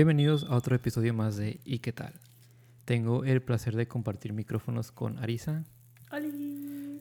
[0.00, 2.14] Bienvenidos a otro episodio más de ¿Y qué tal?
[2.86, 5.62] Tengo el placer de compartir micrófonos con Arisa.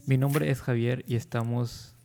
[0.05, 1.95] Mi nombre es Javier y estamos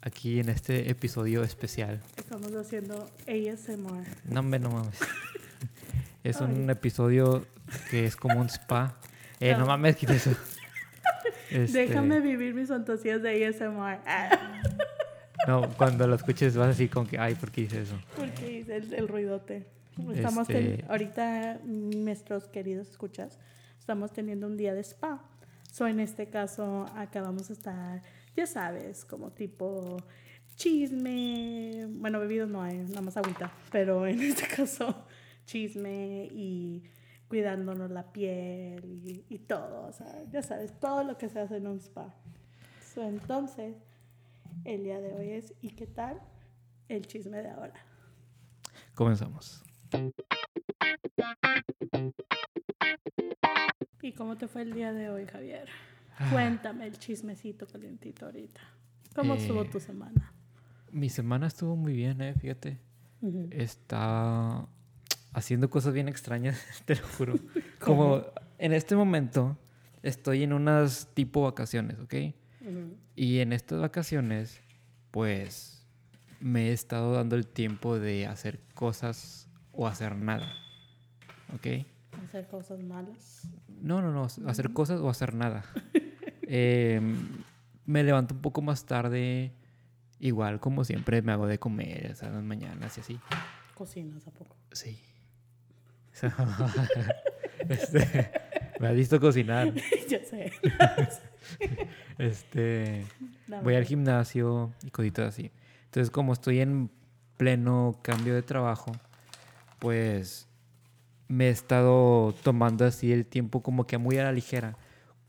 [0.00, 2.00] aquí en este episodio especial.
[2.16, 4.06] Estamos haciendo ASMR.
[4.24, 4.98] No, hombre, no mames.
[6.24, 7.44] Es un episodio
[7.90, 8.98] que es como un spa.
[9.40, 9.66] Eh, no, No.
[9.66, 10.30] mames, quita eso.
[11.50, 13.98] Este, Déjame vivir mis fantasías de ASMR.
[15.46, 18.00] No, cuando lo escuches vas así con que, ay, ¿por qué hice eso?
[18.16, 19.76] porque hice el, el ruidote.
[20.14, 23.38] Estamos Este- ahorita, nuestros queridos escuchas,
[23.78, 25.24] estamos teniendo un día de spa.
[25.70, 28.02] So, en este caso, acá vamos a estar,
[28.36, 29.96] ya sabes, como tipo
[30.56, 31.86] chisme.
[31.90, 33.52] Bueno, bebidos no hay, nada más agüita.
[33.70, 35.04] Pero en este caso,
[35.44, 36.82] chisme y
[37.28, 39.86] cuidándonos la piel y, y todo.
[39.86, 42.14] O sea, ya sabes, todo lo que se hace en un spa.
[42.94, 43.76] So, entonces,
[44.64, 46.20] el día de hoy es ¿y qué tal?
[46.88, 47.74] El chisme de ahora.
[48.94, 49.62] Comenzamos.
[54.02, 55.68] ¿Y cómo te fue el día de hoy, Javier?
[56.16, 56.30] Ah.
[56.32, 58.60] Cuéntame el chismecito calientito ahorita.
[59.14, 60.32] ¿Cómo Eh, estuvo tu semana?
[60.90, 62.78] Mi semana estuvo muy bien, eh, fíjate.
[63.50, 64.66] Está
[65.32, 67.34] haciendo cosas bien extrañas, te lo juro.
[67.80, 68.24] Como
[68.58, 69.58] en este momento
[70.02, 72.14] estoy en unas tipo vacaciones, ¿ok?
[73.16, 74.60] Y en estas vacaciones,
[75.10, 75.86] pues
[76.40, 79.47] me he estado dando el tiempo de hacer cosas
[79.78, 80.52] o hacer nada,
[81.54, 81.86] ¿ok?
[82.24, 83.48] Hacer cosas malas.
[83.80, 85.64] No, no, no, hacer cosas o hacer nada.
[86.50, 87.44] Em,
[87.84, 89.52] me levanto un poco más tarde,
[90.18, 93.20] igual como siempre me hago de comer, o en las mañanas y así.
[93.74, 94.56] Cocinas a poco.
[94.72, 94.98] Sí.
[97.68, 98.30] Este,
[98.80, 99.74] me has visto cocinar.
[100.08, 100.52] ya sé.
[102.16, 103.04] Este,
[103.46, 103.62] Dame.
[103.62, 105.50] voy al gimnasio y cositas así.
[105.84, 106.90] Entonces, como estoy en
[107.36, 108.92] pleno cambio de trabajo,
[109.78, 110.48] pues
[111.28, 114.76] me he estado tomando así el tiempo como que muy a la ligera.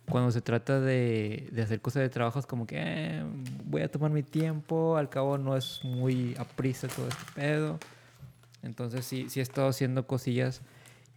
[0.09, 3.23] Cuando se trata de, de hacer cosas de trabajo es como que eh,
[3.65, 7.79] voy a tomar mi tiempo, al cabo no es muy a prisa todo este pedo.
[8.63, 10.61] Entonces sí, sí he estado haciendo cosillas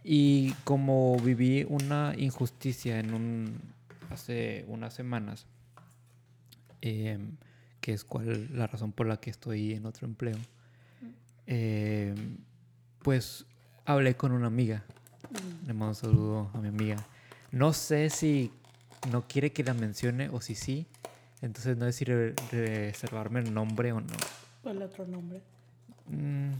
[0.03, 3.61] y como viví una injusticia en un
[4.09, 5.47] hace unas semanas,
[6.81, 7.37] em,
[7.81, 10.37] que es cuál la razón por la que estoy en otro empleo,
[11.47, 12.37] em,
[13.03, 13.45] pues
[13.85, 14.83] hablé con una amiga.
[15.29, 15.67] Mm.
[15.67, 16.97] Le mando un saludo a mi amiga.
[17.51, 18.51] No sé si
[19.11, 20.87] no quiere que la mencione o si sí.
[21.41, 24.13] Entonces no sé si re- reservarme el nombre o no.
[24.63, 25.41] ¿Cuál otro nombre?
[26.07, 26.53] Mm.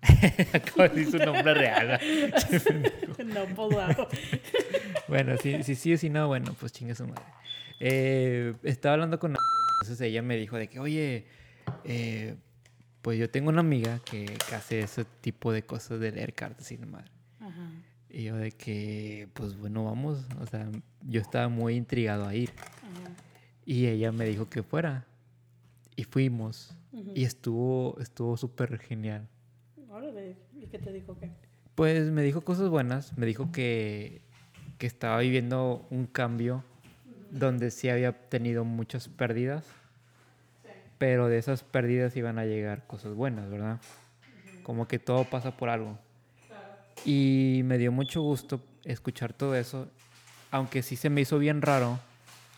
[0.52, 1.98] Acabo de decir su nombre real.
[3.26, 4.06] no, pues wow.
[5.08, 7.24] bueno, si si sí o si no, bueno, pues chingue su madre.
[7.80, 9.38] Eh, estaba hablando con una...
[9.82, 11.24] Entonces ella me dijo de que, oye,
[11.84, 12.34] eh,
[13.02, 16.70] pues yo tengo una amiga que, que hace ese tipo de cosas de leer cartas
[16.72, 17.04] y demás.
[17.40, 17.70] Ajá.
[18.10, 20.24] Y yo de que, pues bueno, vamos.
[20.40, 20.68] O sea,
[21.06, 22.50] yo estaba muy intrigado a ir.
[22.82, 23.14] Ajá.
[23.64, 25.06] Y ella me dijo que fuera.
[25.94, 26.74] Y fuimos.
[27.14, 29.28] Y estuvo estuvo súper genial.
[29.88, 30.36] Órale.
[30.58, 31.30] ¿Y qué te dijo qué?
[31.74, 33.16] Pues me dijo cosas buenas.
[33.18, 34.22] Me dijo que,
[34.78, 36.64] que estaba viviendo un cambio
[37.30, 39.66] donde sí había tenido muchas pérdidas.
[40.98, 43.80] Pero de esas pérdidas iban a llegar cosas buenas, ¿verdad?
[44.62, 45.98] Como que todo pasa por algo.
[47.04, 49.88] Y me dio mucho gusto escuchar todo eso.
[50.50, 51.98] Aunque sí se me hizo bien raro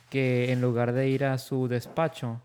[0.09, 2.41] que en lugar de ir a su despacho,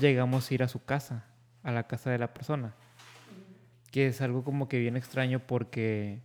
[0.00, 1.24] llegamos a ir a su casa,
[1.62, 2.74] a la casa de la persona.
[3.90, 6.20] Que es algo como que bien extraño porque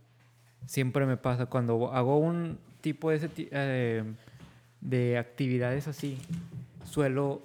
[0.66, 4.04] siempre me pasa cuando hago un tipo de, eh,
[4.80, 6.18] de actividades así,
[6.84, 7.42] suelo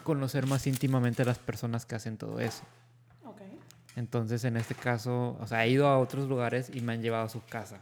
[0.00, 2.62] conocer más íntimamente a las personas que hacen todo eso.
[3.24, 3.42] Ok.
[3.96, 7.24] Entonces, en este caso, o sea, he ido a otros lugares y me han llevado
[7.24, 7.78] a su casa.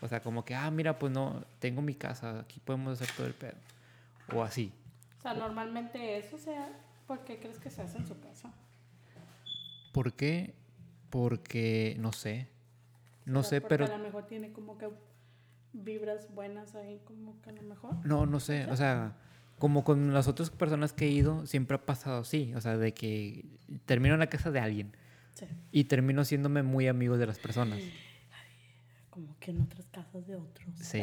[0.00, 3.26] O sea, como que, ah, mira, pues no, tengo mi casa, aquí podemos hacer todo
[3.26, 3.56] el pedo.
[4.32, 4.72] O así.
[5.18, 6.68] O sea, normalmente eso sea.
[7.06, 8.52] ¿Por qué crees que se hace en su casa?
[9.92, 10.54] ¿Por qué?
[11.08, 12.48] Porque, no sé.
[13.24, 13.94] No O sea, sé, porque pero...
[13.94, 14.90] A lo mejor tiene como que
[15.72, 17.94] vibras buenas ahí, como que a lo mejor.
[18.04, 18.66] No, no sé.
[18.70, 19.16] O sea,
[19.58, 22.52] como con las otras personas que he ido, siempre ha pasado así.
[22.54, 23.44] O sea, de que
[23.86, 24.92] termino en la casa de alguien
[25.34, 25.46] Sí.
[25.70, 27.78] y termino siéndome muy amigo de las personas.
[29.10, 30.68] Como que en otras casas de otros.
[30.80, 31.02] Sí.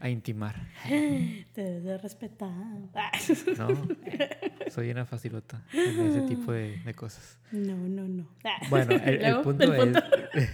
[0.00, 0.56] A intimar.
[0.88, 2.50] Te debes de respetar.
[3.56, 3.68] No,
[4.68, 7.38] soy una facilota en ese tipo de, de cosas.
[7.52, 8.26] No, no, no.
[8.68, 9.96] Bueno, el, punto el
[10.34, 10.50] es.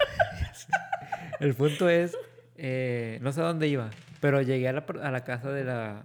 [1.41, 2.15] el punto es.
[2.57, 3.89] eh, no sé a dónde iba,
[4.21, 6.03] pero llegué a la, a la casa de la,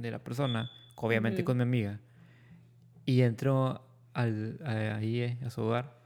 [0.00, 2.00] de la persona, obviamente con mi amiga,
[3.06, 3.82] y entro
[4.12, 5.98] al, a- ahí eh, a su hogar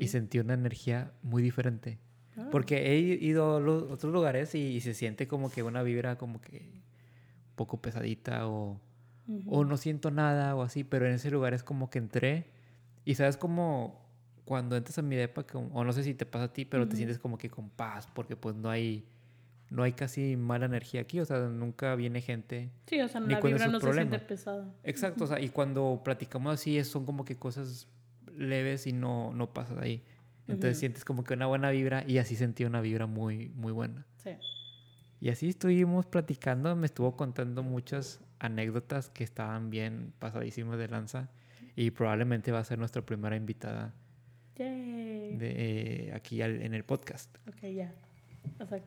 [0.00, 1.98] y sentí una energía muy diferente.
[2.36, 2.48] Ah.
[2.52, 6.16] Porque he ido a los otros lugares y, y se siente como que una vibra
[6.16, 8.80] como que un poco pesadita o,
[9.46, 12.50] o no siento nada o así, pero en ese lugar es como que entré
[13.04, 14.04] y sabes como
[14.44, 16.96] cuando entras a mi depa, o no sé si te pasa a ti, pero te
[16.96, 19.08] sientes como que con paz porque pues no hay
[19.74, 22.70] no hay casi mala energía aquí, o sea, nunca viene gente.
[22.86, 24.08] Sí, o sea, Ni la vibra no se problema.
[24.10, 24.72] siente pesada.
[24.84, 27.88] Exacto, o sea, y cuando platicamos así es- son como que cosas
[28.36, 30.02] leves y no, no pasas ahí.
[30.46, 30.80] Entonces Ujú.
[30.80, 34.06] sientes como que una buena vibra y así sentí una vibra muy, muy buena.
[34.16, 34.30] Sí.
[35.20, 41.30] Y así estuvimos platicando, me estuvo contando muchas anécdotas que estaban bien pasadísimas de lanza
[41.76, 43.94] y probablemente va a ser nuestra primera invitada
[44.56, 45.36] Yay.
[45.36, 45.54] de,
[46.08, 47.34] eh, aquí al- en el podcast.
[47.48, 47.92] Ok, ya.
[48.60, 48.78] O sea,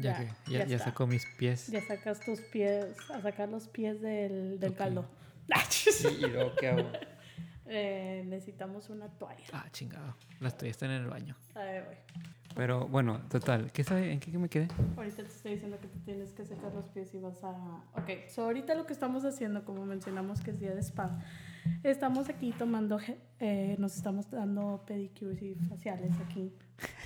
[0.00, 1.68] Ya, Ya, que ya ya, saco mis pies.
[1.68, 4.76] ya sacas tus pies, a sacar los pies del, del Ok.
[4.78, 5.04] caldo.
[5.70, 6.88] Sí, y luego qué hago.
[7.66, 9.46] Eh, necesitamos una toalla.
[9.54, 10.14] Ah, chingado.
[10.40, 11.34] Las toallas están en el baño.
[11.54, 11.96] A ver, güey.
[12.54, 13.72] Pero bueno, total.
[13.72, 14.12] ¿Qué sabe?
[14.12, 14.68] ¿En qué me quedé?
[14.98, 17.50] Ahorita te estoy diciendo que te tienes que secar los pies y vas a...
[17.96, 21.18] Ok, so ahorita lo que estamos haciendo, como mencionamos que es día de spa,
[21.82, 22.98] estamos aquí tomando,
[23.40, 26.52] eh, nos estamos dando pedicures y faciales aquí.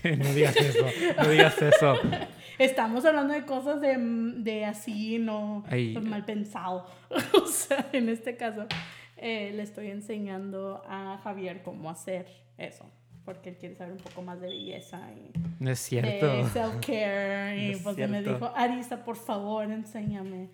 [0.18, 0.86] no digas eso.
[1.16, 1.94] No digas eso.
[2.58, 5.92] Estamos hablando de cosas de, de así, no Ay.
[5.92, 6.86] pues, mal pensado.
[7.42, 8.66] o sea, en este caso,
[9.16, 12.84] eh, le estoy enseñando a Javier cómo hacer eso.
[13.24, 15.30] Porque él quiere saber un poco más de belleza y
[15.62, 16.26] No es cierto.
[16.26, 17.58] de self-care.
[17.58, 20.48] Y No es pues me dijo, Arisa, por favor, enséñame.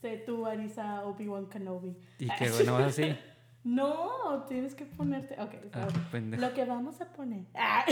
[0.00, 1.96] Sé tú, Arisa, Obi-Wan Kenobi.
[2.18, 3.16] Y que bueno, así.
[3.64, 5.34] No, tienes que ponerte.
[5.40, 5.88] Ok, so, Ah,
[6.20, 7.84] lo que vamos a poner ah,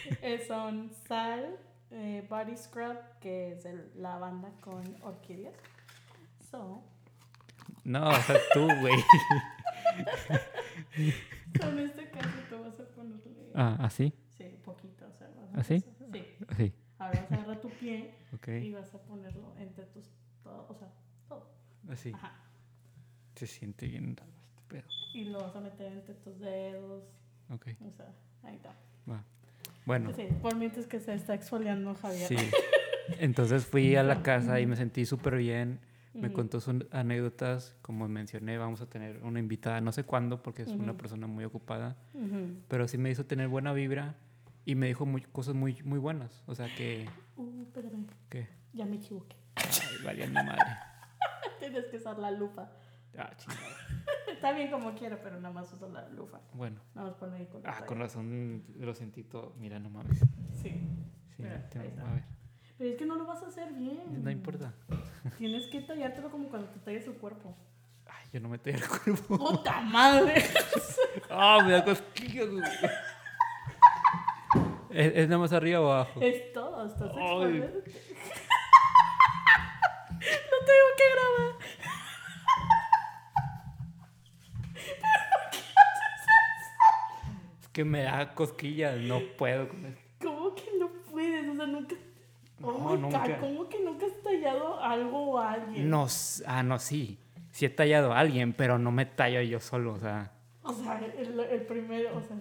[0.48, 1.58] son sal,
[1.90, 5.54] eh, body scrub, que es el lavanda con orquídeas.
[6.50, 6.82] So,
[7.84, 8.94] No, o sea, tú, güey.
[10.96, 13.50] en este caso tú vas a ponerle.
[13.54, 14.12] Ah, así.
[14.36, 15.06] Sí, poquito.
[15.06, 15.74] O sea, vas a ¿Así?
[15.74, 16.72] empezar- Sí.
[16.98, 18.48] Ahora vas a agarrar tu pie Ok.
[18.48, 20.04] y vas a ponerlo entre tus.
[20.42, 20.88] Todo, o sea,
[21.28, 21.50] todo.
[21.88, 22.12] Así.
[22.14, 22.32] Ajá.
[23.36, 24.88] Se siente bien raro este pedo.
[25.14, 27.04] Y lo vas a meter entre tus dedos.
[27.50, 28.12] Ok, O sea,
[28.42, 28.74] ahí está.
[29.10, 29.24] va.
[29.90, 32.28] Bueno, Sí, por mientras que se está exfoliando Javier.
[32.28, 32.36] sí.
[33.18, 35.80] Entonces fui a la casa y me sentí súper bien.
[36.14, 37.74] Me contó sus anécdotas.
[37.82, 41.42] Como mencioné, vamos a tener una invitada, no sé cuándo, porque es una persona muy
[41.44, 41.96] ocupada.
[42.68, 44.14] Pero sí me hizo tener buena vibra
[44.64, 46.44] y me dijo muy, cosas muy, muy buenas.
[46.46, 47.08] O sea que.
[47.36, 48.46] Uh, espérame, ¿Qué?
[48.72, 49.34] ya me equivoqué.
[49.56, 50.62] Ay, valiendo madre.
[51.58, 52.70] Tienes que usar la lupa.
[53.20, 53.60] Ah, chingada.
[54.32, 56.40] Está bien como quiero, pero nada más usa la lupa.
[56.54, 56.80] Bueno.
[56.94, 59.54] Más ponle ahí con Ah, con razón lo sentí todo.
[59.58, 60.18] Mira, no mames.
[60.62, 60.70] Sí.
[61.36, 62.24] Sí, Mira, te- a ver.
[62.78, 64.22] Pero es que no lo vas a hacer bien.
[64.24, 64.72] No importa.
[65.36, 67.54] Tienes que tallártelo como cuando te tallas el cuerpo.
[68.06, 69.36] Ay, yo no me tengo el cuerpo.
[69.38, 70.42] ¡Puta madre!
[71.32, 72.48] Ah, me da cosquillas.
[74.90, 76.20] ¿Es, es nada más arriba o abajo?
[76.20, 77.22] es todo, estás Ay.
[77.22, 77.90] exfoliándote.
[80.10, 81.59] Lo tengo que grabar.
[87.72, 90.00] Que me da cosquillas, no puedo con esto.
[90.20, 91.48] ¿Cómo que no puedes?
[91.48, 91.96] O sea, nunca.
[92.62, 93.40] Oh No, nunca.
[93.40, 95.88] ¿Cómo que nunca has tallado algo o a alguien?
[95.88, 96.06] No,
[96.46, 97.18] ah, no, sí.
[97.50, 100.32] Sí he tallado a alguien, pero no me tallo yo solo, o sea.
[100.62, 102.36] O sea, el, el primero, o sea.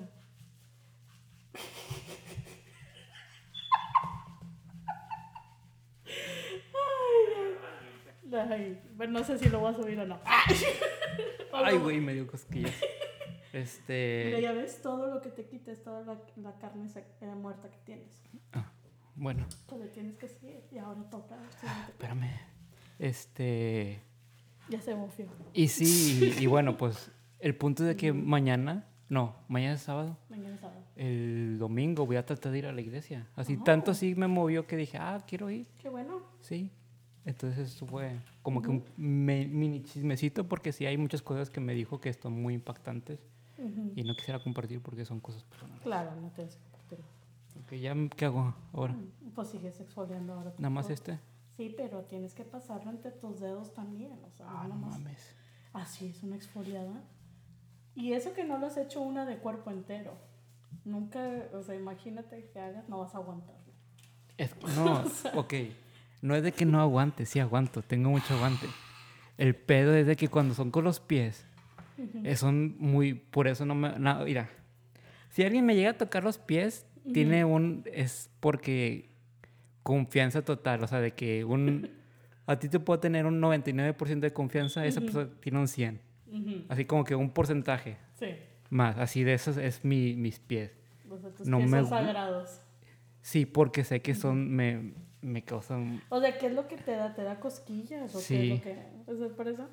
[8.31, 10.19] Ay, no sé si lo voy a subir o no.
[11.51, 12.73] Ay, güey, me dio cosquillas.
[13.53, 14.41] Mira, Este.
[14.41, 16.87] ya ves todo lo que te quites, toda la, la carne
[17.21, 18.21] eh, muerta que tienes.
[18.53, 18.71] ah,
[19.15, 21.35] bueno, Pues le tienes que seguir y ahora toca.
[21.59, 21.91] siguiente.
[21.91, 22.29] espérame.
[22.99, 24.01] Este.
[24.69, 25.25] Ya se bofió.
[25.53, 29.81] Y sí, y, y bueno, pues el punto es de que mañana, no, mañana es
[29.81, 30.15] sábado.
[30.29, 30.83] Mañana es sábado.
[30.95, 33.27] El domingo voy a tratar de ir a la iglesia.
[33.35, 33.63] Así Oh.
[33.63, 35.65] tanto así me movió que dije, ah, quiero ir.
[35.81, 36.21] Qué bueno.
[36.41, 36.71] Sí.
[37.25, 41.59] Entonces eso fue como que un me- mini chismecito porque sí hay muchas cosas que
[41.59, 43.19] me dijo que están muy impactantes
[43.59, 43.93] Ujú.
[43.95, 45.81] y no quisiera compartir porque son cosas personales.
[45.83, 47.05] Claro, no tienes que compartirlo.
[47.63, 48.95] Ok, ya, ¿qué hago ahora?
[49.35, 50.53] Pues sigues exfoliando ahora.
[50.57, 51.19] Nada más este.
[51.57, 54.17] Sí, pero tienes que pasarlo entre tus dedos también.
[54.25, 55.35] O sea, Ah, no nomás- mames.
[55.73, 57.03] Así es una exfoliada.
[57.95, 60.13] Y eso que no lo has hecho una de cuerpo entero.
[60.85, 61.19] Nunca,
[61.53, 63.59] o sea, imagínate que hagas, no vas a aguantarlo.
[64.37, 65.03] Es no,
[65.39, 65.53] ok.
[66.21, 68.67] No es de que no aguante, sí aguanto, tengo mucho aguante.
[69.37, 71.45] El pedo es de que cuando son con los pies,
[72.23, 74.49] eh, son muy, por eso no me, no, mira,
[75.29, 79.09] si alguien me llega a tocar los pies, tiene un, es porque
[79.83, 81.89] confianza total, o sea, de que un,
[82.45, 86.01] a ti te puedo tener un 99% de confianza, esa persona tiene un 100,
[86.31, 87.97] Ujú, así como que un porcentaje.
[88.19, 88.27] Sí.
[88.69, 90.77] Más, así de esos es mi, mis pies.
[91.09, 92.61] O sea, tus No pies me son sagrados.
[93.21, 96.01] Sí, porque sé que son, me, me causan...
[96.09, 97.13] O sea, ¿qué es lo que te da?
[97.13, 98.13] ¿Te da cosquillas?
[98.15, 98.49] ¿O qué es Sí.
[98.49, 98.77] lo que...?
[99.07, 99.67] O sea, por eso.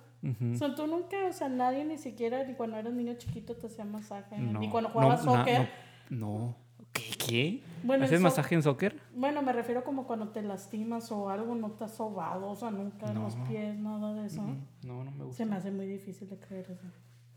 [0.53, 3.67] O sea, tú nunca, o sea, nadie ni siquiera, ni cuando eras niño chiquito te
[3.69, 5.69] hacía masaje, No, ni cuando no, jugabas na- soccer.
[6.11, 6.57] No, no.
[6.93, 7.11] ¿Qué?
[7.27, 7.63] ¿Qué?
[7.85, 8.99] Bueno, ¿Haces masaje en soccer?
[9.15, 12.71] Bueno, me refiero como cuando te lastimas o algo, no te has sobado, o sea,
[12.71, 13.45] nunca en los No.
[13.45, 14.43] pies, nada de eso.
[14.85, 15.37] No, no me gusta.
[15.45, 16.87] Se me hace muy difícil de creer eso.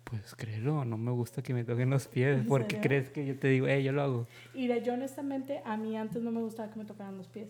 [0.06, 2.40] Pues créelo, no me gusta que me toquen los pies.
[2.40, 2.82] ¿En ¿Por qué serio?
[2.88, 4.28] crees que yo te digo, eh, yo lo hago?
[4.56, 7.50] Y de- yo honestamente, a mí antes no me gustaba que me tocaran los pies.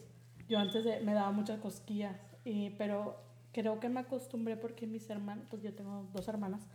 [0.50, 3.16] Yo antes de- me daba muchas cosquillas, y, pero
[3.54, 6.68] creo que me acostumbré porque mis hermanas, pues yo tengo dos hermanas,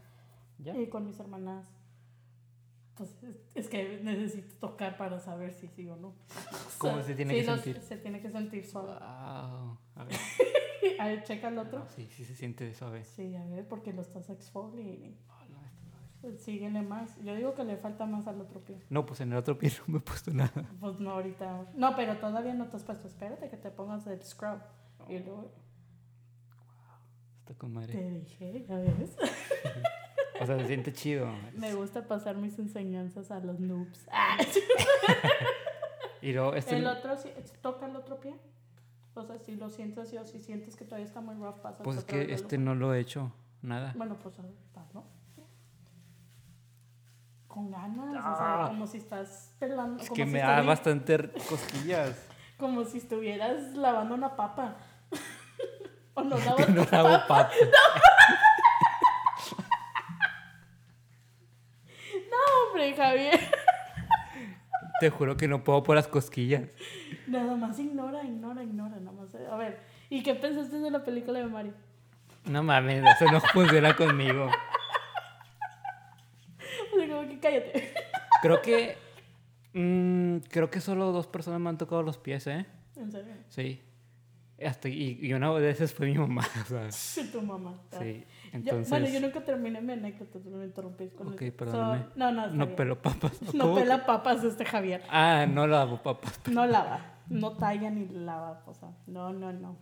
[0.58, 0.74] ¿Ya?
[0.76, 1.66] y con mis hermanas,
[2.96, 6.14] pues es, es que necesito tocar para saber si sí o no.
[6.78, 7.82] ¿Cómo O sea, se tiene sí, que los- sentir?
[7.82, 8.92] Se tiene que sentir suave.
[8.92, 9.78] Wow.
[9.96, 10.16] A ver.
[11.00, 11.80] A ver, checa el otro.
[11.80, 13.04] No, sí, sí se siente suave.
[13.04, 15.16] Sí, a ver, porque lo estás exfoliando.
[15.30, 16.13] Ah, no, este no es.
[16.38, 17.16] Síguele más.
[17.22, 18.76] Yo digo que le falta más al otro pie.
[18.90, 20.68] No, pues en el otro pie no me he puesto nada.
[20.80, 21.66] Pues no, ahorita.
[21.74, 23.08] No, pero todavía no te has puesto.
[23.08, 24.60] Espérate que te pongas el scrub.
[25.08, 25.50] Y luego
[27.40, 27.92] Está con madre.
[27.92, 29.16] te dije, ya ves.
[30.40, 31.28] O sea, se siente chido.
[31.56, 34.08] Me gusta pasar mis enseñanzas a los noobs.
[34.10, 34.36] Ah.
[36.24, 36.78] Y luego, este.
[36.78, 37.28] El otro, sí,
[37.60, 38.34] toca el otro pie.
[39.14, 41.82] O sea, si lo sientes así o si sientes que todavía está muy rough, pasa.
[41.82, 43.30] Pues es que este no lo he hecho.
[43.60, 43.92] Nada.
[43.94, 45.04] Bueno, pues está, ¿no?
[47.54, 48.56] Con ganas, o Ah.
[48.58, 50.02] sea, como si estás pelando.
[50.02, 52.28] Es como que si me da bastante cosquillas.
[52.58, 54.76] Como si estuvieras lavando una papa.
[56.14, 57.26] o no lavas no una hago papa.
[57.28, 57.52] papas.
[62.30, 62.36] No,
[62.68, 63.40] hombre, Javier.
[65.00, 66.62] Te juro que no puedo por las cosquillas.
[67.26, 68.96] Nada más ignora, ignora, ignora.
[69.00, 69.34] Nada más.
[69.50, 71.74] A ver, ¿y qué pensaste de la película de Mario?
[72.44, 74.46] No mames, eso no funciona conmigo.
[76.92, 77.92] O sea, como que cállate.
[78.42, 78.96] Creo que.
[79.72, 82.66] mm, creo que solo dos personas me han tocado los pies, ¿eh?
[82.96, 83.32] En serio.
[83.48, 83.80] Sí.
[84.64, 86.42] Hasta, y, y una de esas fue mi mamá.
[86.62, 87.74] O sea, Sí, tu mamá.
[87.98, 88.24] sí.
[88.52, 88.88] Yo- Entonces.
[88.90, 91.56] bueno, yo nunca terminé mi anécdota, tú me interrumpiste con Ok, eso.
[91.56, 91.98] perdóname.
[92.04, 92.76] So, no, no, no bien.
[92.76, 93.32] pelo papas.
[93.54, 93.74] No ¿Cómo?
[93.74, 95.02] pela papas este Javier.
[95.10, 96.40] Ah, no lavo papas.
[96.50, 97.00] No lava.
[97.28, 98.62] No talla ni lava.
[98.66, 99.76] O sea, no, no, no.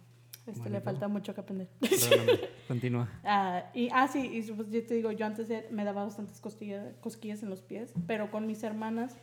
[0.46, 1.68] Este le falta mucho que aprender.
[2.68, 3.08] Continúa.
[3.24, 6.94] Ah, y, ah, sí, y pues yo te digo, yo antes me daba bastantes cosquillas,
[7.00, 9.16] cosquillas en los pies, pero con mis hermanas,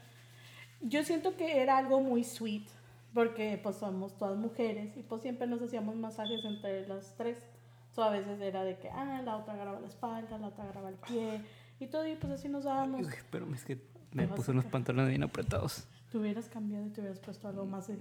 [0.82, 2.68] yo siento que era algo muy sweet,
[3.14, 7.38] porque pues somos todas mujeres y pues siempre nos hacíamos masajes entre las tres.
[7.94, 10.90] So, a veces era de que, ah, la otra agarraba la espalda, la otra agarraba
[10.90, 11.42] el pie
[11.82, 13.02] y todo, y pues así nos dábamos.
[13.06, 13.78] Uy, pero es que
[14.14, 15.86] me puse unos pantalones bien apretados.
[16.12, 17.98] Te hubieras cambiado y te hubieras puesto algo más de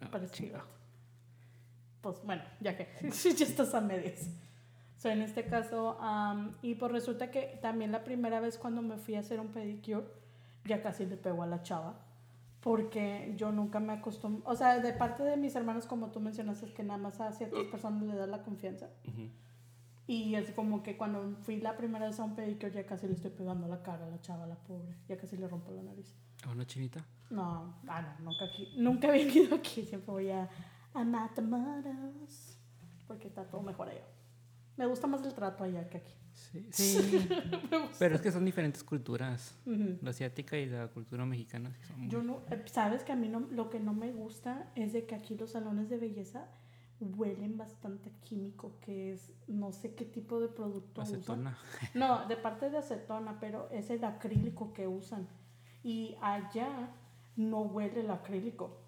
[0.00, 0.36] Ah, parecido.
[0.36, 0.64] chingado.
[2.00, 4.30] Pues bueno, ya que ya estás a medias.
[4.96, 8.98] So, en este caso, am, y pues resulta que también la primera vez cuando me
[8.98, 10.04] fui a hacer un pedicure,
[10.66, 11.94] ya casi le pegó a la chava.
[12.60, 16.66] Porque yo nunca me acostumbré, o sea, de parte de mis hermanos, como tú mencionaste,
[16.66, 18.90] es que nada más a ciertas personas le da la confianza.
[19.08, 19.30] Ujú.
[20.06, 23.14] Y es como que cuando fui la primera vez a un pedicure, ya casi le
[23.14, 24.94] estoy pegando la cara a la chava, la pobre.
[25.08, 26.14] Ya casi le rompo la nariz.
[26.44, 27.02] ¿A una chinita?
[27.30, 28.74] No, ah, no, nunca aquí.
[28.76, 29.84] Nunca he venido aquí.
[29.84, 30.50] Siempre voy a,
[30.94, 32.56] a Matamoros.
[33.06, 34.04] Porque está todo mejor allá.
[34.76, 36.14] Me gusta más el trato allá que aquí.
[36.32, 36.66] Sí.
[36.70, 37.28] sí.
[37.98, 39.54] Pero es que son diferentes culturas.
[40.00, 43.16] La asiática y la cultura mexicana sí son muy- Yo no, eh, sabes que a
[43.16, 46.46] mí no, lo que no me gusta es de que aquí los salones de belleza
[47.00, 51.16] huelen bastante químico, que es no sé qué tipo de producto usan.
[51.16, 51.58] acetona.
[51.94, 55.26] No, de parte de acetona, pero es el acrílico que usan.
[55.82, 56.90] Y allá
[57.36, 58.78] no huele el acrílico.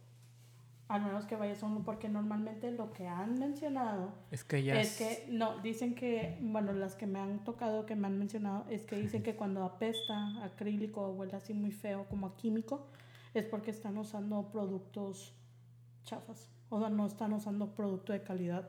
[0.92, 4.78] Al menos que vayas a uno, porque normalmente lo que han mencionado Es que ya
[4.78, 8.66] es que, no, dicen que, bueno, las que me han tocado, que me han mencionado,
[8.68, 12.88] es que dicen que cuando apesta acrílico o huele así muy feo, como a químico,
[13.32, 15.34] es porque están usando productos
[16.04, 16.50] chafas.
[16.68, 18.68] O sea, no están usando producto de calidad.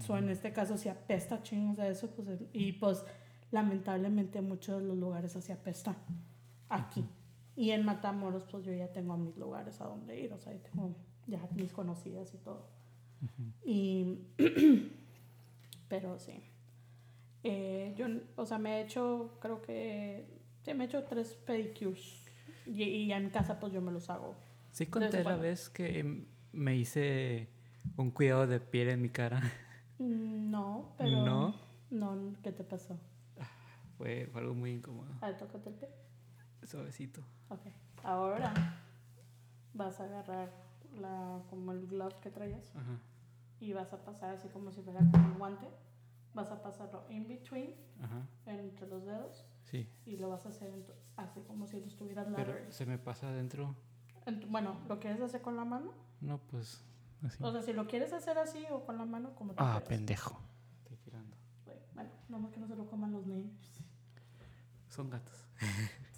[0.00, 3.04] So, en este caso, si apesta chingos de eso, pues, y pues,
[3.52, 5.94] lamentablemente, muchos de los lugares así apestan.
[6.68, 7.08] Aquí.
[7.54, 10.58] Y en Matamoros, pues yo ya tengo mis lugares a donde ir, o sea, ahí
[10.58, 10.96] tengo
[11.26, 12.66] ya mis conocidas y todo.
[13.64, 14.18] Y
[15.88, 16.42] pero sí.
[17.42, 20.26] Eh, yo, o sea, me he hecho, creo que,
[20.62, 22.24] sí, me he hecho tres pedicures.
[22.66, 24.34] Y, y en casa, pues yo me los hago.
[24.72, 27.48] Sí conté la vez que me hice
[27.96, 29.40] un cuidado de piel en mi cara.
[29.98, 31.24] Mm, No, pero.
[31.24, 31.54] ¿No?
[31.90, 32.98] No, ¿qué te pasó?
[33.98, 35.06] Fue, fue algo muy incómodo.
[35.20, 35.88] A ver, tócate el pie.
[36.64, 37.20] Suavecito.
[37.50, 37.60] Ok.
[38.02, 38.52] Ahora
[39.74, 40.50] vas a agarrar
[40.94, 42.98] la, como el glove que traías Ajá.
[43.60, 45.66] y vas a pasar así como si fuera como un guante.
[46.34, 48.26] Vas a pasarlo in between, Ajá.
[48.46, 49.44] entre los dedos.
[49.62, 49.88] Sí.
[50.04, 50.72] Y lo vas a hacer
[51.16, 53.74] así como si lo estuvieras Pero se me pasa adentro.
[54.26, 55.92] Ent- Bueno, ¿lo quieres hacer con la mano?
[56.20, 56.82] No, pues
[57.24, 57.42] así.
[57.42, 59.88] O sea, si lo quieres hacer así o con la mano, como tú Ah, quieras.
[59.88, 60.40] pendejo.
[60.82, 61.36] Estoy tirando.
[61.94, 63.52] Bueno, no más que no se lo coman los niños.
[64.88, 65.46] Son gatos.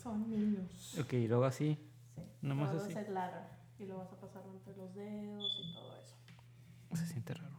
[0.03, 0.99] Son niños.
[0.99, 1.75] Ok, y luego así.
[2.15, 2.23] Sí.
[2.43, 2.91] Nomás así.
[2.93, 3.43] hacer ladder
[3.79, 6.17] y lo vas a pasar entre los dedos y todo eso.
[6.95, 7.57] Se siente raro.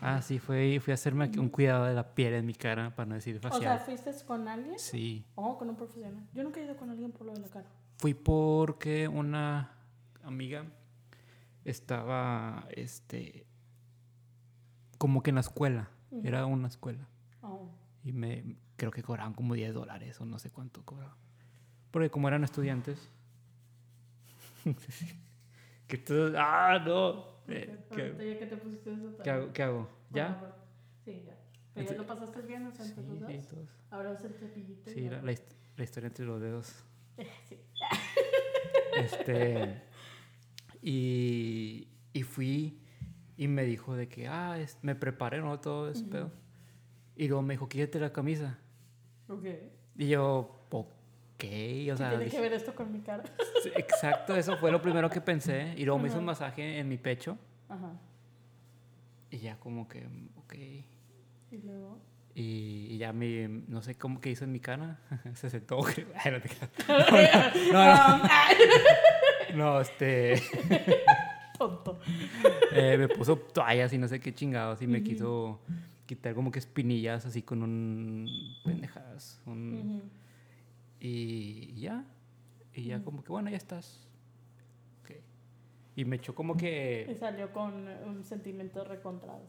[0.00, 3.06] Ah, sí, fue, fui a hacerme un cuidado de la piel en mi cara, para
[3.06, 3.80] no decir O sea, facial.
[3.80, 4.78] ¿fuiste con alguien?
[4.78, 5.24] Sí.
[5.34, 6.28] O con un profesional.
[6.34, 7.66] Yo nunca he ido con alguien por lo de la cara.
[7.96, 9.72] Fui porque una
[10.22, 10.64] amiga
[11.64, 13.46] estaba, este,
[14.98, 15.90] como que en la escuela.
[16.22, 17.08] Era una escuela.
[17.42, 17.68] Oh.
[18.04, 21.16] Y me, creo que cobraban como 10 dólares o no sé cuánto cobraban.
[21.90, 23.08] Porque como eran estudiantes.
[25.86, 27.36] que todos, ah, no.
[27.48, 29.16] Eh, ¿qué, ya que te pusiste eso.
[29.22, 29.52] qué hago?
[29.52, 29.88] ¿Qué hago?
[30.10, 30.54] ¿Ya?
[31.04, 31.36] Sí, ya.
[31.74, 33.46] Pero ya lo pasaste bien, o sea, Sí, entre los sí, dos.
[33.48, 33.68] todos.
[33.90, 34.90] Ahora es el cepillito.
[34.90, 35.34] Sí, la, la
[35.76, 36.74] la historia entre los dedos.
[37.48, 37.58] Sí.
[38.96, 39.82] Este.
[40.82, 42.80] y, y fui
[43.36, 45.60] y me dijo de que, ah, es- me preparé, ¿no?
[45.60, 46.10] Todo ese Ujú.
[46.10, 46.32] pedo.
[47.16, 48.58] Y luego me dijo, quítate la camisa.
[49.28, 49.44] Ok.
[49.96, 50.55] Y yo.
[51.36, 53.22] O ¿Qué sea, tiene dije- que ver esto con mi cara?
[53.74, 55.74] exacto, eso fue lo primero que pensé.
[55.76, 57.36] Y luego me hizo un masaje en mi pecho.
[57.68, 57.92] Ajá.
[59.30, 60.54] Y ya como que, ok.
[61.52, 61.98] Y luego.
[62.34, 64.98] Y, y ya mi, no sé cómo que hizo en mi cara.
[65.34, 65.80] Se sentó.
[66.24, 66.70] Ay, no te creas.
[67.72, 68.14] no, no.
[68.14, 70.42] Um, No, este.
[71.58, 71.98] Tonto.
[72.72, 74.80] eh, me puso toallas y no sé qué chingados.
[74.82, 75.60] Y me quiso
[76.06, 78.28] quitar como que espinillas así con un.
[78.64, 79.40] pendejadas.
[79.46, 80.02] un-.
[81.00, 82.04] Y ya.
[82.74, 84.06] Y ya como que, bueno, ya estás.
[85.02, 85.16] Ok.
[85.96, 87.16] Y me echó como Y que.
[87.18, 89.42] salió con un sentimiento recontrado.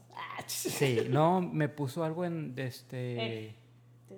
[0.47, 2.55] Sí, no, me puso algo en.
[2.55, 3.47] de Este.
[3.47, 3.55] Eh.
[4.07, 4.17] te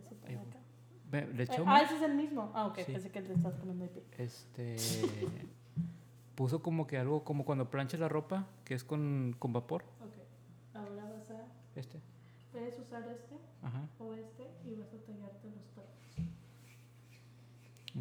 [1.12, 1.64] me- le Eh, echó.
[1.66, 2.52] ah, ese es el mismo.
[2.54, 2.78] Ah, ok.
[2.86, 2.92] Sí.
[2.92, 4.04] Pensé que le estás comiendo el pie.
[4.18, 4.76] Este.
[6.36, 9.84] puso como que algo como cuando planchas la ropa, que es con, con vapor.
[10.02, 10.14] Ok.
[10.76, 11.46] Ahora vas a.
[11.76, 12.00] Este.
[12.52, 13.88] Puedes usar este Ajá.
[14.00, 15.32] o este y vas a pelos.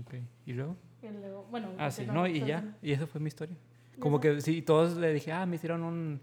[0.00, 0.14] Ok.
[0.46, 0.76] ¿Y luego?
[1.02, 2.76] Y luego, bueno, Ah, sí, no, y ya.
[2.82, 3.56] Y esa fue mi historia.
[3.96, 6.20] ¿Y Como que sí, todos le dije, ah, me hicieron un.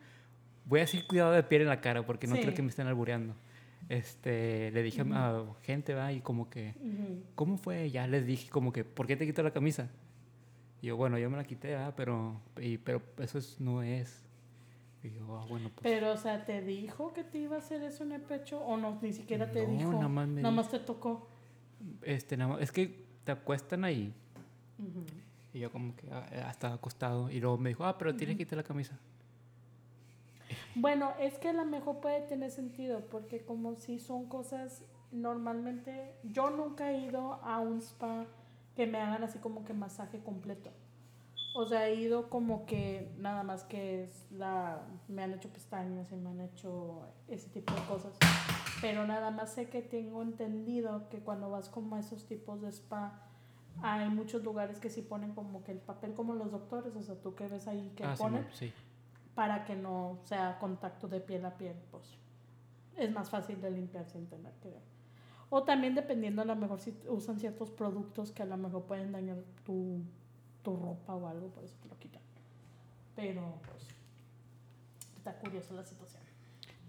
[0.65, 2.41] Voy a decir cuidado de piel en la cara porque no Sí.
[2.41, 3.35] quiero que me estén albureando.
[3.87, 5.13] Este, le dije Ujú.
[5.13, 7.21] a gente, va, y como que, Ujú.
[7.35, 7.89] ¿cómo fue?
[7.91, 9.89] Ya les dije, como que, ¿por qué te quito la camisa?
[10.81, 14.23] Y yo, bueno, yo me la quité, ah, pero, y, pero eso es- no es.
[15.03, 15.83] Y yo, ah, bueno, pues.
[15.83, 18.75] Pero, o sea, ¿te dijo que te iba a hacer eso en el pecho o
[18.75, 18.97] no?
[19.03, 19.91] Ni siquiera te No, dijo.
[19.93, 21.27] nada más me Nada más te tocó.
[22.01, 24.13] Este, nada más- es que te acuestan ahí.
[25.53, 27.29] Y yo, como que, ah, eh, estaba acostado.
[27.29, 28.97] Y luego me dijo, ah, pero tienes que quitar la camisa.
[30.75, 36.13] Bueno, es que a lo mejor puede tener sentido, porque como si son cosas normalmente,
[36.23, 38.25] yo nunca he ido a un spa
[38.75, 40.71] que me hagan así como que masaje completo.
[41.57, 46.11] O sea, he ido como que nada más que es la, me han hecho pestañas
[46.11, 48.13] y me han hecho ese tipo de cosas.
[48.81, 52.67] Pero nada más sé que tengo entendido que cuando vas como a esos tipos de
[52.73, 53.21] spa,
[53.81, 57.15] hay muchos lugares que sí ponen como que el papel como los doctores, o sea,
[57.15, 58.73] tú que ves ahí que ah, ponen, sí.
[59.33, 62.17] para que no sea contacto de piel a piel, pues
[62.97, 64.83] es más fácil de limpiar sin tener que ver.
[65.49, 69.13] O también dependiendo a lo mejor si usan ciertos productos que a lo mejor pueden
[69.13, 70.01] dañar tu,
[70.65, 72.21] tu ropa o algo, por eso te lo quitan.
[73.15, 73.87] Pero pues
[75.15, 76.23] está curiosa la situación.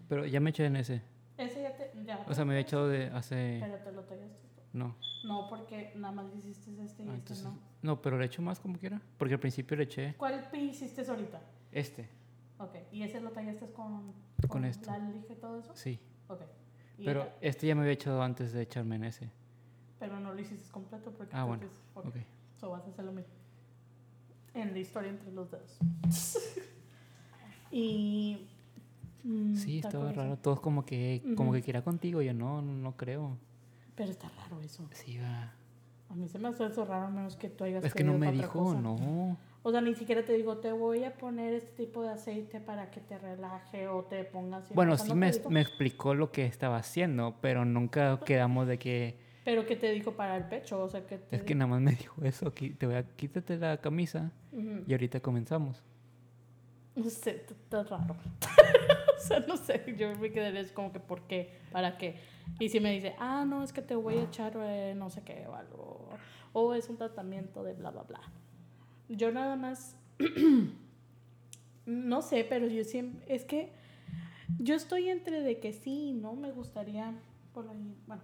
[0.09, 1.03] Pero ya me eché en ese.
[1.37, 1.93] Ese ya te...
[2.05, 3.59] Ya O sea, me había echado de hace...
[3.61, 4.47] Pero te lo tallaste.
[4.73, 4.97] No.
[5.25, 7.59] No, porque nada más hiciste este y Ah, este entonces- no.
[7.83, 9.01] No, pero le echo más como quiera.
[9.19, 11.41] Porque al principio le eché ¿Cuál hiciste ahorita?
[11.73, 12.09] este.
[12.59, 12.75] Ok.
[12.91, 14.13] ¿Y ese lo tallaste con,
[14.49, 14.91] Con esto.
[14.91, 15.77] la lija y todo eso?
[15.77, 16.01] Sí.
[16.29, 16.41] Ok.
[17.05, 19.31] Pero ya- este ya me había echado antes de echarme en ese.
[19.99, 22.07] Pero no lo hiciste completo porque Ah, bueno, ok.
[22.07, 22.17] Ok.
[22.59, 23.33] So vas a hacer lo mismo.
[24.57, 25.79] En la historia entre los dedos.
[27.71, 28.39] y.
[29.23, 30.37] mm, Sí, estaba raro.
[30.39, 31.59] Todos como que, como Ujú.
[31.59, 32.23] que quería contigo.
[32.23, 33.37] Yo no, no, no creo.
[33.95, 34.89] Pero está raro eso.
[34.93, 35.53] Sí, va.
[36.09, 38.31] A mí se me hace eso raro, menos que tú hayas Es que no me
[38.33, 38.81] dijo, cosa.
[38.81, 39.37] no.
[39.63, 42.91] O sea, ni siquiera te digo, te voy a poner este tipo de aceite para
[42.93, 44.73] que te relaje o te pongas.
[44.73, 49.26] Bueno, sí me, me explicó lo que estaba haciendo, pero nunca quedamos de que...
[49.47, 51.37] Pero que te dijo para el pecho, o sea, que te.
[51.37, 54.83] Es que nada más me dijo eso, qui- te voy a quítate la camisa Ujú.
[54.89, 55.83] y ahorita comenzamos.
[56.97, 58.17] No sé, está raro.
[59.17, 61.53] o sea, no sé, yo me quedaría así como que, ¿por qué?
[61.71, 62.17] ¿Para qué?
[62.59, 65.23] Y si me dice, ah, no, es que te voy a echar eh, no sé
[65.23, 66.09] qué o algo,
[66.53, 68.21] o es un tratamiento de bla, bla, bla.
[69.09, 69.95] Yo nada más,
[71.87, 73.71] no sé, pero yo siempre, es que
[74.59, 76.35] yo estoy entre de que sí, ¿no?
[76.35, 77.15] Me gustaría,
[77.55, 78.23] por ahí, bueno,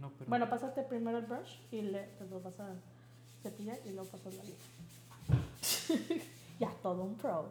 [0.00, 0.28] No, pero...
[0.28, 2.74] Bueno, pásate primero el brush y le, pues lo vas a
[3.42, 4.56] cepillar y luego pasas la liga.
[6.60, 7.50] ya, todo un pro.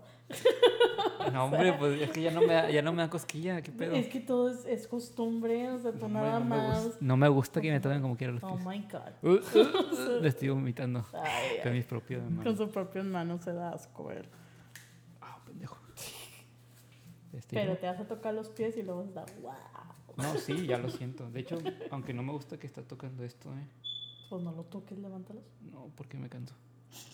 [1.31, 3.71] No, hombre, pues es que ya no me da, ya no me da cosquilla, ¿qué
[3.71, 3.93] pedo?
[3.93, 6.83] Es que todo es, es costumbre, o sea, tú No, nada no me más.
[6.85, 8.65] gusta, no me gusta que me tomen como quiera los Oh pies.
[8.65, 9.11] my god.
[9.21, 12.57] Uh, uh, uh, le estoy vomitando Ay, con mis propios Con manos.
[12.57, 14.25] sus propias manos se da asco él.
[15.21, 15.77] Ah, pendejo.
[17.33, 19.53] Este, Pero te vas a tocar los pies y luego se da wow.
[20.17, 21.29] No, sí, ya lo siento.
[21.29, 21.57] De hecho,
[21.91, 23.67] aunque no me gusta que está tocando esto, ¿eh?
[24.29, 25.43] Pues no lo toques, levántalos.
[25.71, 26.55] No, porque me canso.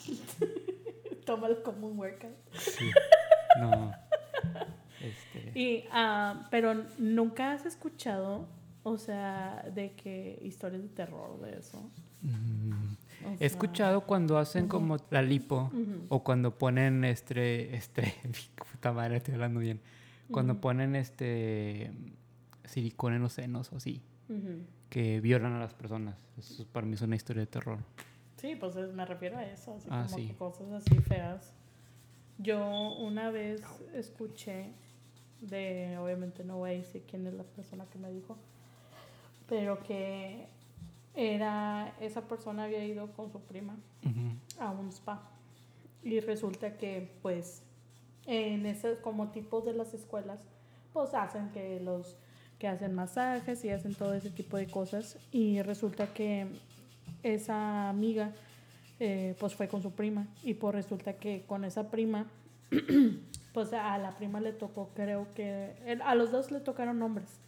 [1.26, 2.34] Tómalo como un workout.
[2.54, 2.90] Sí.
[3.60, 3.92] No.
[5.02, 5.60] Este.
[5.60, 8.48] Y, ah, pero nunca has escuchado,
[8.84, 11.90] o sea, de que historias de terror de eso.
[12.22, 12.72] mm,
[13.26, 15.72] O He escuchado cuando hacen como la lipo
[16.10, 18.14] o cuando ponen este, este,
[18.72, 19.80] puta madre, estoy hablando bien.
[20.32, 21.92] Cuando ponen este
[22.70, 24.62] silicona en los senos o así, ujú.
[24.90, 26.16] que violan a las personas.
[26.38, 27.80] Eso para mí es una historia de terror.
[28.38, 30.28] Sí, pues es- me refiero a eso, así Ah, como sí.
[30.28, 31.54] que cosas así feas.
[32.38, 33.62] Yo una vez
[33.94, 34.72] escuché
[35.42, 38.38] de, obviamente no voy a decir quién es la persona que me dijo,
[39.48, 40.48] pero que
[41.16, 43.76] era, esa persona había ido con su prima
[44.60, 45.22] a un spa
[46.04, 47.64] y resulta que pues
[48.26, 50.42] en esos como tipos de las escuelas
[50.94, 52.18] pues hacen que los
[52.60, 56.48] que hacen masajes y hacen todo ese tipo de cosas y resulta que
[57.24, 58.32] esa amiga
[59.00, 62.28] eh, pues fue con su prima y pues resulta que con esa prima
[63.54, 67.40] pues a la prima le tocó creo que a los dos le tocaron hombres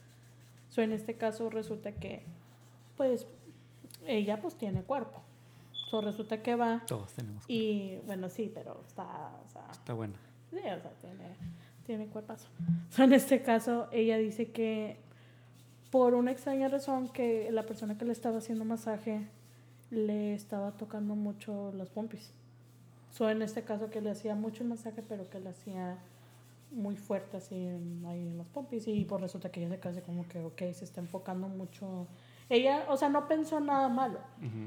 [0.69, 2.23] so, en este caso resulta que
[2.95, 3.27] pues
[4.07, 5.21] ella pues tiene cuerpo
[5.73, 7.43] so, resulta que va Todos tenemos.
[7.49, 9.03] y bueno, sí, pero está,
[9.45, 10.13] o sea, Está bueno.
[10.49, 11.35] sí, o sea, tiene,
[11.85, 12.47] tiene cuerpazo.
[12.97, 14.97] En este caso, ella dice que
[15.91, 19.27] por una extraña razón que la persona que le estaba haciendo masaje
[19.89, 22.31] le estaba tocando mucho las pompis.
[23.11, 25.97] So, en este caso que le hacía mucho el masaje, pero que le hacía
[26.71, 30.01] muy fuerte así en, ahí en las pompis y pues resulta que ella se casi
[30.01, 32.07] como que, ok, se está enfocando mucho.
[32.51, 34.19] Ella, o sea, no pensó nada malo.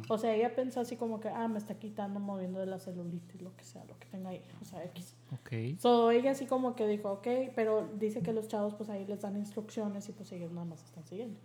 [0.08, 3.42] O sea, ella pensó así como que, ah, me está quitando, moviendo de la celulitis,
[3.42, 5.14] lo que sea, lo que tenga ahí, o sea, X.
[5.34, 5.78] Ok.
[5.78, 9.20] So, ella así como que dijo, ok, pero dice que los chavos pues ahí les
[9.20, 11.38] dan instrucciones y pues ellos nada más están siguiendo.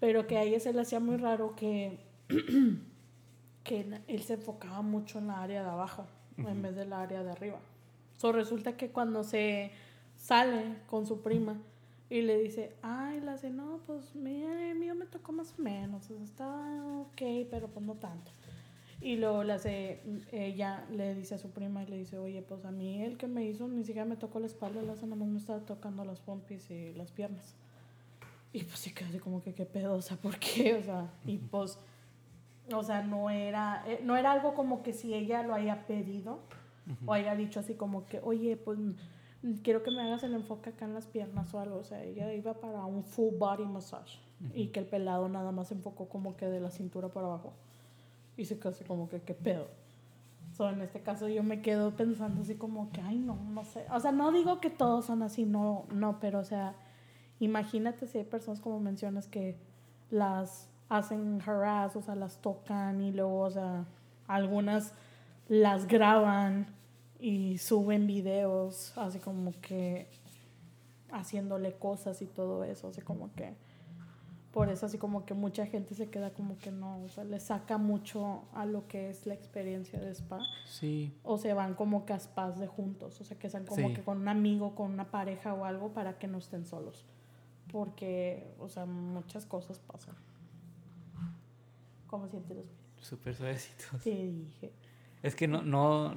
[0.00, 2.00] Pero que a ella se le hacía muy raro que,
[3.62, 6.04] que él se enfocaba mucho en la área de abajo
[6.36, 7.60] en vez de la área de arriba.
[8.16, 9.70] So, resulta que cuando se
[10.16, 11.60] sale con su prima
[12.10, 15.62] y le dice, ay, la hace, no, pues mira, el mío me tocó más o
[15.62, 18.30] menos, o sea, está ok, pero pues no tanto.
[19.00, 20.00] Y luego le hace,
[20.32, 23.26] ella le dice a su prima y le dice, oye, pues a mí el que
[23.26, 26.04] me hizo ni siquiera me tocó la espalda, la hace nada más me estaba tocando
[26.04, 27.54] las pompis y las piernas.
[28.52, 30.74] Y pues sí quedé así como que qué pedo, o sea, ¿por qué?
[30.74, 31.78] O sea, y pues,
[32.72, 36.38] o sea, no era, eh, no era algo como que si ella lo haya pedido
[36.86, 37.10] Ujú.
[37.10, 38.78] o haya dicho así como que, oye, pues
[39.62, 41.76] quiero que me hagas el enfoque acá en las piernas o algo.
[41.76, 44.18] O sea, ella iba para un full body massage
[44.54, 47.52] y que el pelado nada más se enfocó como que de la cintura para abajo.
[48.36, 49.66] Y se así como que, ¿qué pedo?
[50.56, 53.86] So, en este caso yo me quedo pensando así como que, ay, no, no sé.
[53.92, 56.74] O sea, no digo que todos son así, no, no, pero o sea,
[57.40, 59.56] imagínate si hay personas como mencionas que
[60.10, 63.84] las hacen harass, o sea, las tocan y luego, o sea,
[64.28, 64.92] algunas
[65.48, 66.66] las graban
[67.26, 70.06] y suben videos así como que
[71.10, 73.54] haciéndole cosas y todo eso, así como que
[74.52, 77.40] por eso así como que mucha gente se queda como que no, o sea, le
[77.40, 81.12] saca mucho a lo que es la experiencia de spa Sí.
[81.22, 83.94] o se van como que a spas de juntos, o sea, que sean como Sí.
[83.94, 87.04] que con un amigo, con una pareja o algo para que no estén solos.
[87.72, 90.14] Porque, o sea, muchas cosas pasan.
[92.06, 93.06] ¿Cómo sientes los pies?
[93.08, 94.02] Súper suavecitos.
[94.02, 94.72] Sí, dije.
[95.22, 96.14] Es que no, no,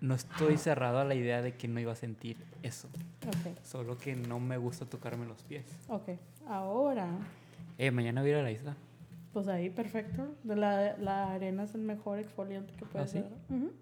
[0.00, 2.88] no estoy cerrado a la idea de que no iba a sentir eso.
[3.26, 5.64] Ok, Solo que no me gusta tocarme los pies.
[5.88, 6.10] ok.
[6.48, 7.08] Ahora,
[7.78, 8.76] Eh, mañana voy a ir a la isla.
[9.32, 10.34] pues ahí perfecto.
[10.44, 13.20] La, la arena es el mejor exfoliante que puedes ¿Ah, sí?
[13.20, 13.32] dar.
[13.58, 13.72] Ujú.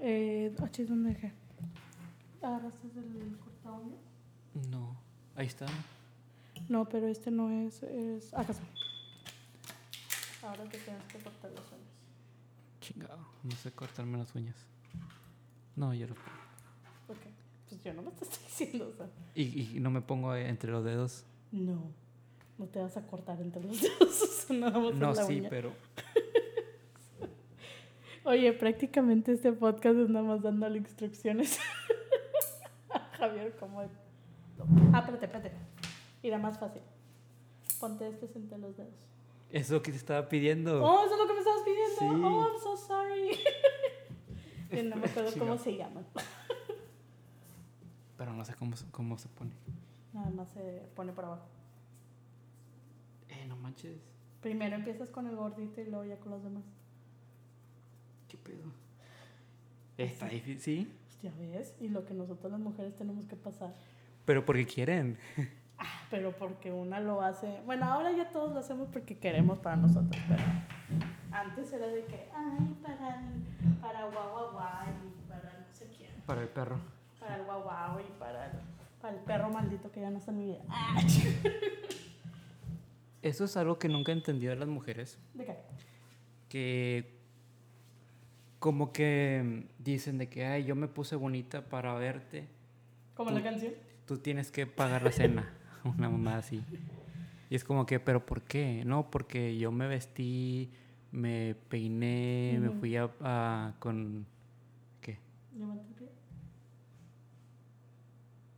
[0.00, 1.32] Eh, ah, ¿dónde dejé?
[2.42, 3.78] ¿Agarraste el corta?
[4.70, 4.96] No.
[5.36, 5.66] Ahí está.
[6.68, 7.82] No, pero este no es.
[7.84, 8.64] es acá está.
[10.46, 11.90] Ahora te tienes que cortar las uñas.
[12.80, 13.18] Chingado.
[13.48, 14.56] No sé cortarme las uñas.
[15.76, 17.18] No, yo lo Ok.
[17.68, 19.06] Pues yo no me estoy diciendo, o sea.
[19.34, 21.24] y, y no me pongo entre los dedos.
[21.52, 21.90] No.
[22.58, 24.22] No te vas a cortar entre los dedos.
[24.22, 25.50] o sea, No, la sí, uña.
[25.50, 25.72] pero.
[28.24, 31.58] Oye, prácticamente este podcast es nada más dándole instrucciones
[32.90, 33.82] a Javier como.
[33.82, 33.88] de-
[34.92, 35.52] Ah, espérate, espérate.
[36.22, 36.82] Irá más fácil.
[37.78, 38.94] Ponte este entre los dedos.
[39.56, 40.84] Eso que te estaba pidiendo.
[40.84, 41.98] Oh, eso es lo que me estabas pidiendo.
[41.98, 42.04] Sí.
[42.04, 43.38] Oh, I'm so sorry.
[44.84, 46.04] No me acuerdo cómo se llaman.
[48.18, 49.52] Pero no sé cómo, cómo se pone.
[50.12, 51.46] Nada más se pone por abajo.
[53.30, 53.96] Eh, no manches.
[54.42, 56.64] Primero empiezas con el gordito y luego ya con los demás.
[58.28, 58.64] ¿Qué pedo?
[59.96, 60.92] Está difícil, sí.
[61.22, 63.74] Ya ves, y lo que nosotros las mujeres tenemos que pasar.
[64.26, 65.16] Pero porque quieren.
[66.10, 67.60] Pero porque una lo hace.
[67.66, 70.42] Bueno, ahora ya todos lo hacemos porque queremos para nosotros, pero
[71.32, 75.88] antes era de que, ay, para el, para guau guau guau y para no sé
[75.96, 76.10] quién.
[76.24, 76.78] Para el perro.
[77.20, 78.52] Para el guau guau y para el,
[79.00, 80.62] para el perro maldito que ya no está en mi vida.
[83.22, 85.18] Eso es algo que nunca he entendido de las mujeres.
[85.34, 85.56] ¿De qué?
[86.48, 87.16] Que
[88.60, 92.46] como que dicen de que, ay, yo me puse bonita para verte.
[93.14, 93.74] Como la canción.
[94.06, 95.55] Tú tienes que pagar la cena.
[95.98, 96.62] Una mamá así.
[97.50, 98.82] Y es como que, ¿pero por qué?
[98.84, 100.70] No, porque yo me vestí,
[101.12, 104.26] me peiné, me fui a, a- con...
[105.00, 105.18] ¿Qué?
[105.54, 106.08] El pie.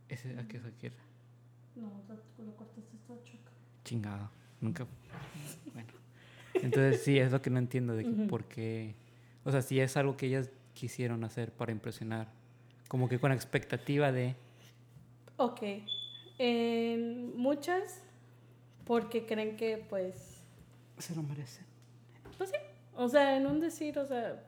[0.09, 0.93] Ese, ¿A qué es aquel?
[1.75, 1.83] No,
[2.43, 3.51] lo cortaste todo chueco.
[3.83, 4.29] Chingado.
[4.59, 4.87] Nunca.
[5.73, 5.89] Bueno.
[6.55, 8.95] Entonces sí, es lo que no entiendo de que por qué.
[9.45, 12.27] O sea, si es algo que ellas quisieron hacer para impresionar.
[12.87, 14.35] Como que con la expectativa de.
[15.37, 15.61] Ok.
[16.39, 18.01] En muchas,
[18.85, 20.41] porque creen que, pues,
[20.97, 21.65] Se lo merecen.
[22.37, 22.55] Pues sí.
[22.95, 24.43] O sea, en un decir, o sea,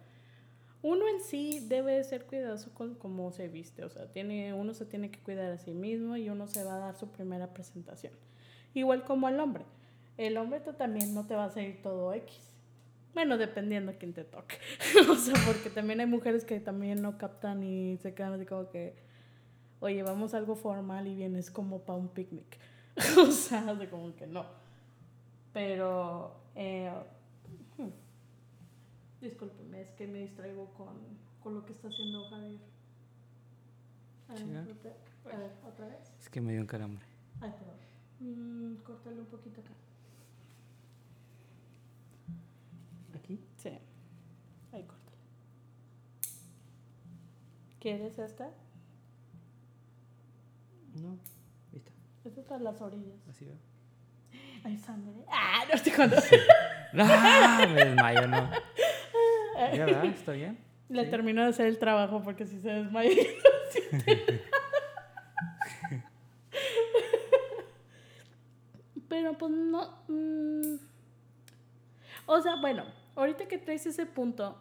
[0.82, 3.84] uno en sí debe ser cuidadoso con cómo se viste.
[3.84, 6.76] O sea, tiene, uno se tiene que cuidar a sí mismo y uno se va
[6.76, 8.14] a dar su primera presentación.
[8.74, 9.66] Igual como el hombre.
[10.18, 12.52] El hombre tú también no te va a salir todo X.
[13.14, 14.58] Bueno, dependiendo quién te toque.
[15.10, 18.70] o sea, porque también hay mujeres que también no captan y se quedan así como
[18.70, 18.96] que,
[19.82, 22.58] oye, vamos a algo formal y vienes como para un picnic.
[23.18, 24.46] o sea, de como que no.
[25.52, 26.90] Pero, eh,
[27.78, 27.90] hmm.
[29.20, 30.96] discúlpeme, es que me distraigo con,
[31.44, 32.62] con lo que está haciendo Javier.
[34.30, 34.62] A ver, Chinga.
[34.62, 34.92] otra,
[35.34, 36.14] a ver, otra vez.
[36.22, 37.06] Es que me dio un calambre.
[37.42, 37.76] Ay, perdón.
[38.20, 39.72] Mm, córtale un poquito acá.
[43.16, 43.40] ¿Aquí?
[43.58, 43.70] Sí.
[44.72, 45.18] Ahí, córtale.
[47.80, 48.52] ¿Quieres esta?
[50.96, 51.18] No.
[51.72, 51.92] ¿Viste?
[52.26, 53.16] Esta es para las orillas.
[53.30, 53.56] Así veo.
[54.64, 55.14] Hay sangre.
[55.30, 56.18] Ah, no estoy cuando.
[56.98, 57.66] ¡Ah!
[57.74, 58.50] Me desmayo, ¿no?
[59.74, 60.06] ¿Ya verdad?
[60.06, 60.58] ¿Está bien?
[60.90, 61.10] Le Sí.
[61.10, 63.12] termino de hacer el trabajo porque si se desmaya.
[69.08, 70.04] Pero pues no.
[70.08, 70.76] mm.
[72.28, 74.58] O sea, bueno, ahorita que traes ese punto,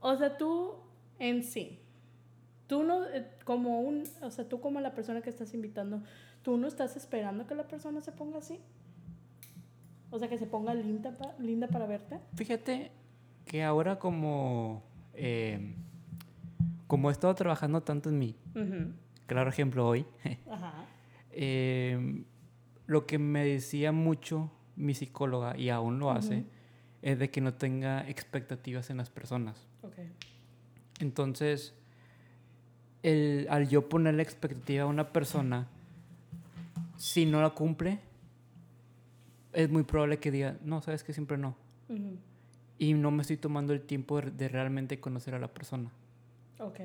[0.00, 0.76] o sea, tú
[1.18, 1.80] en sí,
[2.68, 6.02] tú no, eh, como un, o sea, tú como la persona que estás invitando,
[6.42, 8.60] tú no estás esperando que la persona se ponga así.
[10.10, 12.20] O sea, que se ponga linda, pa- linda para verte.
[12.36, 12.92] Fíjate
[13.44, 14.82] que ahora como...
[15.14, 15.74] eh,
[16.86, 18.92] como he estado trabajando tanto en mí, Ujú.
[19.26, 20.06] claro ejemplo hoy,
[20.50, 20.86] Ajá.
[21.32, 22.24] eh,
[22.86, 26.46] lo que me decía mucho mi psicóloga, y aún lo hace,
[27.02, 29.66] es de que no tenga expectativas en las personas.
[29.82, 29.96] Ok.
[31.00, 31.74] Entonces,
[33.10, 35.66] el, al yo poner la expectativa a una persona,
[36.96, 37.98] si no la cumple,
[39.52, 41.54] es muy probable que diga, no, sabes que siempre no.
[42.78, 45.90] Y no me estoy tomando el tiempo de, de realmente conocer a la persona.
[46.60, 46.80] Ok.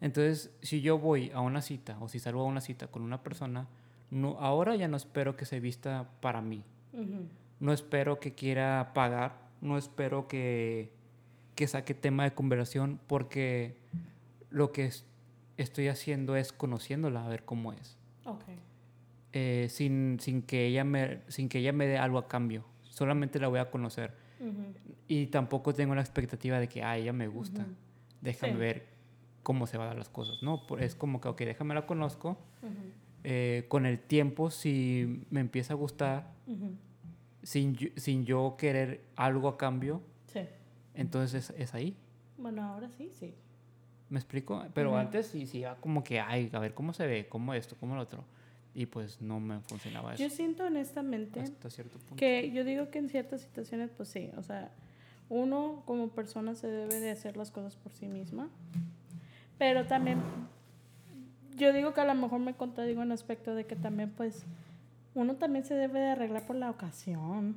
[0.00, 3.22] Entonces, si yo voy a una cita o si salgo a una cita con una
[3.22, 3.66] persona,
[4.10, 6.62] no, ahora ya no espero que se vista para mí.
[7.60, 10.90] No espero que quiera pagar, no espero que,
[11.54, 13.76] que saque tema de conversación porque
[14.50, 15.04] lo que es-
[15.56, 17.96] estoy haciendo es conociéndola, a ver cómo es.
[18.24, 18.42] Ok.
[19.32, 22.64] Eh, sin, sin, que ella me, sin que ella me dé algo a cambio.
[22.84, 24.14] Solamente la voy a conocer.
[24.40, 24.72] Ujú.
[25.08, 27.66] Y tampoco tengo la expectativa de que, ah, ella me gusta.
[28.22, 28.58] Déjame Sí.
[28.58, 28.86] ver
[29.42, 30.42] cómo se van a dar las cosas.
[30.42, 32.38] No, es como que, ok, déjame la conozco.
[33.24, 36.32] Eh, con el tiempo, si me empieza a gustar,
[37.42, 40.40] sin, yo- sin yo querer algo a cambio, Sí.
[40.94, 41.96] entonces es, es ahí.
[42.38, 43.34] Bueno, ahora sí, sí.
[44.08, 44.64] ¿Me explico?
[44.72, 47.76] Pero antes sí, sí, iba como que, ay, a ver cómo se ve, cómo esto,
[47.80, 48.24] cómo lo otro.
[48.74, 50.22] Y pues no me funcionaba eso.
[50.22, 52.16] Yo siento honestamente hasta cierto punto.
[52.16, 54.70] que yo digo que en ciertas situaciones, pues sí, o sea,
[55.28, 58.48] uno como persona se debe de hacer las cosas por sí misma,
[59.58, 60.20] pero también
[61.56, 64.44] yo digo que a lo mejor me contradigo en aspecto de que también pues
[65.14, 67.56] uno también se debe de arreglar por la ocasión.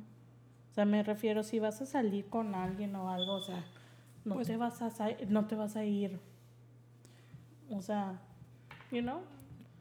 [0.70, 3.62] O sea, me refiero si vas a salir con alguien o algo, o sea,
[4.24, 4.90] no Pues- te vas a
[5.28, 6.18] no te vas a ir.
[7.70, 8.20] O sea,
[8.90, 9.20] you know?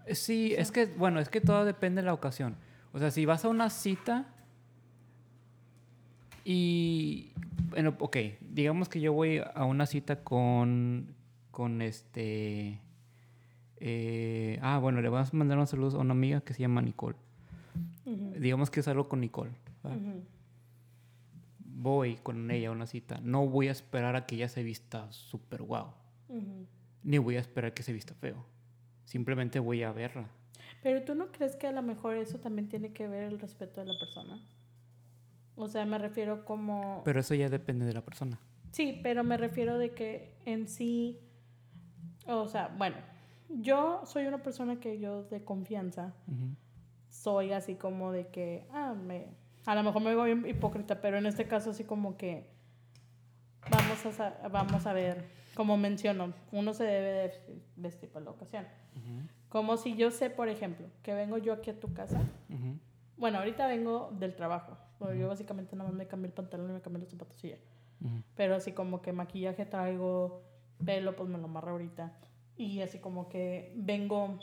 [0.06, 2.56] Eh, Sí, es que, bueno, es que todo depende de la ocasión.
[2.94, 4.26] O sea, si vas a una cita
[6.44, 7.32] y,
[7.70, 11.14] bueno, ok, digamos que yo voy a una cita con,
[11.52, 12.82] con este,
[13.78, 16.82] eh, ah, bueno, le vas a mandar un saludo a una amiga que se llama
[16.82, 17.18] Nicole.
[18.06, 19.52] Digamos que salgo con Nicole.
[21.60, 23.20] Voy con ella a una cita.
[23.22, 25.94] No voy a esperar a que ella se vista súper guau.
[27.04, 28.46] Ni voy a esperar que se vista feo.
[29.06, 30.30] Simplemente voy a verla.
[30.84, 33.82] Pero tú no crees que a lo mejor eso también tiene que ver el respeto
[33.82, 34.40] de la persona?
[35.56, 37.02] O sea, me refiero como...
[37.04, 38.40] Pero eso ya depende de la persona.
[38.72, 41.20] Sí, pero me refiero de que en sí...
[42.26, 42.98] O sea, bueno,
[43.50, 46.14] yo soy una persona que yo de confianza
[47.10, 49.28] soy así como de que, ah, me,
[49.66, 52.50] a lo mejor me voy hipócrita, pero en este caso así como que
[53.70, 57.34] vamos a, vamos a ver, como menciono, uno se debe
[57.76, 58.66] vestir para la ocasión.
[59.50, 62.22] Como si yo sé, por ejemplo, que vengo yo aquí a tu casa.
[63.18, 64.78] Bueno, ahorita vengo del trabajo.
[65.18, 67.58] Yo básicamente nada más me cambié el pantalón y me cambié los zapatos y ya.
[68.36, 70.44] Pero así como que maquillaje traigo,
[70.84, 72.14] pelo, pues me lo amarro ahorita.
[72.56, 74.40] Y así como que vengo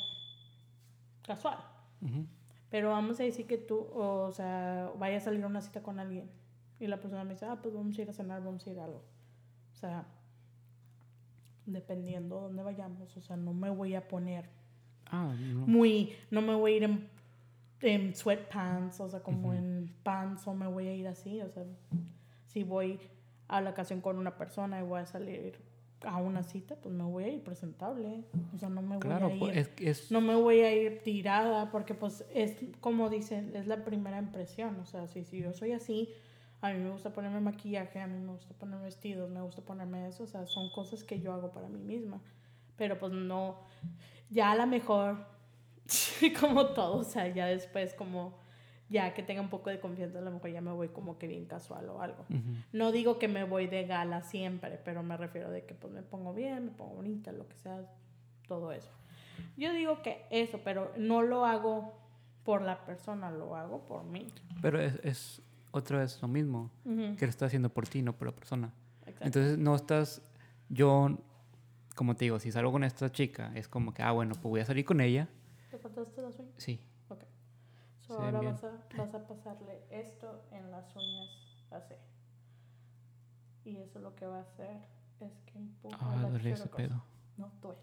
[1.22, 1.58] casual.
[2.68, 6.00] Pero vamos a decir que tú, o sea, vayas a salir a una cita con
[6.00, 6.30] alguien
[6.78, 8.78] y la persona me dice, ah, pues vamos a ir a cenar, vamos a ir
[8.78, 9.02] a algo.
[9.72, 10.06] O sea,
[11.66, 14.48] dependiendo dónde vayamos, o sea, no me voy a poner
[15.10, 15.34] ah,
[15.66, 17.08] muy, no me voy a ir en,
[17.80, 21.64] en sweatpants, o sea, como en pants, o me voy a ir así, o sea,
[22.46, 23.00] si voy
[23.48, 25.58] a la ocasión con una persona y voy a salir
[26.02, 28.24] a una cita, pues me voy a ir presentable.
[28.54, 29.96] O sea, no me voy a pues, ir.
[30.10, 34.78] No me voy a ir tirada, porque pues es como dicen, es la primera impresión.
[34.80, 36.10] O sea, si, si yo soy así,
[36.60, 40.08] a mí me gusta ponerme maquillaje, a mí me gusta ponerme vestidos, me gusta ponerme
[40.08, 40.24] eso.
[40.24, 42.20] O sea, son cosas que yo hago para mí misma.
[42.76, 43.56] Pero pues no,
[44.30, 45.16] ya a lo mejor,
[46.40, 48.38] como todo, o sea, ya después como
[48.88, 51.26] ya que tenga un poco de confianza, a lo mejor ya me voy como que
[51.26, 52.24] bien casual o algo.
[52.72, 56.02] No digo que me voy de gala siempre, pero me refiero de que pues me
[56.02, 57.84] pongo bien, me pongo bonita, lo que sea,
[58.46, 58.90] todo eso.
[59.56, 61.94] Yo digo que eso, pero no lo hago
[62.44, 64.28] por la persona, lo hago por mí.
[64.62, 65.42] Pero es, es
[65.76, 68.72] otra vez lo mismo, que lo estás haciendo por ti, no por la persona.
[69.20, 70.22] Entonces no estás,
[70.68, 71.18] yo,
[71.94, 74.60] como te digo, si salgo con esta chica, es como que, ah, bueno, pues voy
[74.60, 75.28] a salir con ella.
[75.70, 76.54] ¿Te faltaste las uñas?
[76.56, 76.80] Sí
[78.14, 81.28] ahora vas a, vas a, pasarle esto en las uñas
[81.70, 81.94] así.
[83.64, 84.76] Y eso lo que va a hacer
[85.20, 87.02] es que empuja ah, duele ese pedo.
[87.36, 87.80] No duele.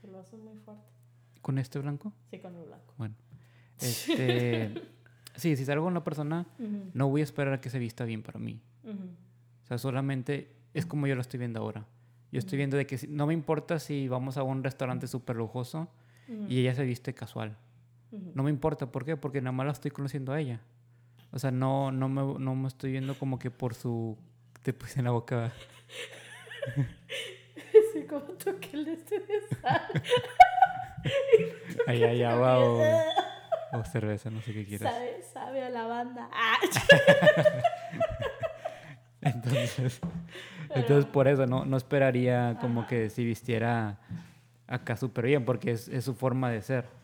[0.00, 0.90] Se lo haces muy fuerte.
[1.40, 2.12] ¿Con este blanco?
[2.30, 2.94] Sí, con el blanco.
[2.98, 3.14] Bueno.
[3.78, 4.82] Este,
[5.34, 6.46] sí, si salgo con una persona,
[6.94, 8.60] no voy a esperar a que se vista bien para mí.
[8.84, 11.86] O sea, solamente es como yo lo estoy viendo ahora.
[12.30, 15.88] Yo estoy viendo de que no me importa si vamos a un restaurante súper lujoso
[16.48, 17.56] y ella se viste casual.
[18.34, 19.16] No me importa, ¿por qué?
[19.16, 20.60] Porque nada más la estoy conociendo a ella.
[21.30, 24.18] O sea, no, no, me, no me estoy viendo como que por su...
[24.62, 25.52] Te puse en la boca.
[27.92, 30.02] sí, como toqué el este de sal.
[31.86, 32.58] ay, ay, agua
[33.72, 34.92] o, cerveza, no sé qué quieras.
[34.92, 36.28] Sabe, sabe a lavanda.
[36.32, 36.56] Ah.
[39.20, 40.00] entonces,
[40.74, 43.98] entonces, por eso no, no esperaría como que si vistiera
[44.66, 47.02] acá súper bien, porque es, es su forma de ser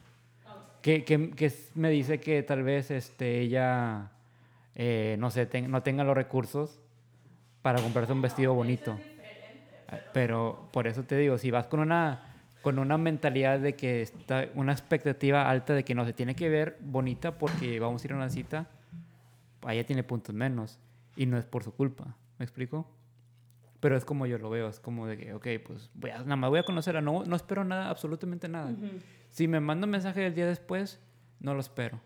[0.83, 4.11] que, que, que, me dice que tal vez este, ella,
[4.75, 6.81] eh, no sé, no tenga los recursos
[7.63, 8.99] para comprarse un vestido bonito.
[10.13, 12.28] Pero por eso te digo, si vas con una,
[12.69, 16.51] con una mentalidad de que está una expectativa alta de que no se tiene que
[16.51, 18.69] ver bonita porque vamos a ir a una cita,
[19.67, 20.79] ella tiene puntos menos
[21.17, 22.15] y no es por su culpa.
[22.37, 22.87] ¿Me explico?
[23.81, 26.37] Pero es como yo lo veo, es como de que, ok, pues voy a, nada
[26.37, 28.77] más voy a conocerla, no, no espero nada, absolutamente nada.
[29.31, 31.01] Si me manda un mensaje el día después,
[31.41, 32.03] no lo espero.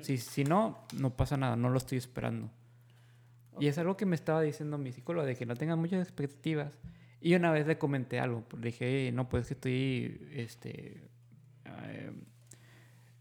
[0.00, 2.48] si, si no, no pasa nada, no lo estoy esperando.
[3.60, 6.78] Y es algo que me estaba diciendo mi psicólogo, de que no tenga muchas expectativas.
[7.22, 11.08] Y una vez le comenté algo, le dije, no, pues que estoy, este,
[11.64, 12.12] eh,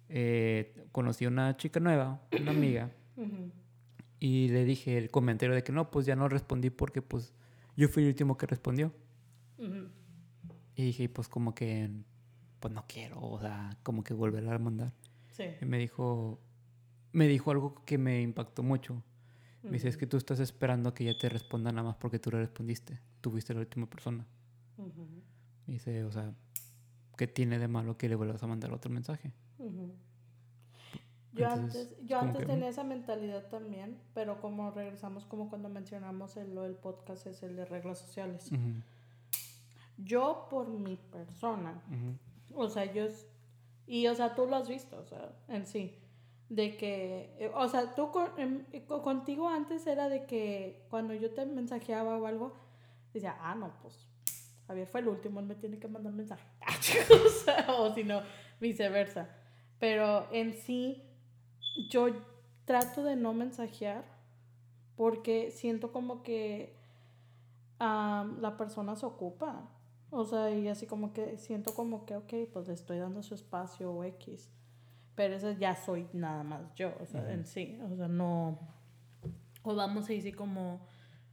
[0.09, 2.89] eh, conocí a una chica nueva, una amiga,
[4.19, 7.31] y le dije el comentario de que no, pues ya no respondí porque pues
[7.77, 8.91] yo fui el último que respondió.
[10.75, 11.91] Y dije, pues como que,
[12.59, 14.93] pues no quiero, o sea, como que volver a mandar.
[15.29, 15.43] Sí.
[15.61, 16.39] Y me dijo,
[17.11, 19.03] me dijo algo que me impactó mucho.
[19.63, 22.31] Me dice, es que tú estás esperando que ella te responda nada más porque tú
[22.31, 22.99] le respondiste.
[23.21, 24.25] Tú fuiste la última persona.
[25.67, 26.33] Me dice, o sea,
[27.15, 29.31] ¿qué tiene de malo que le vuelvas a mandar otro mensaje?
[31.33, 36.55] Yo antes, yo antes tenía esa mentalidad también, pero como regresamos como cuando mencionamos el,
[36.55, 38.49] del podcast es el de reglas sociales.
[39.97, 41.81] Yo por mi persona,
[42.53, 43.05] o sea, yo,
[43.85, 46.00] y o sea, tú lo has visto, o sea, en sí,
[46.51, 51.13] de que, eh, o sea, tú con, em, co- contigo antes era de que cuando
[51.15, 52.53] yo te mensajeaba o algo,
[53.13, 54.07] decía, ah, no, pues
[54.67, 56.45] Javier fue el último, él me tiene que mandar mensaje.
[57.25, 58.21] o, sea, o si no,
[58.59, 59.29] viceversa.
[59.79, 61.03] Pero en sí,
[61.89, 62.07] yo
[62.65, 64.05] trato de no mensajear
[64.97, 66.77] porque siento como que
[67.79, 69.69] am, la persona se ocupa.
[70.11, 73.33] O sea, y así como que siento como que, ok, pues le estoy dando su
[73.35, 74.49] espacio o X.
[75.15, 77.79] Pero eso ya soy nada más yo, o sea, en sí.
[77.91, 78.59] O sea, no.
[79.63, 80.87] O vamos a decir como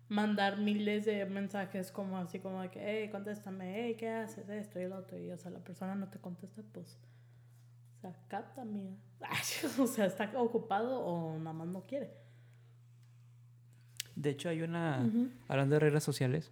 [0.09, 4.49] mandar miles de mensajes como así como de que, hey, contéstame, hey, ¿qué haces?
[4.49, 5.19] Esto y lo otro.
[5.19, 6.99] Y o sea, la persona no te contesta, pues.
[7.97, 8.97] O sea, capta, mía.
[9.79, 12.11] o sea, está ocupado o nada más no quiere.
[14.17, 15.05] De hecho, hay una.
[15.07, 15.29] Ujú.
[15.47, 16.51] Hablando de reglas sociales,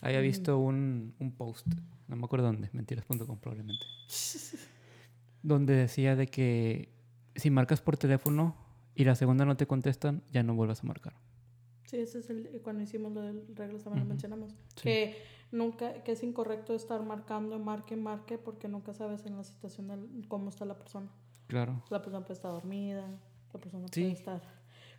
[0.00, 1.66] había visto un, un post,
[2.06, 3.84] no me acuerdo dónde, mentiras.com probablemente,
[5.42, 6.90] donde decía de que
[7.36, 8.56] si marcas por teléfono
[8.94, 11.14] y la segunda no te contestan, ya no vuelvas a marcar.
[11.86, 14.08] Sí, ese es el, cuando hicimos lo del reglas también Ujú.
[14.08, 14.50] lo mencionamos.
[14.76, 14.82] Sí.
[14.82, 15.16] Que
[15.52, 20.26] nunca, que es incorrecto estar marcando, marque, marque, porque nunca sabes en la situación del-
[20.28, 21.08] cómo está la persona.
[21.46, 21.82] Claro.
[21.90, 23.06] La persona puede estar dormida,
[23.54, 24.00] la persona Sí.
[24.02, 24.42] puede estar...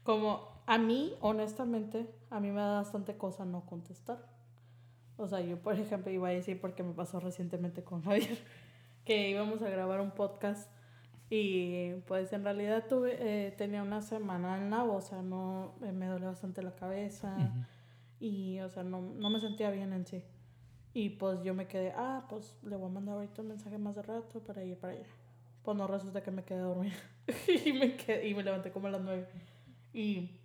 [0.03, 4.25] Como a mí, honestamente, a mí me da bastante cosa no contestar.
[5.17, 8.37] O sea, yo, por ejemplo, iba a decir porque me pasó recientemente con Javier,
[9.09, 10.69] que íbamos a grabar un podcast
[11.31, 15.91] y pues en realidad tuve, eh, tenía una semana en la, o sea, no, eh,
[15.91, 17.65] me duele bastante la cabeza Ujú.
[18.19, 20.23] y, o sea, no, no me sentía bien en sí.
[20.93, 23.95] Y pues yo me quedé, ah, pues le voy a mandar ahorita un mensaje más
[23.95, 25.07] de rato para ir para allá.
[25.63, 26.93] Pues no resulta que me quedé dormida.
[27.65, 29.27] y, me quedé, y me levanté como a las nueve.
[29.91, 30.37] Y.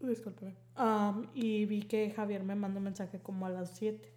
[0.00, 0.54] Discúlpeme.
[0.76, 4.14] Am, y vi que Javier me mandó un mensaje como a las 7.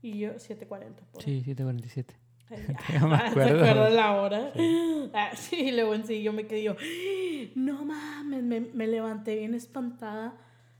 [0.00, 0.66] Y yo, 7.40.
[0.68, 1.40] por ahí.
[1.40, 2.21] Sí, 747.
[2.52, 3.56] Ay, Ya me ah, ¿Te acuerdo.
[3.64, 4.52] acuerdas la hora?
[5.14, 6.74] Ah, sí, y luego en sí yo me quedé yo,
[7.54, 10.34] no mames, me, me levanté bien espantada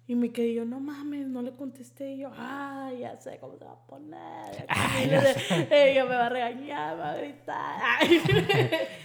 [0.07, 3.57] y me quedé yo, no mames, no le contesté y yo, ah, ya sé cómo
[3.59, 4.67] se va a poner.
[5.05, 5.69] Y ya le- sé.
[5.91, 7.83] Ella me va a regañar, me va a gritar.
[8.01, 8.21] Ay.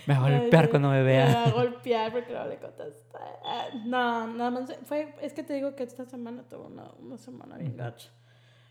[0.05, 1.25] Me va a golpear cuando me Me vea.
[1.33, 3.17] va a golpear porque no le contesté.
[3.43, 4.73] Ah, No, nada más.
[4.85, 8.09] Fue, es que te digo que esta semana tuve una, una semana bien gacha.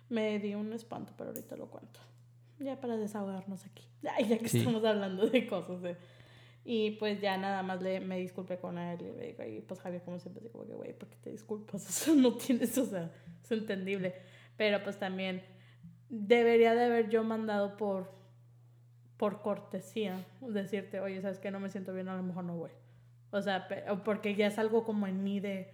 [0.09, 2.01] Me di un espanto, pero ahorita lo cuento.
[2.59, 3.85] Ya para desahogarnos aquí.
[4.17, 4.59] Ay, ya que Sí.
[4.59, 5.83] estamos hablando de cosas.
[5.83, 5.97] de-
[6.65, 9.79] Y pues ya nada más le, me disculpé con él y le digo, y pues
[9.81, 11.87] Javier como siempre que, güey, ¿por qué te disculpas?
[11.89, 13.11] O sea, no tienes, o sea,
[13.45, 14.15] es entendible.
[14.57, 15.43] Pero pues también
[16.09, 18.11] debería de haber yo mandado por,
[19.17, 22.71] por cortesía, decirte, oye, ¿sabes que No me siento bien, a lo mejor no voy.
[23.31, 23.69] O sea,
[24.05, 25.73] porque ya es algo como en mí de,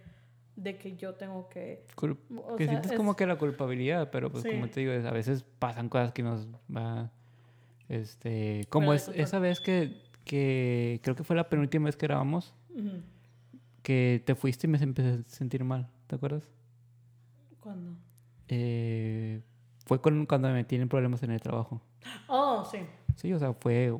[0.55, 1.85] de que yo tengo que...
[1.95, 4.49] Cul- o que sea, sientes es- como que la culpabilidad, pero pues Sí.
[4.51, 7.11] como te digo, a veces pasan cosas que nos va...
[7.89, 12.53] Este, como es, esa vez que, que creo que fue la penúltima vez que grabamos,
[13.81, 16.43] que te fuiste y me empecé a sentir mal, ¿te acuerdas?
[17.59, 17.95] ¿Cuándo?
[18.47, 19.41] Eh,
[19.85, 21.81] fue con, cuando me metí en problemas en el trabajo.
[22.27, 22.79] Oh, sí.
[23.15, 23.95] Sí, o sea, fue,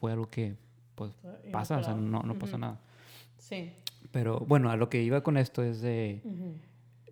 [0.00, 0.56] fue algo que
[0.96, 1.12] pues
[1.52, 2.78] pasa, o sea, no, no pasa nada.
[3.38, 3.72] Sí.
[4.12, 6.22] Pero bueno, a lo que iba con esto es de,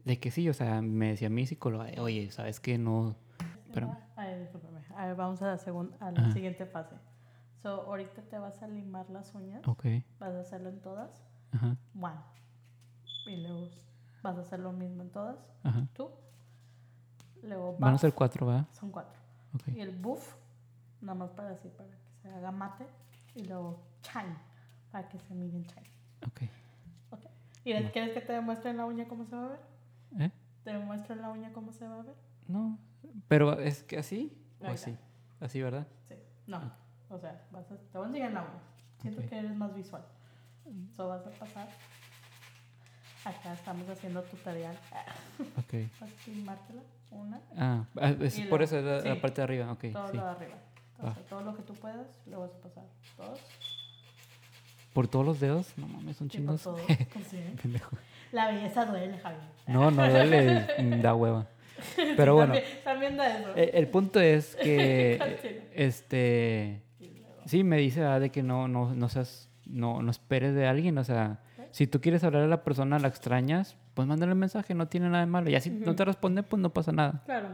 [0.05, 2.79] de que sí, o sea, me decía mi psicóloga, oye, ¿sabes qué?
[2.79, 3.17] No...
[3.67, 3.93] Discúlpame.
[4.97, 5.53] A ver, vamos a la,
[6.01, 6.33] a la Ajá.
[6.33, 6.97] siguiente fase.
[7.63, 9.67] So, ahorita te vas a limar las uñas.
[9.67, 9.85] Ok,
[10.19, 11.23] Vas a hacerlo en todas.
[11.53, 12.17] ajá, One.
[13.27, 13.69] Y luego
[14.23, 15.39] vas a hacer lo mismo en todas.
[15.63, 15.87] ajá.
[15.95, 16.11] Tú.
[17.43, 18.67] Luego Van a ser cuatro, ¿va?
[18.73, 19.19] Son cuatro.
[19.55, 19.69] Ok.
[19.69, 20.35] Y el buff,
[21.01, 22.87] nada más para así, para que se haga mate.
[23.37, 24.37] Y luego shine,
[24.91, 25.91] para que se miren shine.
[26.27, 26.43] Ok.
[27.65, 29.61] ¿Y quieres que te demuestre en la uña cómo se va a ver?
[30.19, 30.31] ¿Eh?
[30.65, 32.15] ¿Te demuestro en la uña cómo se va a ver?
[32.47, 32.79] No.
[33.29, 34.97] Pero es que así o así.
[35.41, 35.87] Así, ¿verdad?
[36.09, 36.15] Sí.
[36.47, 36.61] No.
[37.09, 38.61] O sea, vas a, te voy a enseñar la uña.
[39.01, 39.29] Siento Ok.
[39.29, 40.05] que eres más visual.
[40.97, 41.69] So vas a pasar.
[43.25, 44.77] Acá estamos haciendo tutorial.
[45.57, 45.75] Ok.
[46.01, 46.83] Vas a limártela.
[47.11, 47.41] Una.
[47.57, 49.21] Ah, ah, es por eso es la, la sí.
[49.21, 49.73] parte de arriba.
[49.73, 50.17] Ok, todo sí.
[50.17, 50.57] lo de arriba.
[51.03, 51.11] Va.
[51.11, 52.85] O sea, todo lo que tú puedas, lo vas a pasar.
[53.17, 53.41] Todos.
[54.99, 55.73] ¿Por todos los dedos?
[55.77, 56.63] No mames, son por chingos.
[56.65, 57.29] Pues.
[57.63, 57.97] Pendejo.
[58.33, 59.43] La belleza duele, Javier.
[59.69, 61.47] No, no duele, mm, da hueva.
[62.17, 63.55] Pero bueno, También, da eso.
[63.55, 65.63] el, el punto es que, Continúa.
[65.73, 70.57] este, Y sí, me dice ah, de que no, no, no seas, no, no esperes
[70.57, 74.33] de alguien, o sea, si tú quieres hablar a la persona, la extrañas, pues mándale
[74.33, 75.49] un mensaje, no tiene nada de malo.
[75.49, 77.23] Ya si no te responde, pues no pasa nada.
[77.25, 77.51] Claro.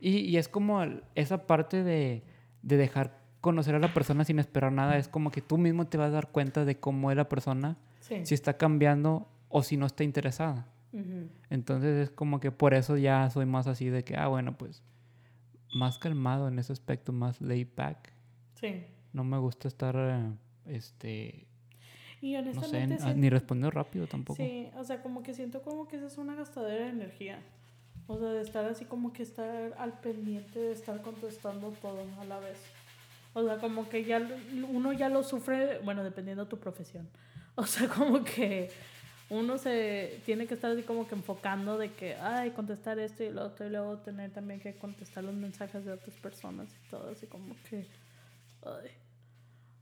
[0.00, 0.84] Y, y es como
[1.14, 2.24] esa parte de,
[2.60, 5.98] de dejar conocer a la persona sin esperar nada, es como que tú mismo te
[5.98, 8.24] vas a dar cuenta de cómo es la persona, Sí.
[8.24, 10.66] si está cambiando o si no está interesada.
[11.50, 14.82] Entonces es como que por eso ya soy más así de que, ah, bueno, pues
[15.74, 18.12] más calmado en ese aspecto, más laid back.
[18.54, 18.84] Sí.
[19.12, 20.32] No me gusta estar, eh,
[20.66, 21.46] este...
[22.20, 24.36] Y No sé, ah, siento- ni respondió rápido tampoco.
[24.36, 27.40] Sí, o sea, como que siento como que esa es una gastadera de energía.
[28.06, 32.24] O sea, de estar así como que estar al pendiente de estar contestando todo a
[32.24, 32.58] la vez.
[33.34, 34.20] O sea, como que ya
[34.68, 37.08] uno ya lo sufre, bueno, dependiendo de tu profesión.
[37.54, 38.70] O sea, como que
[39.28, 43.30] uno se tiene que estar así como que enfocando de que, ay, contestar esto y
[43.30, 47.10] lo otro, y luego tener también que contestar los mensajes de otras personas y todo,
[47.10, 47.86] así como que,
[48.62, 48.90] ay.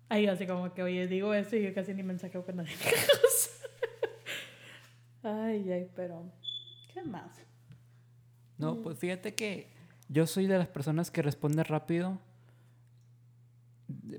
[0.08, 2.74] Ay, así como que, oye, digo esto y yo casi ni mensajeo con nadie.
[5.22, 6.24] ay, ay, pero,
[6.92, 7.38] ¿qué más?
[8.58, 9.68] No, pues fíjate que
[10.08, 12.18] yo soy de las personas que responde rápido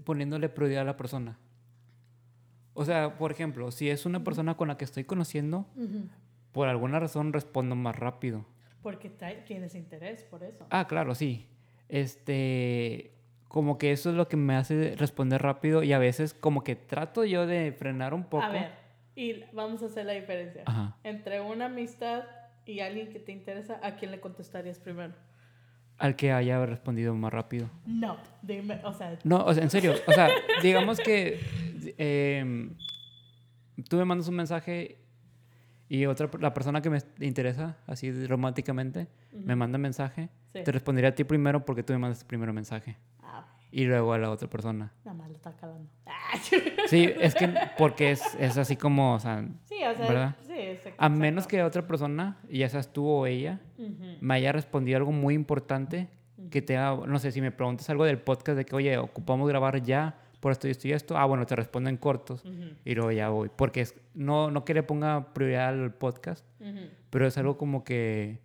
[0.04, 1.38] poniéndole prioridad a la persona.
[2.74, 5.68] O sea, por ejemplo, si es una persona con la que estoy conociendo,
[6.52, 8.46] por alguna razón respondo más rápido.
[8.82, 9.10] Porque
[9.46, 10.66] tienes interés por eso.
[10.70, 11.48] Ah, claro, sí.
[11.90, 13.12] Este,
[13.48, 16.76] como que eso es lo que me hace responder rápido y a veces como que
[16.76, 18.44] trato yo de frenar un poco.
[18.44, 18.72] A ver,
[19.16, 20.64] y vamos a hacer la diferencia.
[20.66, 20.98] Ajá.
[21.04, 22.24] Entre una amistad
[22.66, 25.14] y alguien que te interesa, ¿a quién le contestarías primero?
[26.02, 27.70] Al que haya respondido más rápido.
[27.86, 29.94] No, dime, o sea, No, o sea, en serio.
[30.08, 30.30] O sea,
[30.64, 31.40] digamos que
[31.98, 32.76] em,
[33.88, 34.98] tú me mandas un mensaje
[35.88, 40.30] y otra, la persona que me interesa, así románticamente, me manda mensaje.
[40.54, 40.64] Sí.
[40.64, 42.98] Te respondería a ti primero porque tú me mandaste primero mensaje.
[43.72, 44.92] Y luego a la otra persona.
[45.06, 45.90] nada más lo está calando.
[46.88, 50.36] Sí, es que porque es, es así como, o sea, sí, o sea, ¿Verdad?
[50.46, 53.60] sí, es a menos que otra persona, ya seas tú o ella,
[54.20, 56.10] me haya respondido algo muy importante,
[56.50, 59.48] que te haga, no sé, si me preguntas algo del podcast de que, oye, ocupamos
[59.48, 62.44] grabar ya por esto y esto y esto, ah, bueno, te respondo en cortos
[62.84, 63.50] y luego ya voy.
[63.56, 66.46] Porque es, no, no que le ponga prioridad al podcast,
[67.10, 68.40] pero es algo como que,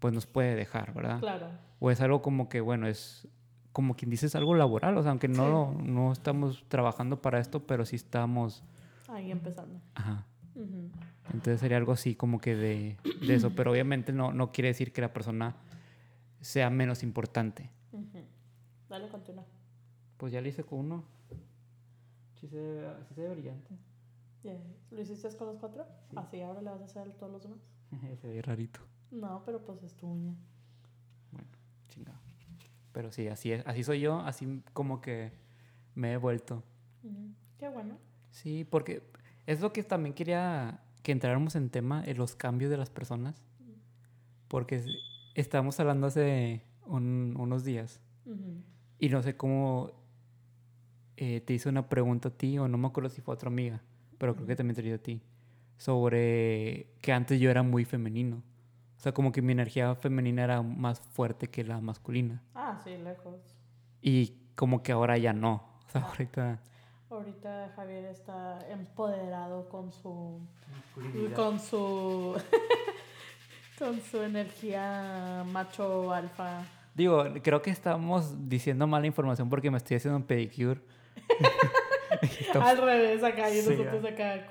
[0.00, 1.20] pues nos puede dejar, ¿verdad?
[1.20, 1.48] Claro.
[1.78, 3.28] O es algo como que, bueno, es
[3.76, 7.84] como quien dices algo laboral, o sea, aunque no, no estamos trabajando para esto, pero
[7.84, 8.64] sí estamos,
[9.06, 9.78] Ahí empezando.
[9.94, 10.24] ajá.
[10.54, 10.88] Ujú.
[11.26, 14.94] Entonces sería algo así como que de, de eso, pero obviamente no, no quiere decir
[14.94, 15.56] que la persona
[16.40, 17.68] sea menos importante.
[17.92, 18.24] Ujú.
[18.88, 19.44] Dale, continúa.
[20.16, 21.04] Pues ya le hice con uno.
[22.40, 23.76] Sí se, ve- sí se ve brillante.
[24.42, 24.56] Yeah.
[24.90, 25.84] ¿Lo hiciste con los cuatro?
[26.14, 27.58] Así, ahora le vas a hacer todos los demás.
[28.22, 28.80] se ve rarito.
[29.10, 30.34] No, pero pues es tu uña.
[32.96, 33.62] Pero sí, así es.
[33.66, 35.30] Así soy yo, así como que
[35.94, 36.62] me he vuelto.
[37.58, 37.98] Qué bueno.
[38.30, 39.02] Sí, porque
[39.46, 43.42] es lo que también quería que entráramos en tema, en los cambios de las personas.
[44.48, 44.88] Porque es-
[45.34, 48.00] estábamos hablando hace un- unos días
[48.98, 49.90] y no sé cómo
[51.18, 53.48] eh, te hice una pregunta a ti, o no me acuerdo si fue a otra
[53.48, 53.82] amiga,
[54.16, 55.20] pero creo que también te lo hice a ti,
[55.76, 58.42] sobre que antes yo era muy femenino.
[58.96, 62.42] O sea, como que mi energía femenina era más fuerte que la masculina.
[62.54, 63.40] Ah, sí, lejos.
[64.00, 65.62] Y como que ahora ya no.
[65.86, 66.58] O sea, ahorita...
[67.08, 70.40] Ahorita Javier está empoderado con su
[71.36, 72.34] con su
[73.78, 76.64] con su energía macho alfa.
[76.96, 80.80] Digo, creo que estamos diciendo mala información porque me estoy haciendo un pedicure.
[82.60, 84.48] Al revés acá y Sí, nosotros acá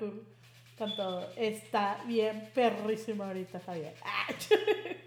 [0.78, 1.28] con todo.
[1.36, 3.96] Está bien perrísimo ahorita Javier.
[4.04, 4.28] Ah,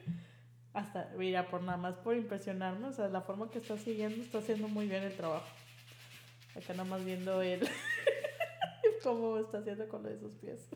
[0.74, 4.38] Hasta, mira, por nada más por impresionarme, o sea, la forma que está siguiendo está
[4.38, 5.46] haciendo muy bien el trabajo.
[6.54, 7.68] Acá nada más viendo él
[9.02, 10.68] cómo está haciendo con lo de sus pies.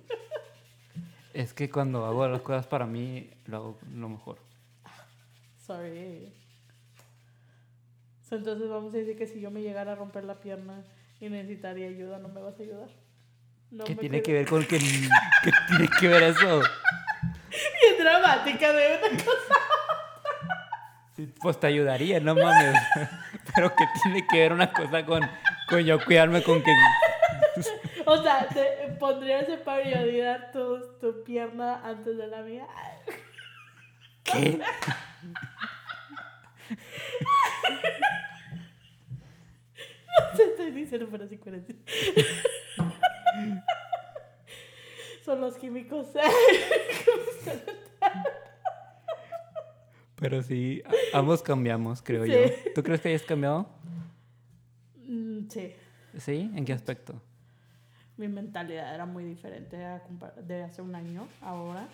[1.35, 4.39] Es que cuando hago las cosas para mí, lo hago lo mejor.
[5.59, 6.33] Sorry.
[8.29, 10.85] So, entonces vamos a decir que si yo me llegara a romper la pierna
[11.21, 13.02] y necesitaría ayuda, ¿no me vas a ayudar?
[13.73, 14.79] No ¿Qué tiene que ver con que...
[14.79, 16.61] ¿Qué tiene que ver eso?
[16.61, 19.55] Bien dramática de una cosa.
[21.41, 22.79] Pues te ayudaría, no mames.
[23.55, 25.23] Pero ¿qué tiene que ver una cosa con,
[25.71, 26.71] con yo cuidarme con que...
[28.05, 32.67] O sea, te pondrías en prioridad tu, tu pierna antes de la mía.
[34.25, 34.61] ¿Qué?
[40.21, 41.41] No te estoy diciendo, pero sí.
[45.25, 46.09] Son los químicos.
[50.17, 52.31] Pero sí, ambos cambiamos, creo Sí.
[52.33, 52.39] yo.
[52.75, 53.69] ¿Tú crees que hayas cambiado?
[55.07, 55.73] Mm, sí.
[56.19, 56.51] ¿Sí?
[56.55, 57.21] ¿En qué aspecto?
[58.17, 60.01] Mi mentalidad era muy diferente a
[60.47, 61.89] de hace un año, ahora.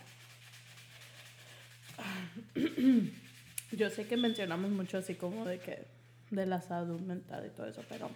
[3.73, 5.87] Yo sé que mencionamos mucho así como de que
[6.31, 8.11] de la salud mental y todo eso, pero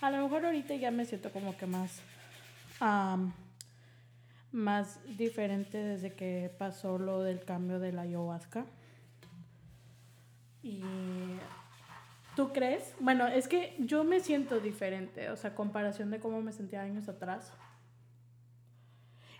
[0.00, 2.00] a lo mejor ahorita ya me siento como que más
[4.52, 8.66] más diferente desde que pasó lo del cambio de la ayahuasca.
[10.62, 10.82] Y
[12.36, 12.94] ¿Tú crees?
[13.00, 17.08] Bueno, es que yo me siento diferente, o sea, comparación de cómo me sentía años
[17.08, 17.52] atrás.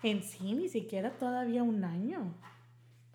[0.03, 2.35] En sí, ni siquiera todavía un año.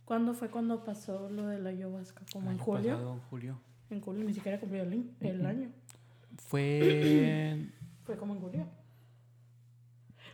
[0.05, 2.23] ¿Cuándo fue cuando pasó lo de la ayahuasca?
[2.31, 2.93] ¿Como en julio?
[2.93, 3.59] pasado, en julio.
[3.89, 5.69] En julio ni siquiera cumplió el, el año.
[6.37, 7.69] Fue.
[8.05, 8.67] Fue como en julio.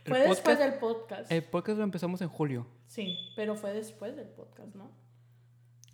[0.04, 1.32] El Fue después podcast- del podcast.
[1.32, 2.66] El podcast lo empezamos en julio.
[2.86, 4.90] Sí, pero fue después del podcast, ¿no?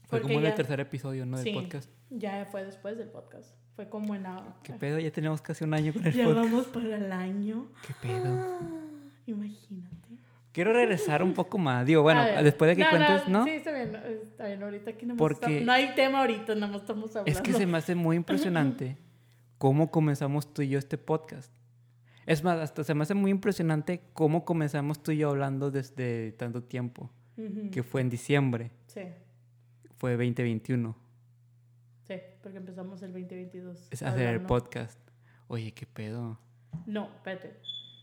[0.07, 1.37] Fue Porque como en el ya- tercer episodio, ¿no?
[1.37, 1.53] Del Sí.
[1.53, 1.91] podcast.
[2.11, 3.55] Ya fue después del podcast.
[3.77, 4.25] Fue como en...
[4.27, 4.99] a- ¿Qué pedo?
[4.99, 6.51] Ya tenemos casi un año con el Ya podcast.
[6.51, 7.69] vamos para el año.
[7.87, 8.25] ¿Qué pedo?
[8.27, 8.61] Ah,
[9.27, 9.97] imagínate.
[10.53, 11.85] Quiero regresar un poco más.
[11.87, 13.45] Digo, bueno, después de que cuentes, ¿no?
[13.45, 13.95] Sí, está bien.
[13.95, 17.31] Está bien, ahorita aquí no Porque- No hay tema ahorita, nada más estamos hablando.
[17.31, 18.97] Es que se me hace muy impresionante
[19.59, 21.53] cómo comenzamos tú y yo este podcast.
[22.29, 26.33] Es más, hasta se me hace muy impresionante cómo comenzamos tú y yo hablando desde
[26.33, 27.11] tanto tiempo,
[27.73, 29.03] que fue en diciembre, Sí,
[29.97, 30.97] fue 2021,
[32.03, 33.89] sí, porque empezamos el 2022.
[33.91, 34.99] es hacer el podcast.
[35.47, 36.39] Oye, qué pedo.
[36.87, 37.57] No, espérate.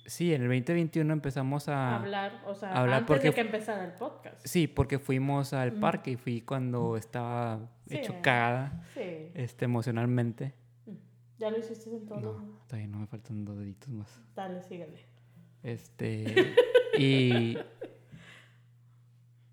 [0.07, 1.95] Sí, en el 2021 empezamos a...
[1.97, 4.39] hablar, o sea, hablar antes porque- de que empezara el podcast.
[4.45, 7.97] Sí, porque fuimos al parque y fui cuando estaba Sí.
[7.97, 9.31] hecho cagada Sí.
[9.33, 10.53] este, emocionalmente.
[11.37, 12.19] Ya lo hiciste en todo.
[12.39, 14.07] No, todavía no me faltan dos deditos más.
[14.35, 14.99] Dale, síguele.
[15.63, 16.55] Este.
[16.99, 17.57] y.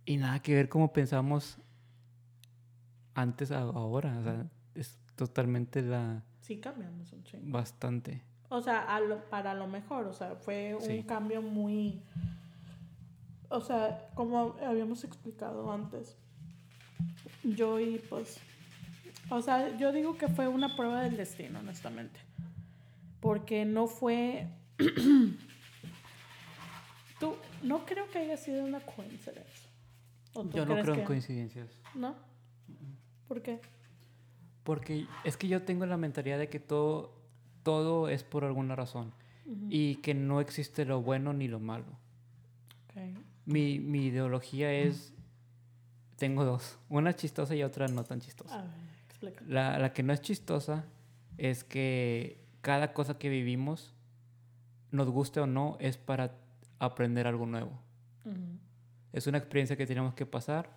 [0.05, 1.59] Y nada que ver cómo pensamos
[3.15, 4.19] antes a ahora.
[4.19, 6.23] O sea, es totalmente la.
[6.41, 7.51] Sí, cambiamos un chingo.
[7.53, 8.23] Bastante.
[8.49, 11.05] O sea, a lo- para lo mejor, o sea, fue un Sí.
[11.05, 12.03] cambio muy...
[13.49, 16.17] O sea, como habíamos explicado antes,
[17.45, 18.39] yo y pues...
[19.35, 22.21] O sea, yo digo que fue una prueba del destino, honestamente.
[23.21, 24.47] Porque no fue...
[27.21, 29.71] Tú, no creo que haya sido una coincidencia.
[30.35, 31.69] ¿O tú Yo no creo en que- coincidencias.
[31.95, 32.15] ¿No?
[33.29, 33.61] ¿Por qué?
[34.65, 37.13] Porque es que yo tengo la mentalidad de que todo,
[37.63, 39.13] todo es por alguna razón.
[39.47, 39.67] Ujú.
[39.71, 41.87] Y que no existe lo bueno ni lo malo.
[42.89, 43.03] Ok.
[43.47, 45.13] Mi, mi ideología es.
[46.17, 46.79] Tengo dos.
[46.89, 48.61] Una chistosa y otra no tan chistosa.
[48.61, 48.71] A ver,
[49.29, 49.45] explica.
[49.53, 50.85] La, la que no es chistosa
[51.39, 53.95] es que cada cosa que vivimos,
[54.91, 56.33] nos guste o no, es para
[56.79, 57.73] aprender algo nuevo.
[59.13, 60.71] Es una experiencia que tenemos que pasar.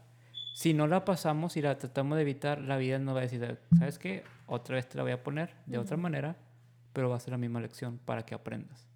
[0.54, 3.60] Si no la pasamos y la tratamos de evitar, la vida nos va a decir,
[3.78, 4.24] ¿sabes qué?
[4.48, 6.36] Otra vez te la voy a poner de otra manera,
[6.94, 8.88] pero va a ser la misma lección para que aprendas,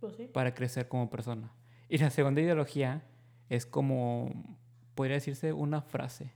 [0.00, 0.28] Pues sí.
[0.32, 1.50] para crecer como persona.
[1.88, 3.02] Y la segunda ideología
[3.50, 4.56] es como,
[4.94, 6.32] podría decirse, una frase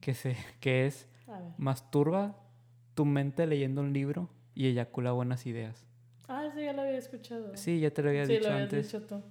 [0.00, 1.06] Que, se, que es,
[1.58, 2.36] masturba
[2.94, 5.86] tu mente leyendo un libro y eyacula buenas ideas.
[6.28, 7.56] Ah, sí, ya lo había escuchado.
[7.56, 8.86] Sí, ya te lo había sí, dicho lo antes.
[8.86, 9.22] dicho tú.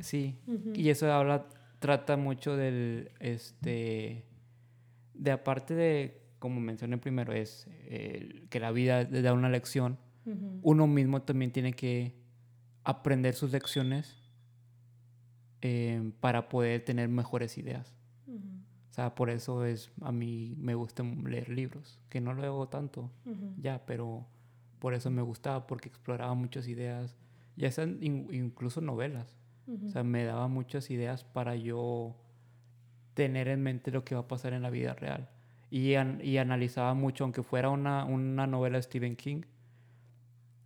[0.00, 0.38] Sí.
[0.74, 1.46] Y eso habla,
[1.78, 4.24] trata mucho del, este,
[5.14, 9.98] de aparte de, como mencioné primero, es el que la vida le da una lección,
[10.62, 12.14] uno mismo también tiene que
[12.82, 14.16] aprender sus lecciones
[15.60, 17.94] eh, para poder tener mejores ideas.
[18.94, 22.68] O sea, por eso es, a mí me gusta leer libros, que no lo hago
[22.68, 23.52] tanto Ujú.
[23.60, 24.24] ya, pero
[24.78, 27.16] por eso me gustaba, porque exploraba muchas ideas,
[27.56, 29.36] ya sean in- incluso novelas.
[29.66, 29.86] Ujú.
[29.88, 32.14] O sea, me daba muchas ideas para yo
[33.14, 35.28] tener en mente lo que va a pasar en la vida real.
[35.72, 39.42] Y, an- y analizaba mucho, aunque fuera una, una novela de Stephen King,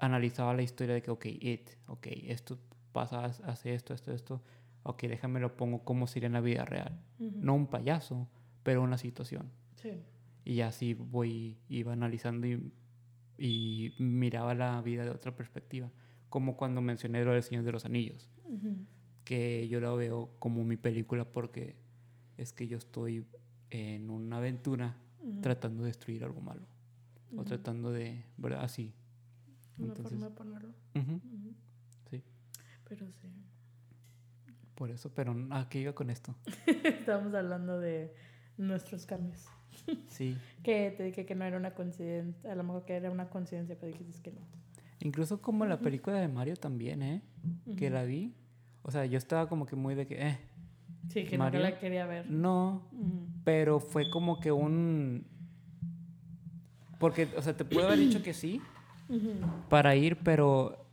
[0.01, 2.59] analizaba la historia de que, ok, it, ok, esto
[2.93, 4.43] pasa, hace esto, esto, esto,
[4.83, 7.01] ok, déjame lo pongo como sería en la vida real.
[7.18, 7.39] Ujú.
[7.41, 8.29] No un payaso,
[8.62, 9.51] pero una situación.
[9.76, 10.03] Sí.
[10.45, 12.72] Y así voy, iba analizando y,
[13.39, 15.91] y miraba la vida de otra perspectiva.
[16.29, 18.76] Como cuando mencioné lo del Señor de los Anillos Ujú.
[19.24, 21.76] que yo lo veo como mi película porque
[22.37, 23.26] es que yo estoy
[23.70, 25.41] en una aventura Ujú.
[25.41, 26.66] tratando de destruir algo malo
[27.37, 28.64] o tratando de, ¿verdad?
[28.64, 28.95] Así.
[29.76, 30.74] Una Entonces, forma de ponerlo.
[32.11, 32.22] sí,
[32.89, 33.29] Pero sí.
[34.79, 36.37] Por eso, pero ¿a qué iba con esto?
[36.85, 38.14] Estábamos hablando de
[38.57, 39.45] nuestros cambios.
[40.09, 42.51] Sí, Que te dije que no era una coincidencia.
[42.53, 44.41] A lo mejor que era una coincidencia, pero dijiste que no.
[45.01, 47.22] incluso como la película de Mario también, ¿eh?
[47.76, 47.95] Que Ujú.
[47.95, 48.35] la vi,
[48.83, 50.39] o sea, yo estaba como que muy de que, eh,
[51.09, 51.61] Sí, que Mario.
[51.61, 52.31] no la quería ver.
[52.31, 53.26] no, Ujú.
[53.45, 55.26] pero fue como que un...
[56.99, 58.61] Porque, o sea, te puedo haber dicho que sí,
[59.09, 59.35] Ujú.
[59.68, 60.85] para ir, pero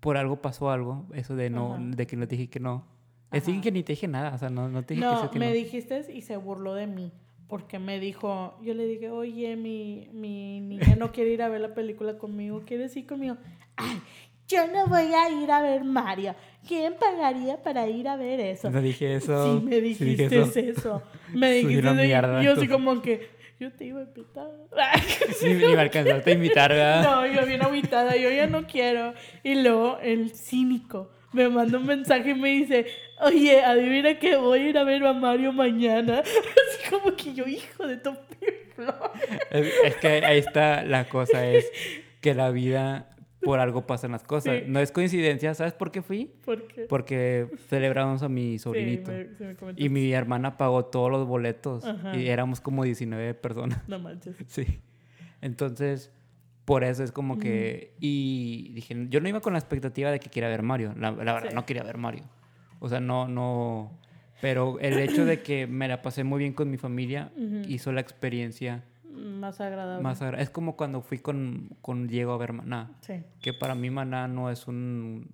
[0.00, 2.84] por algo pasó algo, eso de no, de que no te dije que no.
[3.32, 5.20] Es decir, que ni te dije nada, o sea, no, no te dije que sí
[5.22, 5.52] No, o que me no.
[5.54, 7.12] dijiste y se burló de mí.
[7.48, 11.60] Porque me dijo, yo le dije, oye, mi, mi niña no quiere ir a ver
[11.60, 13.36] la película conmigo, ¿quieres ir conmigo?
[13.76, 14.00] Ay,
[14.48, 16.34] yo no voy a ir a ver Mario.
[16.66, 18.70] ¿Quién pagaría para ir a ver eso?
[18.70, 19.58] No dije eso.
[19.58, 21.02] Sí, me sí dijiste dije eso.
[21.34, 23.28] Me Soy dijiste eso y yo así como que,
[23.58, 24.50] yo te iba a invitar.
[25.38, 27.02] Sí, me alcanzaste a invitar, ¿verdad?
[27.02, 29.14] No, yo bien agüitada, yo ya no quiero.
[29.42, 32.86] Y luego el cínico, me manda un mensaje y me dice,
[33.20, 36.20] oye, adivina que voy a ir a ver a Mario mañana.
[36.20, 38.10] Así como que yo, hijo de tu
[39.50, 41.70] es, es que ahí está la cosa, es
[42.20, 43.08] que la vida
[43.40, 44.58] por algo pasan las cosas.
[44.58, 44.64] Sí.
[44.68, 46.30] No es coincidencia, ¿sabes por qué fui?
[46.44, 46.82] ¿Por qué?
[46.82, 49.10] Porque celebramos a mi sobrinito.
[49.10, 51.84] Sí, me- me y mi hermana pagó todos los boletos.
[51.84, 52.16] Ajá.
[52.16, 53.86] Y éramos como 19 personas.
[53.88, 54.36] No manches.
[54.46, 54.80] Sí.
[55.40, 56.12] Entonces,
[56.64, 57.94] por eso es como que...
[58.00, 60.94] Y dije, yo no iba con la expectativa de que quiera ver Mario.
[60.96, 61.54] La, la verdad, Sí.
[61.54, 62.24] no quería ver Mario.
[62.78, 63.98] O sea, no, no...
[64.40, 67.30] Pero el hecho de que me la pasé muy bien con mi familia
[67.68, 70.02] hizo la experiencia Más agradable.
[70.02, 70.42] más agradable.
[70.42, 72.90] Es como cuando fui con, con Diego a ver Maná.
[73.02, 73.22] Sí.
[73.40, 75.30] Que para mí Maná no es un...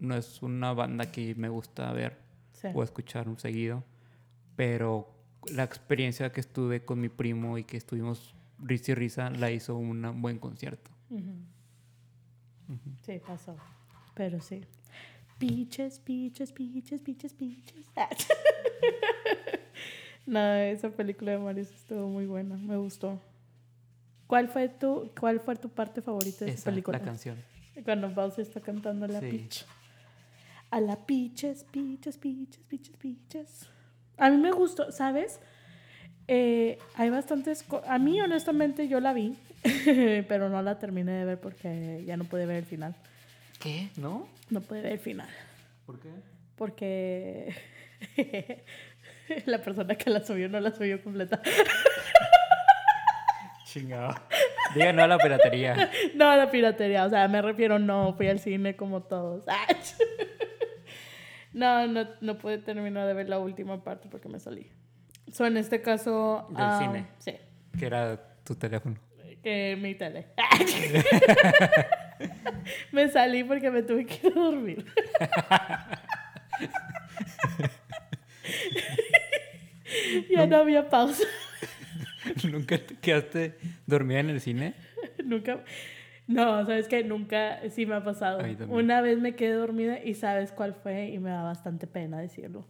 [0.00, 2.18] No es una banda que me gusta ver
[2.52, 2.68] Sí.
[2.74, 3.84] o escuchar un seguido.
[4.56, 5.08] Pero
[5.54, 9.76] la experiencia que estuve con mi primo y que estuvimos risa y risa la hizo
[9.76, 10.90] un buen concierto.
[13.02, 13.56] Sí, pasó.
[14.14, 14.62] Pero sí.
[15.38, 17.86] Piches, piches, piches, piches, piches.
[20.26, 22.56] no, esa película de Mario sí estuvo muy buena.
[22.56, 23.20] Me gustó.
[24.26, 26.98] ¿Cuál fue tu, cuál fue tu parte favorita de esa Esa, película?
[26.98, 27.38] la canción.
[27.84, 29.30] Cuando Bowser está cantando a la Sí.
[29.30, 29.64] Peach.
[30.70, 33.68] A la Peaches, Peaches, Peaches, Peaches, Peaches.
[34.18, 35.40] A mí me gustó, ¿sabes?
[36.28, 37.64] Eh, hay bastantes...
[37.86, 39.36] A mí, honestamente, yo la vi,
[40.28, 42.94] pero no la terminé de ver porque ya no pude ver el final.
[43.58, 43.88] ¿Qué?
[43.96, 44.28] ¿No?
[44.50, 45.28] No pude ver el final.
[45.86, 46.10] ¿Por qué?
[46.54, 47.54] Porque
[49.46, 51.40] la persona que la subió no la subió completa.
[53.64, 54.14] Chingado.
[54.74, 55.90] Diga no a la piratería.
[56.14, 59.44] No, la piratería, o sea, me refiero, no, fui al cine como todos.
[61.52, 64.70] No, no, no pude terminar de ver la última parte porque me salí.
[65.32, 66.46] So, en este caso...
[66.50, 67.06] Del ah, cine.
[67.18, 67.34] Sí,
[67.78, 68.96] Que era tu teléfono.
[69.42, 70.26] que mi tele.
[72.92, 74.84] me salí porque me tuve que ir a dormir.
[80.30, 81.24] ya no había pausa.
[82.50, 83.54] ¿Nunca te quedaste
[83.86, 84.74] dormida en el cine?
[85.24, 85.60] Nunca.
[86.26, 88.40] No, sabes que nunca, sí me ha pasado.
[88.68, 92.66] Una vez me quedé dormida y sabes cuál fue y me da bastante pena decirlo.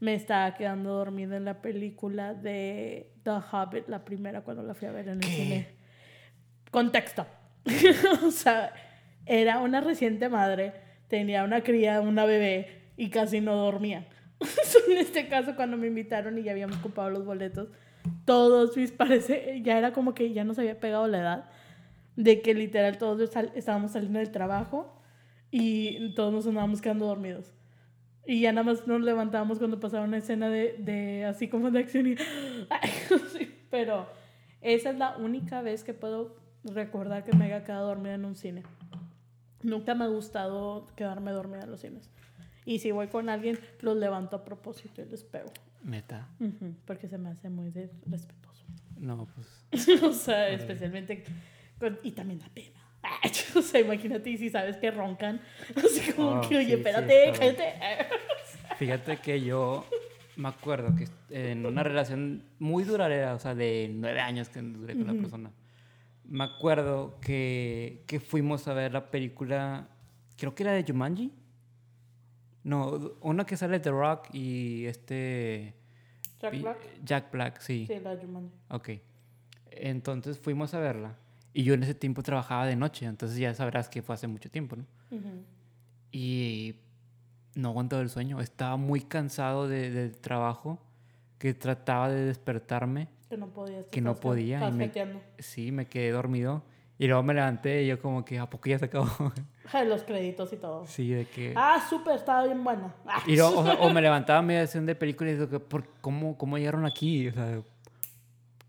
[0.00, 4.88] Me estaba quedando dormida en la película de The Hobbit, la primera cuando la fui
[4.88, 5.26] a ver en el ¿Qué?
[5.28, 5.68] cine.
[6.70, 7.26] Contexto.
[8.26, 8.72] o sea,
[9.24, 10.72] era una reciente madre,
[11.08, 14.06] tenía una cría, una bebé y casi no dormía.
[14.88, 17.68] en este caso, cuando me invitaron y ya habíamos ocupado los boletos,
[18.24, 21.50] todos mis parece ya era como que ya nos había pegado la edad
[22.16, 25.00] de que literal todos estábamos saliendo del trabajo
[25.50, 27.55] y todos nos andábamos quedando dormidos.
[28.26, 31.78] Y ya nada más nos levantábamos cuando pasaba una escena de, de así como de
[31.80, 32.16] acción y...
[33.70, 34.08] Pero
[34.60, 38.34] esa es la única vez que puedo recordar que me haya quedado dormida en un
[38.36, 38.62] cine.
[39.62, 42.10] Nunca me ha gustado quedarme dormida en los cines.
[42.64, 45.52] Y si voy con alguien, los levanto a propósito y les pego.
[45.84, 46.28] Neta.
[46.84, 48.64] Porque se me hace muy respetuoso.
[48.98, 49.88] No, pues.
[50.02, 51.22] o sea, especialmente
[51.78, 52.80] con- y también da pena.
[53.02, 55.40] Ay, o sea, imagínate y si sabes que roncan,
[55.76, 57.74] así como Oh, que, oye, sí, sí, espérate, está cállate.
[58.76, 59.86] Fíjate que yo
[60.36, 64.94] me acuerdo que en una relación muy duradera, o sea, de nueve años que duré
[64.94, 65.22] con la Ujú.
[65.22, 65.50] persona,
[66.24, 69.88] me acuerdo que, que fuimos a ver la película,
[70.36, 71.32] creo que era de Jumanji.
[72.64, 75.74] No, una que sale The Rock y este...
[76.40, 76.78] Jack Black.
[77.04, 77.86] Jack Black, sí.
[77.86, 78.50] Sí, la Jumanji.
[78.70, 78.90] Ok.
[79.70, 81.16] Entonces fuimos a verla.
[81.58, 84.50] Y yo en ese tiempo trabajaba de noche, entonces ya sabrás que fue hace mucho
[84.50, 84.84] tiempo, ¿no?
[85.10, 85.42] Ujú.
[86.12, 86.76] Y
[87.54, 88.40] no aguantaba el sueño.
[88.40, 90.78] Estaba muy cansado de- del trabajo,
[91.38, 93.08] que trataba de despertarme.
[93.30, 93.86] Que no podías.
[93.86, 94.92] Que no podía, y me-.
[95.38, 96.62] Sí, me quedé dormido.
[96.98, 99.08] Y luego me levanté y yo como que, ¿a poco ya se acabó?
[99.86, 100.86] Los créditos y todo.
[100.86, 101.52] sí, de que...
[101.56, 102.94] Ah, súper, estaba bien buena.
[103.26, 105.86] Y luego, o, sea, o me levantaba a media sesión de película y digo, ¿por,
[106.00, 107.28] cómo, ¿cómo llegaron aquí?
[107.28, 107.60] O sea,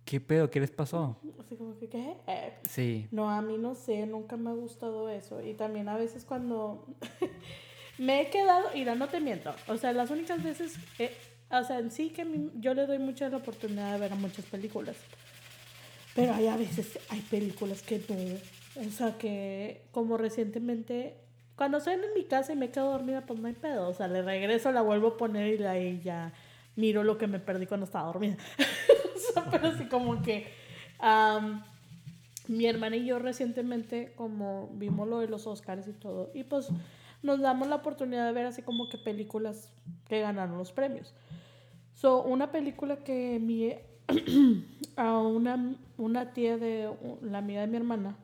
[0.07, 0.49] ¿qué pedo?
[0.49, 1.17] ¿Qué les pasó?
[1.39, 2.15] Así como que, ¿qué?
[2.27, 3.07] Eh, Sí.
[3.11, 5.41] No, a mí no sé, nunca me ha gustado eso.
[5.43, 6.85] Y también a veces cuando
[7.99, 9.53] me he quedado, mira, no te miento.
[9.67, 11.11] O sea, las únicas veces, eh,
[11.51, 14.15] o sea, en sí que mi- yo le doy mucha la oportunidad de ver a
[14.15, 14.95] muchas películas.
[16.15, 18.85] Pero hay a veces, hay películas que no.
[18.87, 21.15] O sea, que como recientemente,
[21.57, 23.89] cuando estoy en mi casa y me quedo dormida, pues no hay pedo.
[23.89, 26.33] O sea, le regreso, la vuelvo a poner y ahí ya
[26.75, 28.37] miro lo que me perdí cuando estaba dormida.
[29.29, 30.47] o sea, pero así como que...
[30.99, 31.63] am,
[32.47, 36.69] mi hermana y yo recientemente, como vimos lo de los Oscars y todo, y pues
[37.23, 39.71] nos damos la oportunidad de ver así como que películas
[40.07, 41.13] que ganaron los premios.
[41.93, 43.73] So, una película que mi,
[44.95, 46.89] a una, una tía de
[47.21, 48.15] la amiga de mi hermana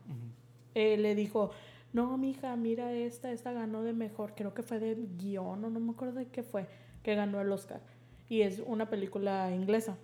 [0.75, 1.51] eh, le dijo,
[1.91, 5.79] no, mija, mira esta, esta ganó de mejor, creo que fue de guion o no
[5.79, 6.67] me acuerdo de qué fue,
[7.03, 7.81] que ganó el Oscar.
[8.29, 9.97] Y es una película inglesa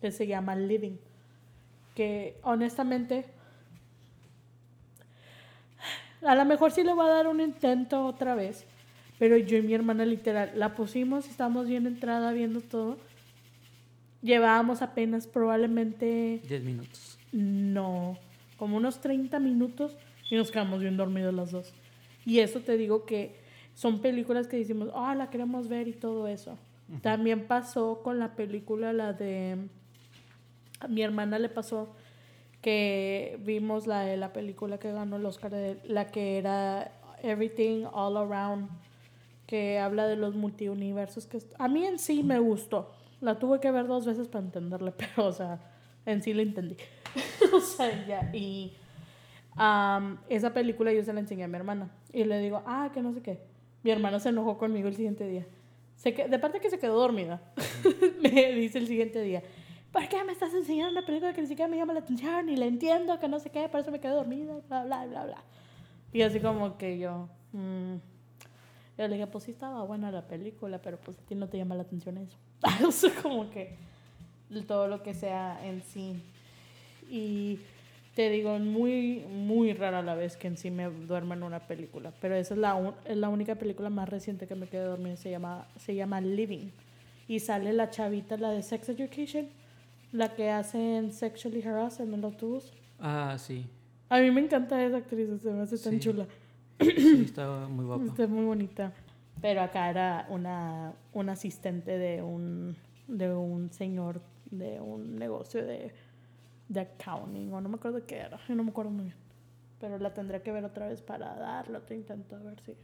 [0.00, 0.96] que se llama Living,
[1.94, 3.26] que honestamente
[6.22, 8.66] a lo mejor sí le voy a dar un intento otra vez.
[9.18, 12.96] Pero yo y mi hermana literal la pusimos, estábamos bien entrada viendo todo.
[14.22, 16.40] Llevábamos apenas probablemente...
[16.48, 17.18] 10 minutos.
[17.32, 18.18] No,
[18.56, 19.96] como unos 30 minutos
[20.30, 21.72] y nos quedamos bien dormidos las dos.
[22.24, 23.36] Y eso te digo que
[23.74, 26.58] son películas que decimos, ah, la queremos ver y todo eso.
[27.02, 29.56] También pasó con la película, la de...
[30.80, 31.94] A mi hermana le pasó
[32.60, 37.84] que vimos la de la película que ganó el Oscar, de, la que era Everything
[37.92, 38.68] All Around,
[39.46, 41.26] que habla de los multiuniversos.
[41.26, 42.92] Que a mí en sí me gustó.
[43.20, 45.60] La tuve que ver dos veces para entenderle, pero, o sea,
[46.06, 46.76] en sí la entendí.
[47.52, 48.30] o sea, ya.
[48.34, 48.72] Y
[50.28, 51.90] esa película yo se la enseñé a mi hermana.
[52.12, 53.40] Y le digo, ah, que no sé qué.
[53.82, 55.46] Mi hermana se enojó conmigo el siguiente día.
[55.96, 57.42] Se que, de parte que se quedó dormida,
[58.22, 59.42] me dice el siguiente día
[59.92, 62.56] ¿por qué me estás enseñando una película que ni siquiera me llama la atención, ni
[62.56, 65.44] la entiendo, que no sé qué, por eso me quedé dormida, bla, bla, bla, bla.
[66.12, 67.96] Y así como que yo, mmm.
[68.98, 71.58] yo le dije, pues sí estaba buena la película, pero pues a ti no te
[71.58, 72.36] llama la atención eso.
[72.86, 73.76] o sea, como que
[74.66, 76.22] todo lo que sea en sí.
[77.08, 77.58] Y
[78.14, 82.12] te digo, muy, muy rara la vez que en sí me duermo en una película,
[82.20, 85.30] pero esa es la, es la única película más reciente que me quedé dormida, se
[85.30, 86.70] llama, se llama Living.
[87.28, 89.48] Y sale la chavita, la de Sex Education
[90.12, 92.72] la que hacen Sexually Harassed en el autobús.
[92.98, 93.66] Ah, sí.
[94.08, 96.26] A mí me encanta esa actriz, se me hace tan chula.
[96.80, 98.04] Sí, está muy guapa.
[98.04, 98.92] Está muy bonita.
[99.40, 105.92] Pero acá era una, un asistente de un, de un señor de un negocio de,
[106.68, 109.16] de accounting, o no me acuerdo qué era, no me acuerdo muy bien.
[109.80, 112.74] Pero la tendré que ver otra vez para darle otro intento a ver si.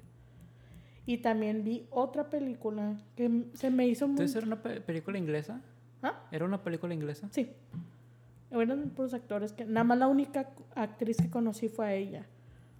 [1.05, 4.15] Y también vi otra película que se me hizo muy.
[4.15, 5.61] ¿Entonces era una película inglesa?
[6.07, 6.29] ¿Ah?
[6.31, 7.29] ¿Era una película inglesa?
[7.33, 7.51] Sí.
[8.51, 9.65] Eran puros actores que.
[9.65, 12.27] Nada más la única actriz que conocí fue a ella.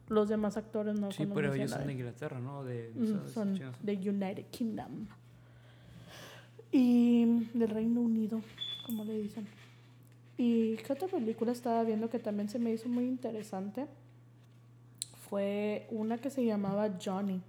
[0.09, 2.63] Los demás actores no Sí, pero ellos son de Inglaterra, ¿no?
[2.63, 2.93] De,
[3.33, 5.07] son de United Kingdom.
[6.71, 8.41] Y del Reino Unido,
[8.87, 9.47] como le dicen.
[10.39, 13.87] Y qué otra película estaba viendo que también se me hizo muy interesante.
[15.29, 17.41] Fue una que se llamaba Johnny.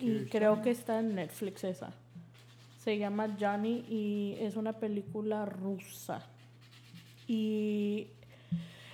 [0.00, 1.92] Y creo que está en Netflix esa.
[2.82, 6.26] Se llama Johnny y es una película rusa.
[7.28, 8.08] Y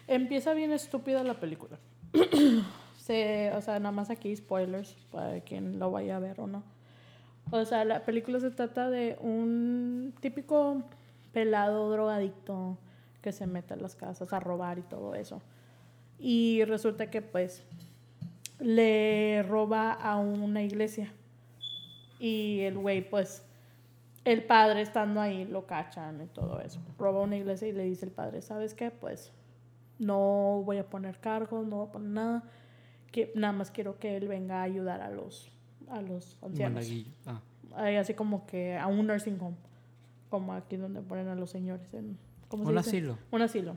[0.07, 1.79] empieza bien estúpida la película.
[2.99, 6.65] se, o sea, nada más aquí spoilers para quien lo vaya a ver o no.
[7.51, 10.83] O sea, la película se trata de un típico
[11.33, 12.77] pelado drogadicto
[13.23, 15.41] que se mete a las casas a robar y todo eso.
[16.19, 17.65] Y resulta que pues
[18.61, 21.11] le roba a una iglesia.
[22.21, 23.48] Y el güey pues
[24.25, 26.81] el padre estando ahí lo cachan y todo eso.
[26.99, 28.91] Roba una iglesia y le dice el padre, ¿sabes qué?
[28.91, 29.33] Pues
[29.99, 32.43] no voy a poner cargos, no voy a poner nada.
[33.11, 35.51] Que nada más quiero que él venga a ayudar a los,
[35.89, 36.87] a los ancianos.
[37.27, 37.41] Ah.
[37.75, 39.57] Así como que a un nursing home.
[40.29, 41.93] Como aquí donde ponen a los señores.
[41.95, 42.19] En,
[42.51, 43.19] un asilo.
[43.31, 43.77] Un asilo.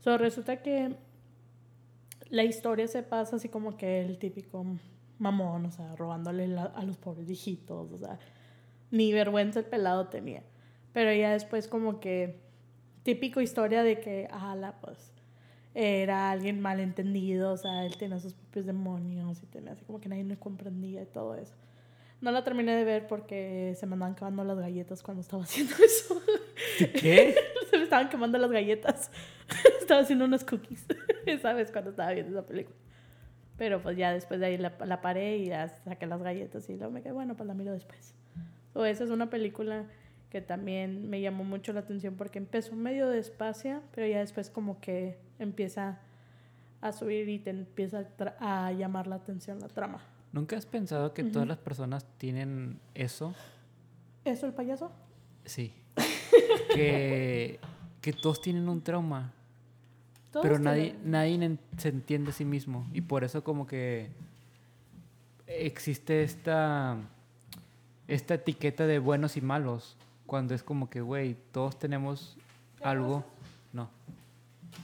[0.00, 0.96] So, resulta que
[2.30, 4.64] la historia se pasa así como que el típico
[5.18, 8.18] mamón, o sea, robándole a los pobres viejitos, o sea,
[8.90, 10.42] ni vergüenza el pelado tenía.
[10.92, 12.40] Pero ya después como que
[13.02, 15.12] típico historia de que, ala, pues
[15.74, 20.08] era alguien malentendido, o sea, él tenía sus propios demonios y tenía así como que
[20.08, 21.54] nadie me comprendía y todo eso.
[22.22, 25.74] No la terminé de ver porque se me andaban quemando las galletas cuando estaba haciendo
[25.84, 26.20] eso.
[26.78, 27.34] ¿Qué?
[27.70, 29.10] se me estaban quemando las galletas.
[29.80, 30.86] estaba haciendo unos cookies,
[31.42, 31.70] ¿sabes?
[31.70, 32.76] Cuando estaba viendo esa película.
[33.58, 36.76] Pero pues ya después de ahí la, la paré y ya saqué las galletas y
[36.76, 38.15] luego me quedé, bueno, pues la miro después.
[38.76, 39.86] O esa es una película
[40.30, 44.80] que también me llamó mucho la atención porque empezó medio despacio, pero ya después como
[44.80, 45.98] que empieza
[46.82, 48.06] a subir y te empieza
[48.38, 50.04] a, llamar la atención la trama.
[50.32, 53.34] ¿Nunca has pensado que todas las personas tienen eso?
[54.26, 54.92] ¿Eso el payaso?
[55.46, 55.72] Sí.
[56.74, 57.58] que,
[58.02, 59.32] que todos tienen un trauma.
[60.42, 62.86] pero nadie, nadie se entiende a sí mismo.
[62.92, 64.10] Y por eso como que
[65.46, 66.98] existe esta
[68.08, 69.96] esta etiqueta de buenos y malos,
[70.26, 72.36] cuando es como que, güey, todos tenemos
[72.82, 73.24] algo.
[73.72, 73.90] No.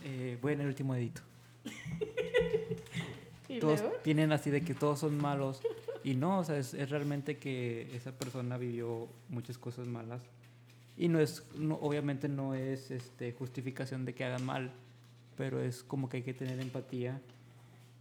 [0.04, 1.22] Eh, voy en el último edito.
[3.60, 5.60] todos tienen así de que todos son malos.
[6.04, 10.20] Y no, o sea, es, realmente que esa persona vivió muchas cosas malas.
[10.96, 14.72] Y no es, no, obviamente no es este, justificación de que hagan mal,
[15.36, 17.20] pero es como que hay que tener empatía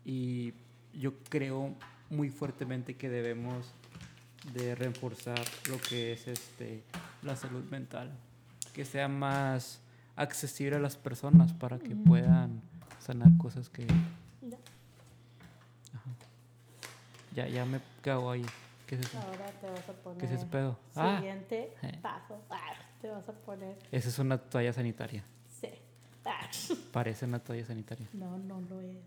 [0.03, 0.53] Y
[0.99, 1.73] yo creo
[2.09, 3.73] muy fuertemente que debemos
[4.53, 5.39] de reforzar
[5.69, 6.83] lo que es este
[7.21, 8.11] la salud mental,
[8.73, 9.79] que sea más
[10.15, 12.61] accesible a las personas para que puedan
[12.99, 13.85] sanar cosas que
[14.41, 14.57] Ya.
[15.93, 16.09] Ajá.
[17.35, 18.45] ya ya me cago ahí.
[18.87, 19.17] ¿Qué es eso?
[19.19, 20.17] Ahora te vas a poner.
[20.19, 20.77] ¿Qué es ese pedo?
[20.95, 21.99] Ah, Siguiente Eh.
[22.01, 22.41] paso.
[22.49, 23.77] Ah, te vas a poner.
[23.91, 25.23] esa es una toalla sanitaria.
[25.61, 25.69] Sí.
[26.25, 26.49] Ah.
[26.91, 28.07] Parece una toalla sanitaria.
[28.13, 28.97] No, no lo es.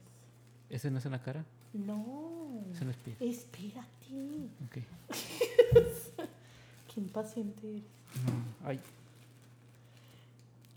[0.70, 1.45] ¿Ese no es en la cara?
[1.75, 2.62] No.
[2.72, 2.97] Ese no es.
[3.20, 4.49] Espérate.
[4.66, 4.79] Ok.
[6.95, 7.83] Qué impaciente eres.
[8.25, 8.68] No.
[8.68, 8.81] Ay,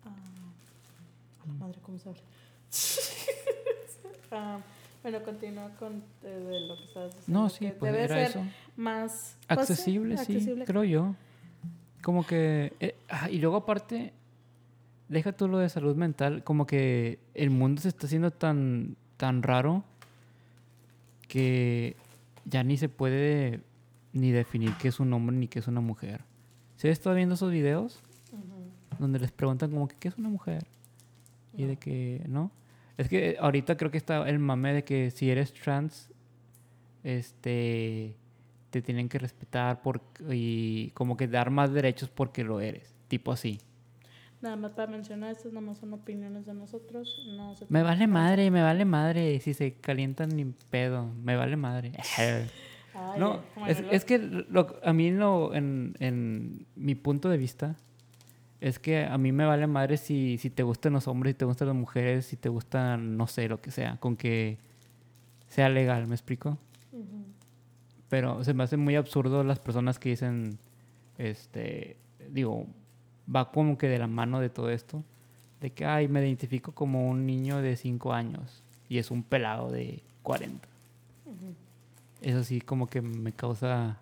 [0.06, 0.10] Ah,
[1.44, 2.22] a la madre, ¿cómo se habla?
[4.30, 4.60] Ah,
[5.04, 7.44] bueno, continúa con eh, de lo que estabas diciendo.
[7.44, 8.44] no, sí, pues debe era ser eso.
[8.76, 10.66] más pues, Accesible, sí, accesible.
[10.66, 11.16] creo yo.
[12.04, 12.74] Como que...
[12.82, 14.12] eh, ah, y luego aparte,
[15.08, 19.44] deja tú lo de salud mental, como que el mundo se está haciendo tan, tan
[19.44, 19.86] raro
[21.28, 21.96] que
[22.46, 23.62] ya ni se puede
[24.14, 26.22] ni definir qué es un hombre ni qué es una mujer.
[26.76, 28.02] ¿Se has estado viendo esos videos
[29.00, 30.66] donde les preguntan como que qué es una mujer?
[31.56, 32.52] Y de que, ¿no?
[32.98, 36.12] Es que ahorita creo que está el mame de que si eres trans,
[37.04, 38.16] este,
[38.70, 42.96] te tienen que respetar por, y como que dar más derechos porque lo eres.
[43.08, 43.60] Tipo así.
[44.42, 47.24] Nada más para mencionar, estas nada más son opiniones de nosotros.
[47.36, 49.40] No se Me vale madre, me vale madre.
[49.40, 51.92] Si se calientan ni pedo, me vale madre.
[52.94, 57.76] Ay, no, es, es que lo- a mí lo, en, en mi punto de vista
[58.60, 61.46] es que a mí me vale madre si, si te gustan los hombres, si te
[61.46, 64.58] gustan las mujeres, si te gustan, no sé, lo que sea, con que
[65.48, 66.58] sea legal, ¿me explico?
[66.92, 67.26] Ujú.
[68.10, 70.58] Pero se me hace muy absurdo las personas que dicen,
[71.20, 71.98] este,
[72.32, 72.66] digo,
[73.34, 75.04] va como que de la mano de todo esto,
[75.62, 79.72] de que, ay, me identifico como un niño de 5 años y es un pelado
[79.72, 80.68] de 40.
[81.26, 81.54] Ujú.
[82.22, 83.98] Eso sí como que me causa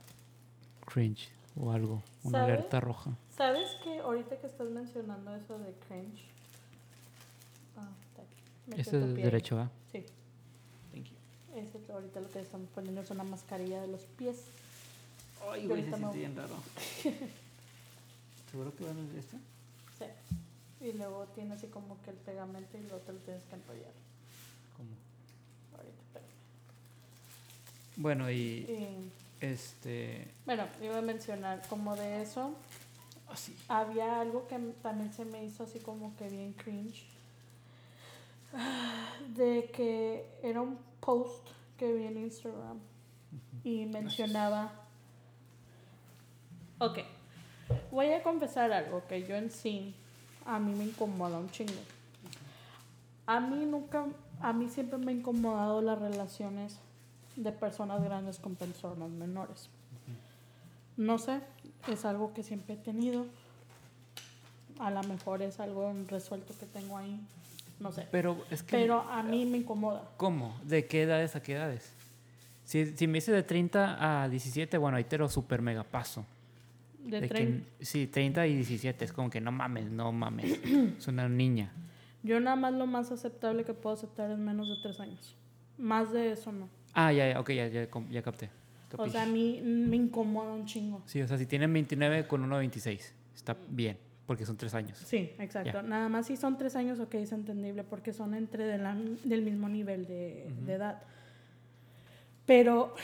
[0.85, 2.53] cringe o algo, una ¿Sabes?
[2.53, 3.11] alerta roja.
[3.35, 6.23] ¿Sabes que ahorita que estás mencionando eso de cringe?
[7.77, 8.41] Ah, está aquí.
[8.67, 9.69] Mete Ese tu es derecho, ¿ah?
[9.91, 10.05] Sí.
[10.91, 11.15] Thank you.
[11.55, 14.37] Eso es ahorita lo que están poniendo es una mascarilla de los pies.
[15.51, 16.55] Ay, güey, se siente bien raro.
[18.55, 19.37] ¿Seguro que van a este?
[19.99, 20.05] Sí.
[20.87, 23.91] Y luego tiene así como que el pegamento y luego te lo tienes que enrollar.
[24.77, 24.91] ¿Cómo?
[25.75, 26.29] Ahorita, espérame.
[27.97, 30.31] Bueno, y Y, este...
[30.45, 32.55] bueno, iba a mencionar como de eso.
[33.27, 33.57] Así.
[33.67, 37.07] Había algo que también se me hizo así como que bien cringe.
[39.35, 41.45] De que era un post
[41.77, 42.79] que vi en Instagram
[43.65, 44.71] y mencionaba.
[46.79, 46.99] Ok,
[47.91, 49.95] voy a confesar algo que yo en sí
[50.45, 51.73] a mí me incomoda un chingo.
[53.25, 54.05] A mí nunca,
[54.39, 56.77] a mí siempre me ha incomodado las relaciones
[57.35, 59.69] de personas grandes con personas menores.
[60.97, 61.41] No sé,
[61.91, 63.25] es algo que siempre he tenido.
[64.79, 67.19] A lo mejor es algo resuelto que tengo ahí.
[67.79, 68.07] No sé.
[68.11, 68.77] Pero es que...
[68.77, 70.03] Pero a mí me incomoda.
[70.17, 70.57] ¿Cómo?
[70.63, 71.91] ¿De qué edades a qué edades?
[72.63, 76.25] Si, si me dice de 30 a 17, bueno, ahí te lo super mega paso.
[77.05, 80.59] De De tren- que, sí, 30 y 17, es como que no mames, no mames.
[80.97, 81.71] es una niña.
[82.23, 85.35] Yo nada más lo más aceptable que puedo aceptar es menos de tres años.
[85.77, 86.67] Más de eso no.
[86.93, 88.49] Ah, ya, ya, ok, ya, ya, ya capté.
[88.93, 89.11] O Capiche.
[89.11, 91.01] sea, a mí me incomoda un chingo.
[91.05, 94.73] Sí, o sea, si tienen 29 con uno de 26, está bien, porque son tres
[94.73, 94.97] años.
[94.97, 95.73] Sí, exacto.
[95.73, 95.81] Ya.
[95.83, 99.41] Nada más si son tres años, ok, es entendible porque son entre de la- del
[99.43, 100.65] mismo nivel de, Ujú.
[100.65, 101.01] de edad.
[102.45, 102.95] Pero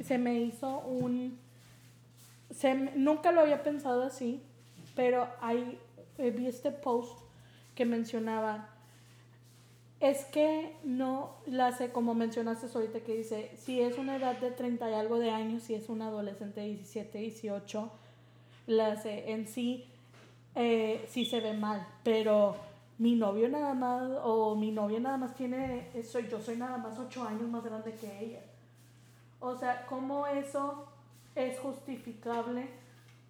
[0.00, 1.38] se me hizo un...
[2.96, 4.42] nunca lo había pensado así,
[4.94, 5.78] pero ahí
[6.18, 7.18] eh, vi este post
[7.74, 8.68] que mencionaba,
[10.00, 14.50] es que no la sé, como mencionaste ahorita, que dice, si es una edad de
[14.50, 17.90] 30 y algo de años, si es un adolescente de 17, 18,
[18.66, 19.88] la sé, en sí
[20.54, 22.56] eh, sí se ve mal, pero
[22.98, 26.98] mi novio nada más, o mi novia nada más tiene, soy, yo soy nada más
[26.98, 28.40] 8 años más grande que ella.
[29.38, 30.88] O sea, ¿cómo eso
[31.46, 32.66] es justificable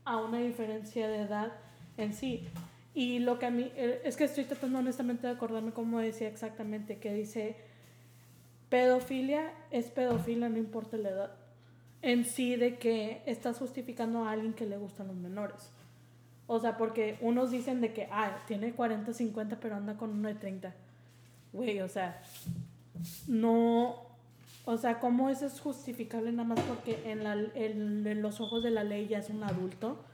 [0.05, 1.53] a una diferencia de edad
[1.97, 2.49] en sí?
[2.95, 6.29] Y lo que a mí, eh, es que estoy tratando honestamente de acordarme cómo decía
[6.29, 7.57] exactamente, que dice,
[8.69, 11.37] pedofilia es pedofilia, no importa la edad.
[12.03, 15.71] En sí de que estás justificando a alguien que le gustan los menores.
[16.47, 20.29] O sea, porque unos dicen de que, ah, tiene 40, 50, pero anda con uno
[20.29, 20.75] de 30.
[21.53, 22.23] Güey, o sea,
[23.27, 24.08] no,
[24.71, 28.63] o sea, ¿cómo eso es justificable nada más porque en, la, en, en los ojos
[28.63, 30.05] de la ley ya es un adulto?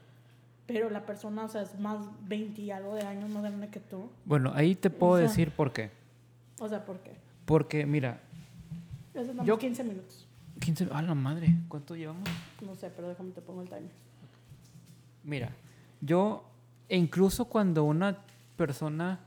[0.66, 3.80] Pero la persona, o sea, es más 20 y algo de años más grande que
[3.80, 4.08] tú.
[4.24, 5.90] Bueno, ahí te puedo O sea- decir por qué.
[6.60, 7.16] O sea, ¿por qué?
[7.44, 8.20] Porque, mira,
[9.12, 10.26] damos Yo- 15 minutos.
[10.60, 10.88] 15.
[10.92, 11.48] A la madre.
[11.68, 12.28] ¿Cuánto llevamos?
[12.64, 13.90] No sé, pero déjame te pongo el timer.
[15.24, 15.50] Mira,
[16.00, 16.44] yo,
[16.88, 18.18] e incluso cuando una
[18.56, 19.18] persona.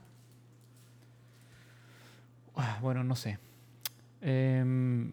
[2.56, 3.38] Ah, bueno, no sé.
[4.20, 5.12] Em,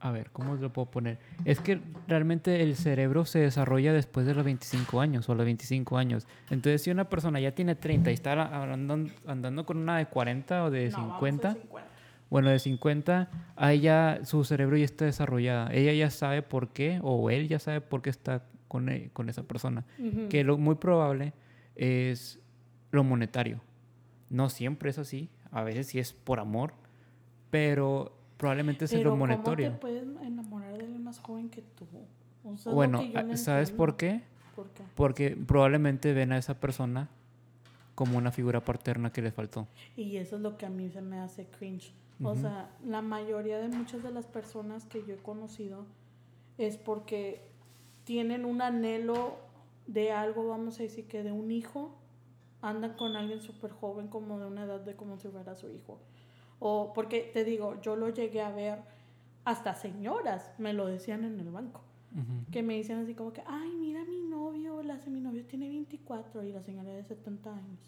[0.00, 1.18] a ver, ¿cómo lo puedo poner?
[1.44, 5.98] Es que realmente el cerebro se desarrolla después de los 25 años o los 25
[5.98, 6.26] años.
[6.50, 8.32] Entonces, si una persona ya tiene 30 y está
[8.72, 11.88] andando, andando con una de 40 o de No, vamos a 50, 50.
[12.30, 15.70] bueno, de 50, a ella su cerebro ya está desarrollada.
[15.72, 19.28] Ella ya sabe por qué, o él ya sabe por qué está con, e- con
[19.28, 19.84] esa persona.
[19.98, 20.28] Ujú.
[20.30, 21.34] Que lo muy probable
[21.76, 22.40] es
[22.90, 23.60] lo monetario.
[24.30, 25.28] No siempre es así.
[25.50, 26.72] A veces sí es por amor,
[27.50, 29.72] pero probablemente es Pero ¿cómo monetario.
[29.72, 31.86] te puedes enamorar de alguien más joven que tú?
[32.42, 34.22] O sea, Bueno, ah, no ¿sabes por qué?
[34.56, 34.82] ¿Por qué?
[34.94, 37.10] Porque probablemente ven a esa persona
[37.94, 39.68] como una figura paterna que le faltó.
[39.94, 41.92] Y eso es lo que a mí se me hace cringe.
[42.22, 45.86] O sea, la mayoría de muchas de las personas que yo he conocido
[46.58, 47.42] es porque
[48.04, 49.36] tienen un anhelo
[49.86, 51.94] de algo, vamos a decir que de un hijo,
[52.62, 55.98] andan con alguien súper joven como de una edad de como si fuera su hijo.
[56.60, 58.78] O porque te digo, yo lo llegué a ver,
[59.44, 61.82] hasta señoras me lo decían en el banco.
[62.50, 66.42] Que me dicen así como que, ay, mira mi novio, la, mi novio tiene 24
[66.42, 67.78] y la señora de 70 años.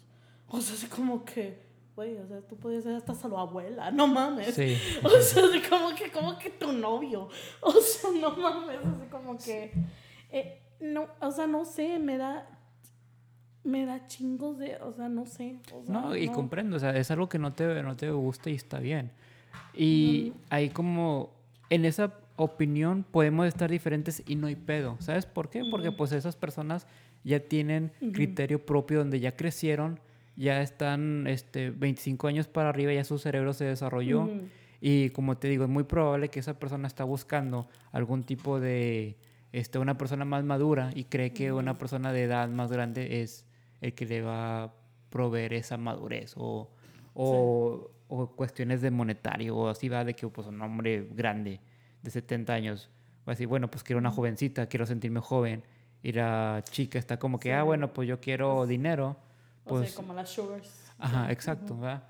[0.47, 1.59] O sea, así como que,
[1.93, 4.55] güey, o sea, tú podías ser hasta su abuela, no mames.
[4.55, 4.77] Sí.
[5.03, 7.27] O sea, así como que, como que tu novio.
[7.59, 9.73] O sea, no mames, así como que,
[10.31, 12.47] eh, no, o sea, no sé, me da,
[13.63, 15.57] me da chingos de, o sea, no sé.
[15.73, 16.33] o sea, No, y no.
[16.33, 19.11] comprendo, o sea, es algo que no te, no te gusta y está bien.
[19.73, 21.29] Y ahí como,
[21.69, 24.97] en esa opinión podemos estar diferentes y no hay pedo.
[24.99, 25.63] ¿Sabes por qué?
[25.69, 26.87] Porque pues esas personas
[27.23, 29.99] ya tienen criterio propio donde ya crecieron,
[30.35, 34.23] ya están este, 25 años para arriba, ya su cerebro se desarrolló.
[34.23, 34.41] Ujú.
[34.81, 39.15] Y como te digo, es muy probable que esa persona está buscando algún tipo de,
[39.53, 43.45] este, una persona más madura y cree que una persona de edad más grande es
[43.83, 44.73] el que le va a
[45.09, 46.69] proveer esa madurez o,
[47.13, 51.59] o, o cuestiones de monetario o así va de que pues un hombre grande
[52.01, 52.89] de 70 años
[53.27, 55.63] va a decir, bueno, pues quiero una jovencita, quiero sentirme joven
[56.01, 57.53] y la chica está como que, Sí.
[57.53, 59.17] ah, bueno, pues yo quiero dinero,
[59.65, 60.91] O pues sea, como las sugars.
[60.97, 62.03] Ajá, exacto, ¿verdad?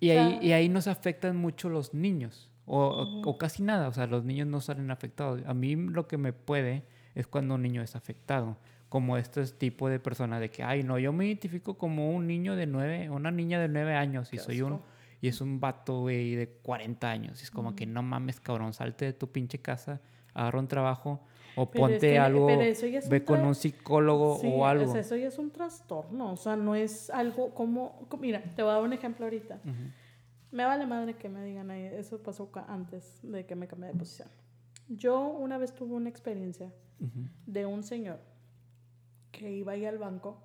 [0.00, 3.62] Y O sea- ahí, y ahí nos afectan mucho los niños, o, o- o casi
[3.62, 5.40] nada, o sea, los niños no salen afectados.
[5.46, 6.84] A mí lo que me puede
[7.16, 8.56] es cuando un niño es afectado,
[8.88, 12.56] como este tipo de persona de que, ay, no, yo me identifico como un niño
[12.56, 14.84] de nueve, una niña de nueve años y soy un, asco.
[15.20, 17.40] y es un vato, güey, de 40 años.
[17.40, 20.00] Y es como que no mames, cabrón, salte de tu pinche casa,
[20.32, 21.20] agarra un trabajo
[21.56, 24.38] o Pero es ponte que- algo, pero eso ya es ve un con un psicólogo
[24.40, 24.88] Sí, o algo.
[24.88, 28.42] o sea, eso ya es un trastorno, o sea, no es algo como, co- mira,
[28.54, 29.56] te voy a dar un ejemplo ahorita.
[29.64, 29.72] Ujú.
[30.52, 33.98] Me vale madre que me digan ahí, eso pasó antes de que me cambié de
[33.98, 34.28] posición.
[34.88, 36.72] Yo una vez tuve una experiencia
[37.46, 38.18] de un señor
[39.32, 40.38] que iba ahí al banco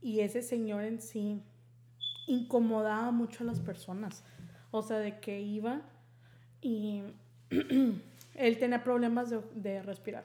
[0.00, 1.42] y ese señor en sí
[2.26, 4.24] incomodaba mucho a las personas.
[4.70, 5.82] O sea, de que iba
[6.60, 7.02] y
[8.34, 10.24] él tenía problemas de, de respirar.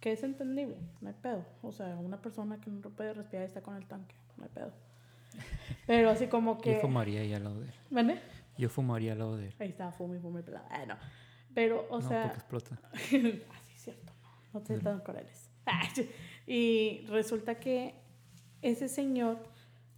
[0.00, 1.44] Que es entendible, no hay pedo.
[1.62, 4.72] O sea, una persona que no puede respirar está con el tanque, no hay pedo.
[5.86, 6.74] Pero así como que...
[6.74, 7.74] Yo fumaría ahí al lado de él.
[7.90, 8.20] ¿Vale?
[8.58, 9.54] Yo fumaría al lado de él.
[9.58, 10.66] Ahí está, fumi, fumi, pelado.
[10.70, 10.96] Ah, no.
[11.54, 12.22] Pero, o no, sea...
[12.22, 12.80] porque explota.
[12.92, 15.50] Así es cierto, no, no te tan crueles.
[16.46, 17.94] Y resulta que
[18.62, 19.38] ese señor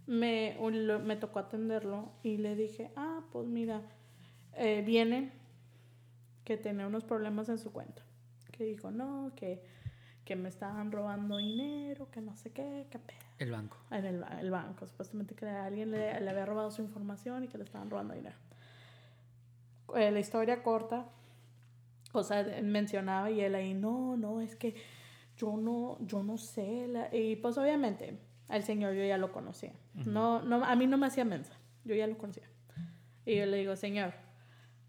[0.07, 0.57] me,
[1.03, 3.81] me tocó atenderlo y le dije, ah, pues mira,
[4.55, 5.31] eh, viene
[6.43, 8.01] que tenía unos problemas en su cuenta.
[8.51, 9.63] Que dijo, no, que,
[10.25, 13.19] que me estaban robando dinero, que no sé qué, qué pedo.
[13.37, 13.77] El banco.
[13.91, 17.57] En el, el banco, supuestamente que alguien le, le había robado su información y que
[17.57, 18.35] le estaban robando dinero.
[19.95, 21.05] Eh, la historia corta,
[22.11, 24.75] o sea, mencionaba y él ahí, no, no, es que
[25.39, 26.87] yo no, yo no sé.
[26.87, 27.09] la-".
[27.15, 29.73] Y pues obviamente, al señor yo ya lo conocía.
[30.05, 31.53] no, no, a mí no me hacía mensa,
[31.83, 32.47] yo ya lo conocía.
[33.25, 34.13] Y yo le digo, señor,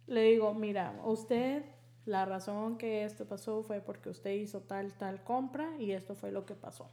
[0.06, 1.64] le digo, mira, usted,
[2.04, 6.32] la razón que esto pasó fue porque usted hizo tal, tal compra y esto fue
[6.32, 6.90] lo que pasó.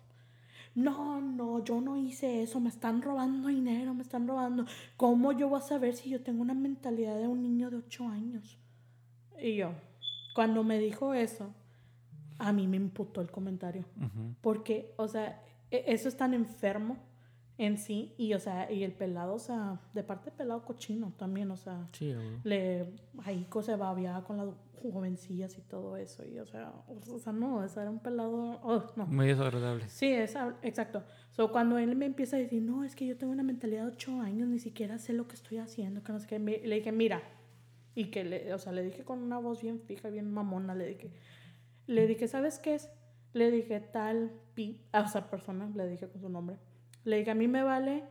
[0.76, 4.66] No, no, yo no hice eso, me están robando dinero, me están robando.
[4.96, 8.08] ¿Cómo yo voy a saber si yo tengo una mentalidad de un niño de 8
[8.08, 8.60] años?
[9.42, 9.72] Y yo,
[10.36, 11.52] cuando me dijo eso,
[12.40, 13.86] a mí me imputó el comentario.
[14.42, 16.98] Porque, o sea, e- eso es tan enfermo
[17.58, 18.14] en sí.
[18.18, 21.88] Y, o sea, y el pelado, o sea, de parte pelado cochino también, o sea.
[21.94, 22.14] Sí.
[22.44, 22.88] Le,
[23.24, 24.50] ahí se babiaba con las
[24.92, 26.24] jovencillas y todo eso.
[26.26, 29.08] Y, o sea, o sea, no, o sea, era un pelado, oh, no.
[29.08, 29.90] Muy desagradable.
[29.90, 31.04] Sí, es, exacto.
[31.32, 33.92] So, cuando él me empieza a decir, no, es que yo tengo una mentalidad de
[33.92, 36.92] ocho años, ni siquiera sé lo que estoy haciendo, que no sé qué, le dije,
[36.92, 37.22] mira,
[37.96, 40.86] y que le, o sea, le dije con una voz bien fija, bien mamona, le
[40.88, 41.12] dije,
[41.88, 42.90] le dije, ¿sabes qué es?
[43.34, 46.58] Le dije, tal pi, a esa persona, le dije con su nombre.
[47.04, 48.04] Le dije, a mí me vale.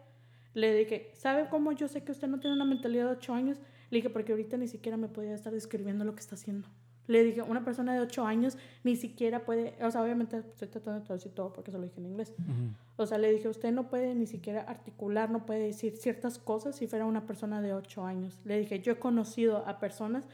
[0.55, 3.59] Le dije, ¿sabe cómo yo sé que usted no tiene una mentalidad de ocho años?
[3.91, 6.69] Le dije, porque ahorita ni siquiera me podía estar describiendo lo que está haciendo.
[7.07, 11.01] Le dije, una persona de ocho años ni siquiera puede, o sea, obviamente estoy tratando
[11.01, 12.35] de traducir todo porque se lo dije en inglés.
[12.39, 12.73] Ujú.
[12.97, 16.75] O sea, le dije, usted no puede ni siquiera articular, no puede decir ciertas cosas
[16.75, 18.41] si fuera una persona de 8 años.
[18.45, 20.27] Le dije, yo he conocido a personas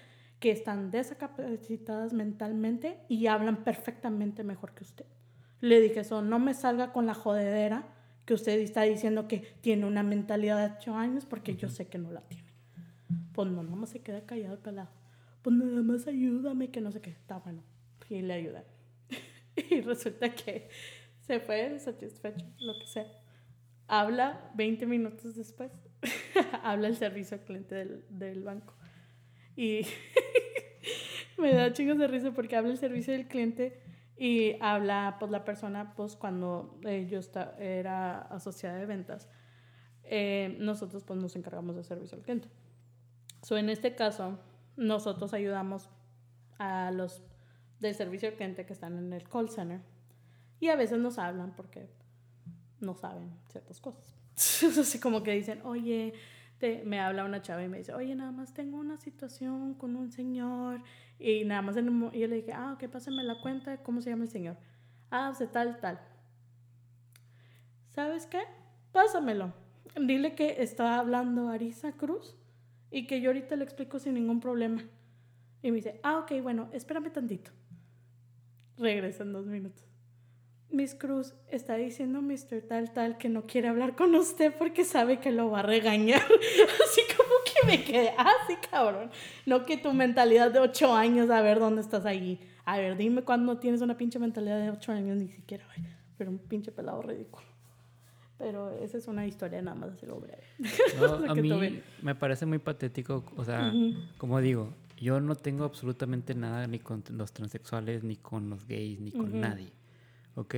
[0.42, 5.06] que están descapacitadas mentalmente y hablan perfectamente mejor que usted.
[5.60, 7.86] Le dije eso, no me salga con la jodedera
[8.24, 11.98] que usted está diciendo que tiene una mentalidad de 8 años porque yo sé que
[11.98, 12.48] no la tiene.
[13.32, 14.90] Pues no, nada más se queda callado el pelado.
[15.42, 17.10] Pues nada más ayúdame, que no sé qué.
[17.10, 17.62] Está bueno.
[18.10, 18.64] Y le ayuda.
[19.70, 20.68] y resulta que
[21.20, 23.06] se fue satisfecho, lo que sea.
[23.86, 25.70] Habla 20 minutos después.
[26.64, 28.74] habla el servicio al cliente del, del banco.
[29.56, 29.86] Y
[31.38, 33.80] me da chingos de risa porque habla el servicio del cliente
[34.16, 39.28] y habla pues la persona pues cuando eh, yo esta- era asociada de ventas.
[40.04, 42.48] eh, nosotros pues nos encargamos de servicio al cliente.
[43.42, 44.38] So, en este caso,
[44.76, 45.88] nosotros ayudamos
[46.58, 47.22] a los
[47.80, 49.80] del servicio al cliente que están en el call center
[50.60, 51.88] y a veces nos hablan porque
[52.80, 54.14] no saben ciertas cosas.
[54.78, 56.12] Así como que dicen, oye,
[56.84, 60.10] me habla una chava y me dice, oye, nada más tengo una situación con un
[60.10, 60.82] señor
[61.18, 64.10] y nada más en y yo le dije, ah, ok, pásame la cuenta, ¿cómo se
[64.10, 64.56] llama el señor?
[65.10, 66.00] Ah, o tal, tal.
[67.88, 68.40] ¿Sabes qué?
[68.92, 69.52] Pásamelo.
[70.00, 72.36] Dile que está hablando Arisa Cruz
[72.90, 74.82] y que yo ahorita le explico sin ningún problema.
[75.62, 77.50] Y me dice, ah, ok, bueno, espérame tantito.
[78.78, 79.91] Regresa en dos minutos.
[80.72, 82.62] Miss Cruz está diciendo Mr.
[82.66, 86.22] Tal Tal que no quiere hablar con usted porque sabe que lo va a regañar.
[86.84, 89.10] Así como que me quedé, ah, sí, cabrón.
[89.46, 92.40] No que tu mentalidad de ocho años, a ver dónde estás ahí.
[92.64, 95.86] A ver, dime cuándo tienes una pinche mentalidad de ocho años, ni siquiera, güey.
[96.16, 97.46] Pero un pinche pelado ridículo.
[98.38, 100.42] Pero esa es una historia nada más así lo breve.
[100.98, 101.82] No, a mí tuve.
[102.02, 103.72] me parece muy patético, o sea,
[104.18, 109.00] como digo, yo no tengo absolutamente nada ni con los transexuales, ni con los gays,
[109.00, 109.72] ni con nadie,
[110.36, 110.54] ¿ok?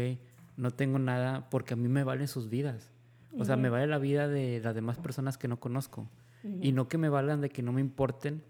[0.56, 2.90] No tengo nada porque a mí me valen sus vidas.
[3.36, 6.09] O sea, me vale la vida de las demás personas que no conozco.
[6.62, 8.42] Y no que me valgan de que no me importen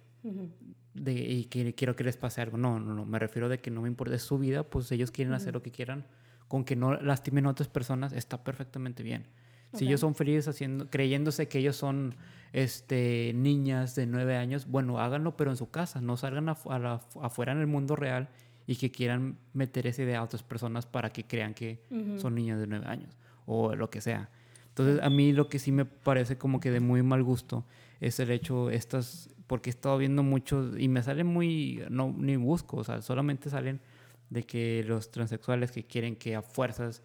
[0.95, 2.59] de, y que quiero que les pase algo.
[2.59, 3.05] No, no, no.
[3.07, 5.63] Me refiero de que no me importa es su vida, pues ellos quieren hacer lo
[5.63, 6.05] que quieran.
[6.49, 9.27] Con que no lastimen a otras personas está perfectamente bien.
[9.73, 12.15] Si ellos son felices haciendo, creyéndose que ellos son
[12.53, 16.01] este, niñas de nueve años, bueno, háganlo, pero en su casa.
[16.01, 18.29] No salgan afu- afuera en el mundo real
[18.67, 22.19] y que quieran meter esa idea a otras personas para que crean que Ujú.
[22.19, 23.17] son niñas de nueve años
[23.47, 24.31] o lo que sea.
[24.69, 27.65] Entonces, a mí lo que sí me parece como que de muy mal gusto
[28.01, 32.37] es el hecho, estas, porque he estado viendo muchos y me salen muy, no, ni
[32.37, 33.81] busco, o sea, solamente salen
[34.31, 37.03] de que los transexuales que quieren que a fuerzas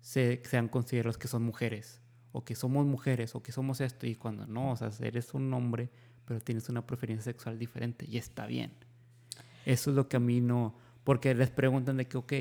[0.00, 4.14] se, sean considerados que son mujeres, o que somos mujeres, o que somos esto, y
[4.14, 5.90] cuando no, o sea, eres un hombre,
[6.24, 8.72] pero tienes una preferencia sexual diferente, y está bien.
[9.66, 10.76] Eso es lo que a mí no,
[11.08, 12.32] porque les preguntan de que, ok,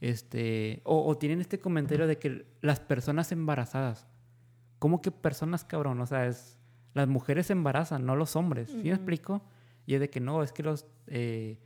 [0.00, 4.06] este, o, o tienen este comentario de que las personas embarazadas,
[4.78, 6.00] ¿cómo que personas, cabrón?
[6.00, 6.58] O sea, es,
[6.94, 9.44] las mujeres se embarazan, no los hombres, ¿sí me explico?
[9.84, 11.58] Y es de que no, es que los, eh,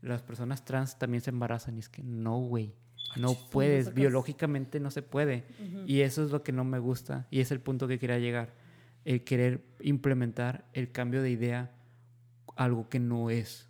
[0.00, 2.74] las personas trans también se embarazan, y es que no, güey.
[3.16, 5.44] No ¿dónde puedes, biológicamente no se puede.
[5.62, 5.82] Ujú.
[5.84, 8.54] Y eso es lo que no me gusta y es el punto que quería llegar.
[9.04, 11.70] El querer implementar el cambio de idea
[12.56, 13.67] algo que no es.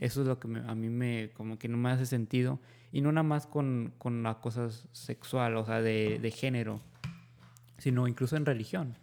[0.00, 2.58] Eso es lo que me- a mí me, como que no me hace sentido.
[2.92, 6.80] Y no nada más con, con las cosas sexual, o sea, de, de género,
[7.78, 8.96] sino incluso en religión.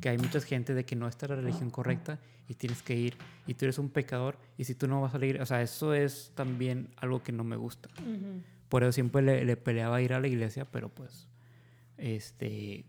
[0.00, 2.18] Que hay mucha gente de que no está la religión correcta
[2.48, 3.14] y tienes que ir
[3.46, 5.94] y tú eres un pecador y si tú no vas a ir, o sea, eso
[5.94, 7.88] es también algo que no me gusta.
[8.68, 11.28] Por eso siempre le, le peleaba ir a la iglesia, pero pues,
[11.98, 12.84] este,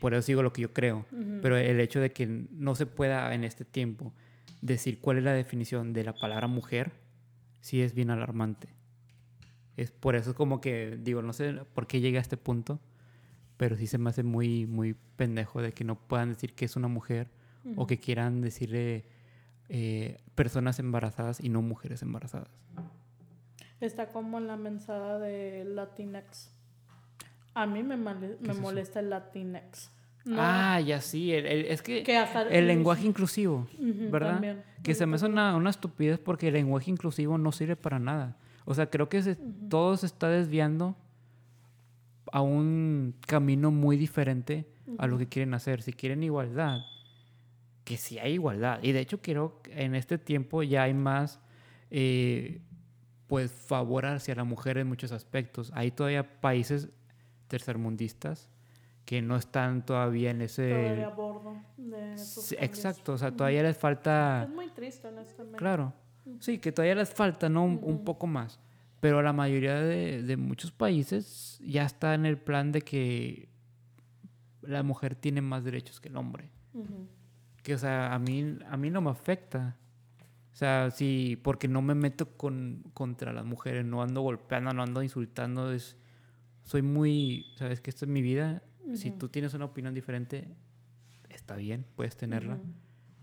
[0.00, 1.06] por eso digo lo que yo creo.
[1.42, 4.12] Pero el hecho de que no se pueda en este tiempo
[4.64, 6.92] decir cuál es la definición de la palabra mujer,
[7.60, 8.68] sí es bien alarmante.
[9.76, 12.80] Es por eso como que, digo, no sé por qué llegué a este punto,
[13.58, 16.76] pero sí se me hace muy, muy pendejo de que no puedan decir que es
[16.76, 17.28] una mujer
[17.76, 19.04] o que quieran decirle
[19.68, 22.48] eh, personas embarazadas y no mujeres embarazadas.
[23.80, 26.50] Está como en la mensada de Latinx.
[27.52, 28.60] A mí me, eso?
[28.60, 29.90] molesta el Latinx.
[30.32, 32.02] Ah, ya sí, es que,
[32.50, 33.68] el lenguaje inclusivo,
[34.10, 34.64] ¿verdad?
[34.82, 38.36] que se me hace una, una, estupidez porque el lenguaje inclusivo no sirve para nada.
[38.64, 39.36] O sea, creo que
[39.68, 40.96] todo se está desviando
[42.32, 44.66] a un camino muy diferente
[44.98, 45.82] a lo que quieren hacer.
[45.82, 46.80] Si quieren igualdad,
[47.84, 48.82] que sí hay igualdad.
[48.82, 51.40] Y de hecho quiero, en este tiempo ya hay más,
[51.90, 52.62] eh,
[53.26, 55.70] pues, favor hacia la mujer en muchos aspectos.
[55.74, 56.88] Hay todavía países
[57.48, 58.48] tercermundistas
[59.04, 60.70] que no están todavía en ese...
[60.70, 64.44] Todavía a bordo de sí, Exacto, o sea, todavía les falta...
[64.44, 65.58] Es muy triste, honestamente.
[65.58, 65.92] Claro,
[66.40, 67.64] sí, que todavía les falta, ¿no?
[67.64, 68.60] Un, poco más.
[69.00, 73.48] Pero la mayoría de, de, muchos países ya está en el plan de que
[74.62, 76.50] la mujer tiene más derechos que el hombre.
[77.62, 79.76] Que, o sea, a mí, a mí no me afecta.
[80.52, 84.82] O sea, sí, porque no me meto con, contra las mujeres, no ando golpeando, no
[84.82, 85.96] ando insultando, es,
[86.62, 88.62] soy muy, sabes que esta es mi vida,
[88.94, 90.48] si tú tienes una opinión diferente,
[91.30, 92.58] está bien, puedes tenerla,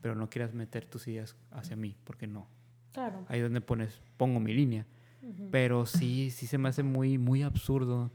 [0.02, 2.48] pero no quieras meter tus ideas hacia mí, porque no.
[2.94, 3.26] Claro.
[3.30, 4.86] Ahí donde pones, pongo mi línea.
[5.52, 8.12] Pero sí, sí se me hace muy, muy absurdo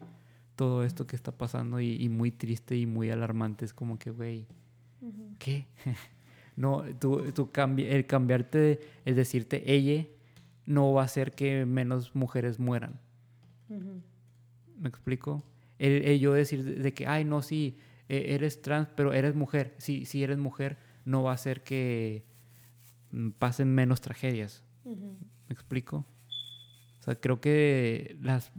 [0.57, 3.65] todo esto que está pasando y, y muy triste y muy alarmante.
[3.65, 4.47] Es como que, güey,
[5.39, 5.67] ¿qué?
[6.57, 10.07] No, tú, tú el cambiarte, el decirte ella,
[10.65, 12.99] no va a hacer que menos mujeres mueran.
[13.69, 15.45] ¿Me explico?
[15.79, 17.79] El, yo decir de, que, ay, no, sí,
[18.09, 19.75] e, eres trans, pero eres mujer.
[19.79, 22.25] Sí, si eres mujer, no va a hacer que
[23.11, 24.65] mm, pasen menos tragedias.
[24.85, 26.07] ¿Me explico?
[27.01, 28.53] O sea, creo que las,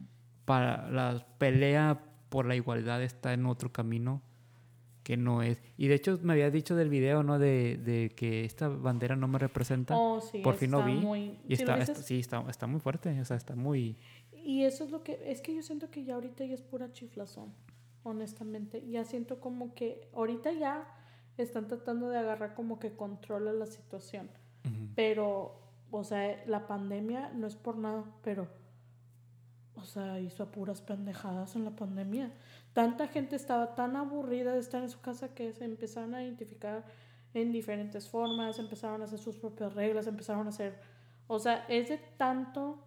[0.45, 4.22] para, la pelea por la igualdad está en otro camino
[5.07, 5.64] que no es.
[5.77, 7.39] Y de hecho me habías dicho del video, ¿no?
[7.39, 9.98] De, de que esta bandera no me representa.
[9.98, 11.39] Oh, sí, Por fin lo vi.
[11.48, 13.95] y está, sí, está, está, muy fuerte, o sea, está muy...
[14.48, 16.94] Y eso es lo que, es que yo siento que ya ahorita ya es pura
[16.94, 17.53] chiflazón,
[18.03, 18.82] honestamente.
[18.88, 20.88] Ya siento como que ahorita ya
[21.38, 24.30] están tratando de agarrar como que controla la situación.
[24.95, 25.60] Pero,
[25.91, 28.48] o sea, la pandemia no es por nada, pero,
[29.76, 32.32] o sea, hizo a puras pendejadas en la pandemia
[32.72, 36.86] tanta gente estaba tan aburrida de estar en su casa que se empezaron a identificar
[37.34, 40.80] en diferentes formas, empezaron a hacer sus propias reglas, empezaron a hacer,
[41.26, 42.86] o sea, es de tanto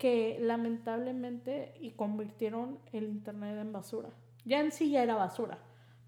[0.00, 4.08] que lamentablemente y convirtieron el internet en basura.
[4.46, 5.58] Ya en sí ya era basura,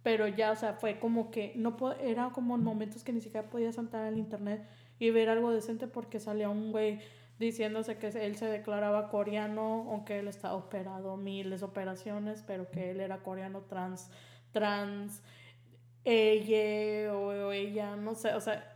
[0.02, 3.50] pero ya, o sea, fue como que no era como en momentos que ni siquiera
[3.50, 4.66] podías entrar al internet
[4.98, 7.00] y ver algo decente porque salía un güey
[7.38, 13.00] diciéndose que él se declaraba coreano, aunque él estaba operado miles operaciones, pero que él
[13.00, 14.10] era coreano trans,
[14.52, 15.22] trans,
[16.02, 18.74] ella o, ella, no sé, o sea,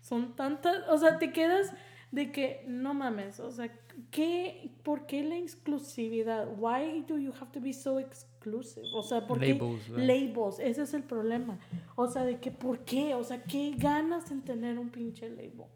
[0.00, 1.74] son tantas, o sea, te quedas
[2.14, 3.70] de que no mames, o sea,
[4.10, 6.48] ¿qué, ¿por qué la exclusividad?
[6.56, 8.86] Why do you have to be so exclusive?
[8.94, 9.58] O sea, ¿por qué
[9.96, 10.58] labels?
[10.60, 11.58] Ese es el problema.
[11.96, 13.14] O sea, de que ¿por qué?
[13.14, 15.66] O sea, ¿qué ganas en tener un pinche label?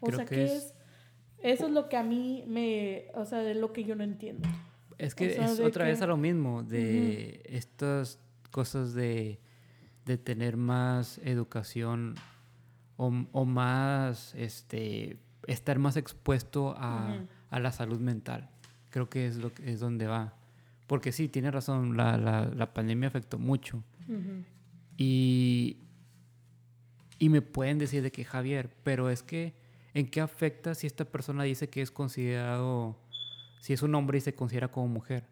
[0.00, 0.74] O sea, ¿qué es
[1.42, 4.48] eso es lo que a mí me, o sea, de lo que yo no entiendo.
[4.98, 8.18] Es que es otra vez a lo mismo, de estas
[8.50, 9.40] cosas de,
[10.04, 12.16] de, tener más educación
[12.96, 17.18] o, o, más, este, estar más expuesto a,
[17.50, 18.50] a, la salud mental.
[18.90, 20.34] Creo que es, lo es donde va.
[20.86, 23.82] Porque sí, tiene razón, la, la, la pandemia afectó mucho.
[24.96, 25.78] y,
[27.18, 29.54] y me pueden decir de que Javier, pero es que
[29.94, 32.96] ¿En qué afecta si esta persona dice que es considerado,
[33.60, 35.24] si es un hombre y se considera como mujer?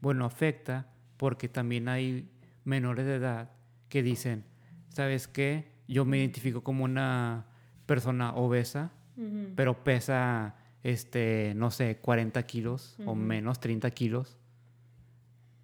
[0.00, 2.28] Bueno, afecta porque también hay
[2.64, 3.50] menores de edad
[3.88, 4.44] que dicen,
[4.88, 5.70] ¿sabes qué?
[5.86, 7.46] Yo me identifico como una
[7.86, 8.92] persona obesa,
[9.54, 14.38] pero pesa, este, no sé, 40 kilos o menos, 30 kilos.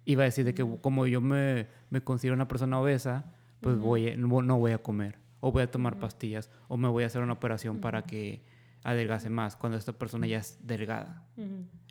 [0.05, 4.15] Iba a decir de que como yo me, me considero una persona obesa, pues voy,
[4.17, 7.33] no voy a comer o voy a tomar pastillas, o me voy a hacer una
[7.33, 8.41] operación para que
[8.83, 11.23] adelgace más cuando esta persona ya es delgada.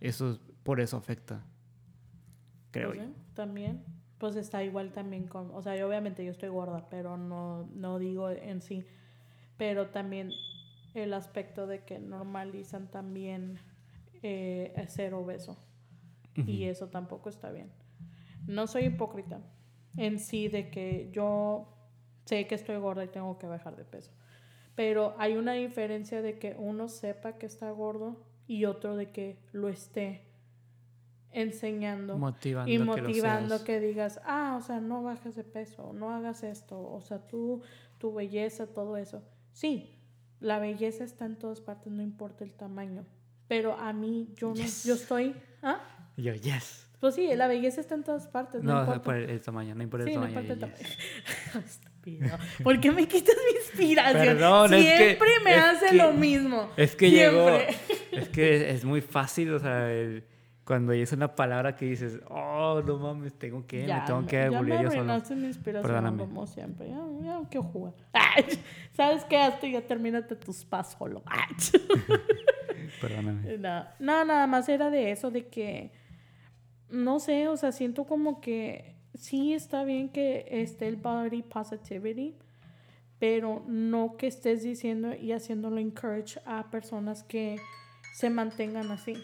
[0.00, 1.44] Eso por eso afecta,
[2.70, 3.06] creo pues yo.
[3.34, 3.84] También,
[4.18, 7.98] pues está igual también con, o sea, yo obviamente yo estoy gorda, pero no, no
[7.98, 8.84] digo en sí,
[9.56, 10.30] pero también
[10.96, 13.58] el aspecto de que normalizan también
[14.22, 15.56] eh, ser obeso.
[16.34, 17.70] Y eso tampoco está bien.
[18.46, 19.40] No soy hipócrita
[19.96, 21.72] en sí de que yo
[22.26, 24.12] sé que estoy gorda y tengo que bajar de peso.
[24.74, 29.38] Pero hay una diferencia de que uno sepa que está gordo y otro de que
[29.52, 30.22] lo esté
[31.32, 36.42] enseñando motivando y motivando que, digas, ah, o sea, no bajes de peso, no hagas
[36.42, 37.62] esto, o sea, tú,
[37.98, 39.22] tu belleza, todo eso.
[39.52, 39.95] Sí,
[40.40, 43.04] la belleza está en todas partes, no importa el tamaño.
[43.48, 44.54] Pero a mí, yo no,
[44.84, 45.80] yo estoy, ¿ah?
[46.16, 46.82] Yo, yes.
[47.00, 48.62] Pues sí, la belleza está en todas partes.
[48.62, 49.02] No, No, importa.
[49.02, 50.40] por el, el tamaño, no importa el Sí, no tamaño.
[50.40, 50.96] importa el tamaño.
[51.66, 52.38] Estúpido.
[52.64, 54.24] ¿Por qué me quitas mi inspiración?
[54.36, 56.70] Perdón, es que- Siempre me es hace que- lo mismo.
[56.76, 57.48] Es que llegó.
[57.48, 57.76] Siempre.
[58.12, 60.24] Es que es muy fácil, o sea, el-
[60.66, 64.50] cuando es una palabra que dices, oh, no mames, tengo que, me tengo que ya
[64.50, 65.02] devolver yo solo.
[65.02, 66.18] arruinaste mi inspiración Perdóname.
[66.18, 66.88] como siempre.
[66.88, 67.94] Ya, ya no quiero jugar.
[68.12, 68.44] Ay,
[68.92, 69.36] ¿Sabes qué?
[69.38, 71.22] Hasta ya termínate tus pas solo.
[71.24, 71.54] Ay.
[73.00, 73.58] Perdóname.
[73.58, 75.92] No, no, nada más era de eso, de que,
[76.90, 82.34] no sé, o sea, siento como que sí está bien que esté el body positivity,
[83.20, 87.56] pero no que estés diciendo y haciéndolo encourage a personas que
[88.14, 89.14] se mantengan así.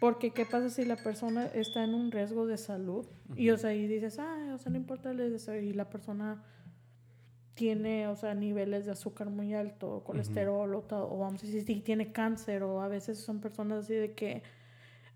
[0.00, 3.06] Porque qué pasa si la persona está en un riesgo de salud
[3.36, 6.42] y, o sea, y dices, ah, o sea, no importa el y la persona
[7.54, 11.84] tiene, o sea, niveles de azúcar muy alto, colesterol, o, ta- o vamos a decir,
[11.84, 14.42] tiene cáncer, o a veces son personas así de que,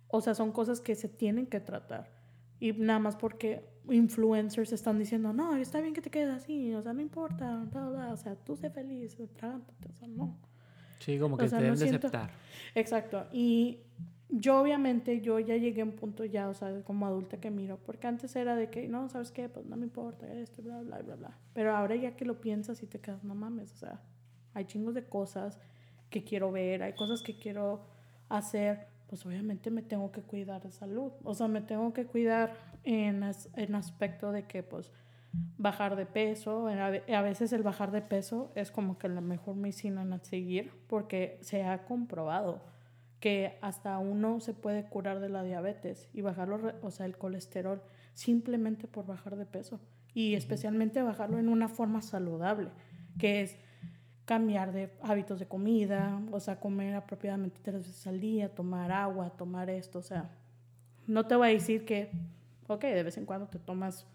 [0.09, 2.11] o sea, son cosas que se tienen que tratar.
[2.61, 6.83] Y nada más porque influencers están diciendo, no, está bien que te quedes así, o
[6.83, 10.37] sea, no importa, bla, bla, o sea, tú sé feliz, trágate, o sea, no.
[10.99, 12.31] Sí, como O que sea, te no deben de siento- aceptar.
[12.75, 13.27] Exacto.
[13.33, 13.81] Y
[14.37, 17.79] yo obviamente, yo ya llegué a un punto ya, o sea, como adulta que miro,
[17.87, 19.49] porque antes era de que, no, ¿sabes qué?
[19.49, 21.39] Pues no me importa esto, bla, bla, bla, bla.
[21.53, 24.01] Pero ahora ya que lo piensas y te quedas, no mames, o sea,
[24.53, 25.61] hay chingos de cosas
[26.11, 27.83] que quiero ver, hay cosas que quiero
[28.29, 31.13] hacer, pues obviamente me tengo que cuidar de salud.
[31.23, 34.91] O sea, me tengo que cuidar en, as- en aspecto de que, pues,
[35.59, 36.67] bajar de peso.
[36.69, 40.25] A ve- a veces el bajar de peso es como que la mejor medicina en
[40.25, 42.63] seguir porque se ha comprobado
[43.25, 47.81] que hasta uno se puede curar de la diabetes y bajarlo, o sea, el colesterol
[48.13, 49.81] simplemente por bajar de peso
[50.13, 52.69] y especialmente bajarlo en una forma saludable,
[53.19, 53.57] que es
[54.27, 59.31] cambiar de hábitos de comida, o sea, comer apropiadamente tres veces al día, tomar agua,
[59.31, 60.29] tomar esto, o sea,
[61.07, 62.11] no te voy a decir que,
[62.67, 64.07] ok, de vez en cuando te tomas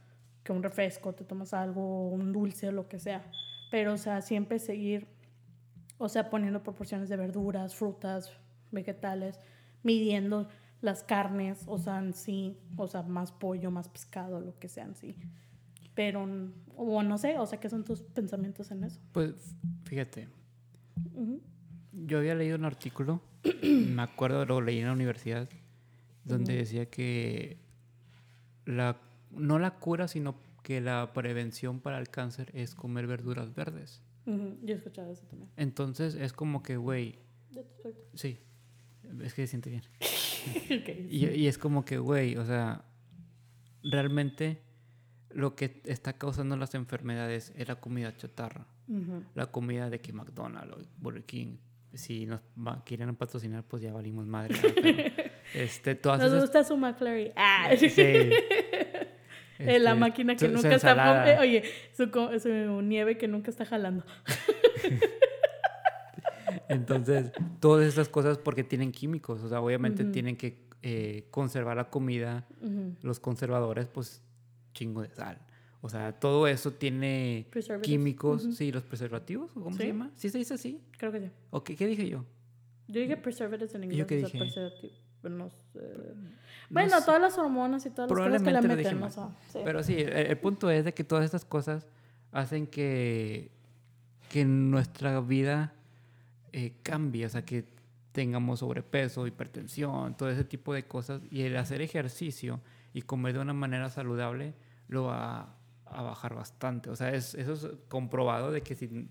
[0.43, 3.23] que un refresco, te tomas algo, un dulce o lo que sea,
[3.71, 5.07] pero, o sea, siempre seguir,
[5.97, 8.38] o sea, poniendo proporciones de verduras, frutas,
[8.71, 9.39] vegetales,
[9.83, 10.47] midiendo
[10.81, 14.85] las carnes, o sea, en sí, o sea, más pollo, más pescado, lo que sea
[14.85, 15.15] en sí.
[15.93, 16.27] Pero,
[16.75, 19.01] o no sé, o sea, ¿qué son tus pensamientos en eso?
[19.11, 20.29] Pues fíjate,
[21.91, 23.21] yo había leído un artículo,
[23.63, 25.49] me acuerdo, lo leí en la universidad,
[26.23, 27.57] donde decía que
[28.65, 28.97] la,
[29.31, 34.01] no la cura, sino que la prevención para el cáncer es comer verduras verdes.
[34.25, 35.49] Yo he escuchado eso también.
[35.57, 37.17] Entonces es como que, güey,
[38.13, 38.37] sí,
[39.23, 39.83] es que se siente bien.
[41.09, 42.83] Y, y es como que, güey, o sea,
[43.83, 44.61] realmente
[45.29, 48.65] lo que está causando las enfermedades es la comida chatarra.
[49.35, 51.57] La comida de que McDonald's o Burger King,
[51.93, 54.55] si nos va- quieren patrocinar, pues ya valimos madre.
[55.53, 56.41] este, todas Nos esas...
[56.41, 57.31] gusta su McFlurry.
[57.35, 57.69] Ah.
[57.77, 57.89] Sí.
[59.61, 61.33] Eh, la Este, máquina que su- su nunca está...
[61.33, 62.09] eh, Oye, su,
[62.41, 64.05] su nieve que nunca está jalando.
[66.69, 70.11] Entonces, todas estas cosas porque tienen químicos, o sea, obviamente Ujú.
[70.11, 72.95] tienen que eh, conservar la comida, Ujú.
[73.01, 74.21] los conservadores, pues
[74.73, 75.37] chingo de sal.
[75.81, 77.47] O sea, todo eso tiene
[77.81, 78.53] químicos, Ujú.
[78.53, 79.87] sí, los preservativos, ¿o ¿cómo se Sí.
[79.89, 80.11] llama?
[80.15, 80.81] ¿Sí se dice así?
[80.97, 81.31] Creo que sí.
[81.49, 82.23] ¿O qué, qué dije yo?
[82.87, 83.99] Yo dije preservatives en ¿Y inglés.
[83.99, 84.37] yo qué dije?
[84.39, 84.91] no sé.
[85.23, 85.49] No
[86.69, 87.05] Bueno, sé.
[87.05, 89.03] todas las hormonas y todas las cosas que le meten.
[89.03, 89.59] o sea, sí.
[89.65, 91.85] Pero sí, el, el punto es de que todas estas cosas
[92.31, 93.51] hacen que,
[94.29, 95.73] que nuestra vida
[96.53, 97.65] eh, cambie, o sea, que
[98.11, 101.21] tengamos sobrepeso, hipertensión, todo ese tipo de cosas.
[101.29, 102.61] Y el hacer ejercicio
[102.93, 104.53] y comer de una manera saludable
[104.87, 105.55] lo va
[105.85, 106.89] a bajar bastante.
[106.89, 109.09] O sea, es, eso es comprobado de que si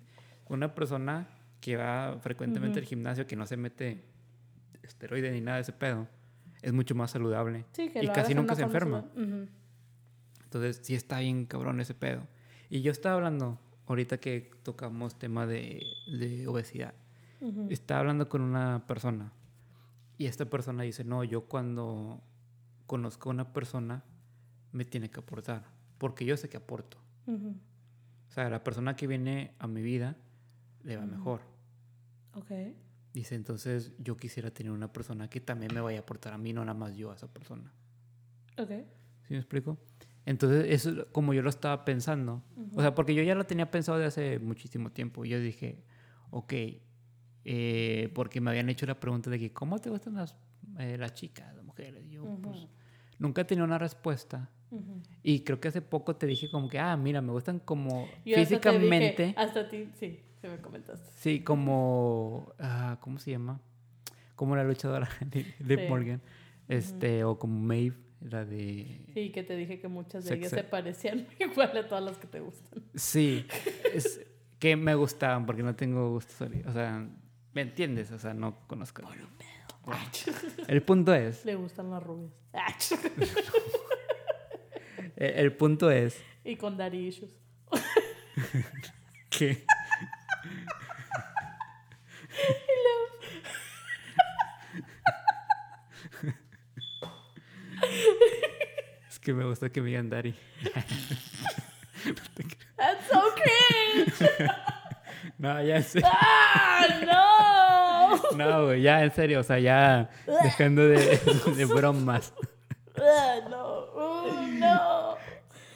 [0.48, 1.28] una persona
[1.60, 2.84] que va frecuentemente Ujú.
[2.84, 4.04] al gimnasio, que no se mete
[4.82, 6.06] esteroide ni nada de ese pedo,
[6.62, 7.64] es mucho más saludable.
[7.72, 9.02] Sí, que y casi nunca se enferma.
[9.02, 9.36] saludable.
[9.42, 9.48] Ujú.
[10.44, 12.26] Entonces, sí está bien cabrón ese pedo.
[12.70, 16.94] Y yo estaba hablando, ahorita que tocamos tema de, de obesidad,
[17.40, 17.68] Ujú.
[17.70, 19.32] estaba hablando con una persona
[20.16, 22.20] y esta persona dice, no, yo cuando
[22.86, 24.04] conozco a una persona
[24.72, 25.64] me tiene que aportar,
[25.98, 26.98] porque yo sé que aporto.
[27.26, 27.54] Ujú.
[28.28, 30.16] O sea, la persona que viene a mi vida
[30.82, 31.12] le va Ujú.
[31.12, 31.40] mejor.
[32.34, 32.50] Ok.
[33.14, 36.52] Dice, entonces yo quisiera tener una persona que también me vaya a aportar a mí,
[36.52, 37.72] no nada más yo a esa persona.
[38.58, 38.70] Ok.
[39.22, 39.78] ¿Sí me explico?
[40.26, 42.42] Entonces, eso es como yo lo estaba pensando.
[42.74, 45.24] O sea, porque yo ya lo tenía pensado de hace muchísimo tiempo.
[45.24, 45.84] Y yo dije,
[46.30, 46.52] ok,
[47.44, 50.34] eh, porque me habían hecho la pregunta de que, ¿cómo te gustan las,
[50.78, 52.04] eh, las chicas, las mujeres?
[52.06, 52.42] Y yo, Ujú.
[52.42, 52.66] pues,
[53.18, 54.50] nunca tenía una respuesta.
[54.70, 55.00] Ujú.
[55.22, 58.36] Y creo que hace poco te dije como que, ah, mira, me gustan como Yo
[58.36, 59.26] hasta te físicamente.
[59.28, 61.10] dije- hasta ti, sí, se me comentaste.
[61.16, 63.60] Sí, como, ah, ¿cómo se llama?
[64.36, 65.86] Como la luchadora de Liv Sí.
[65.88, 66.20] Morgan.
[66.68, 69.06] Este, o como Maeve La de...
[69.14, 72.26] Sí, que te dije que muchas de ellas se parecían igual a todas las que
[72.26, 72.82] te gustan.
[72.94, 73.46] Sí,
[73.94, 74.20] es
[74.58, 76.46] que me gustaban porque no tengo gustos.
[76.50, 77.08] ori- O sea,
[77.58, 78.12] ¿me entiendes?
[78.12, 79.02] O sea, no conozco.
[80.68, 82.30] El punto es, Le gustan las rubias.
[85.16, 87.36] el, el punto es y con daddy issues.
[89.28, 89.66] que...
[99.08, 100.32] Es que me gusta que me digan Dari.
[102.76, 104.30] That's so cringe.
[105.38, 106.08] No, ya en serio.
[106.12, 108.36] ¡Ah, no!
[108.36, 109.40] No, güey, ya en serio.
[109.40, 110.10] O sea, ya
[110.42, 111.18] dejando de,
[111.56, 112.34] de bromas.
[112.96, 115.16] Ah, no, oh, no.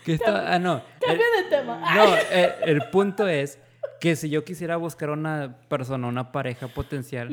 [0.05, 0.53] ¿Qué está?
[0.53, 0.83] Ah, no.
[1.01, 1.95] Cambio de tema.
[1.95, 3.59] no, el, el punto es
[4.01, 7.29] que si yo quisiera buscar una persona, una pareja potencial,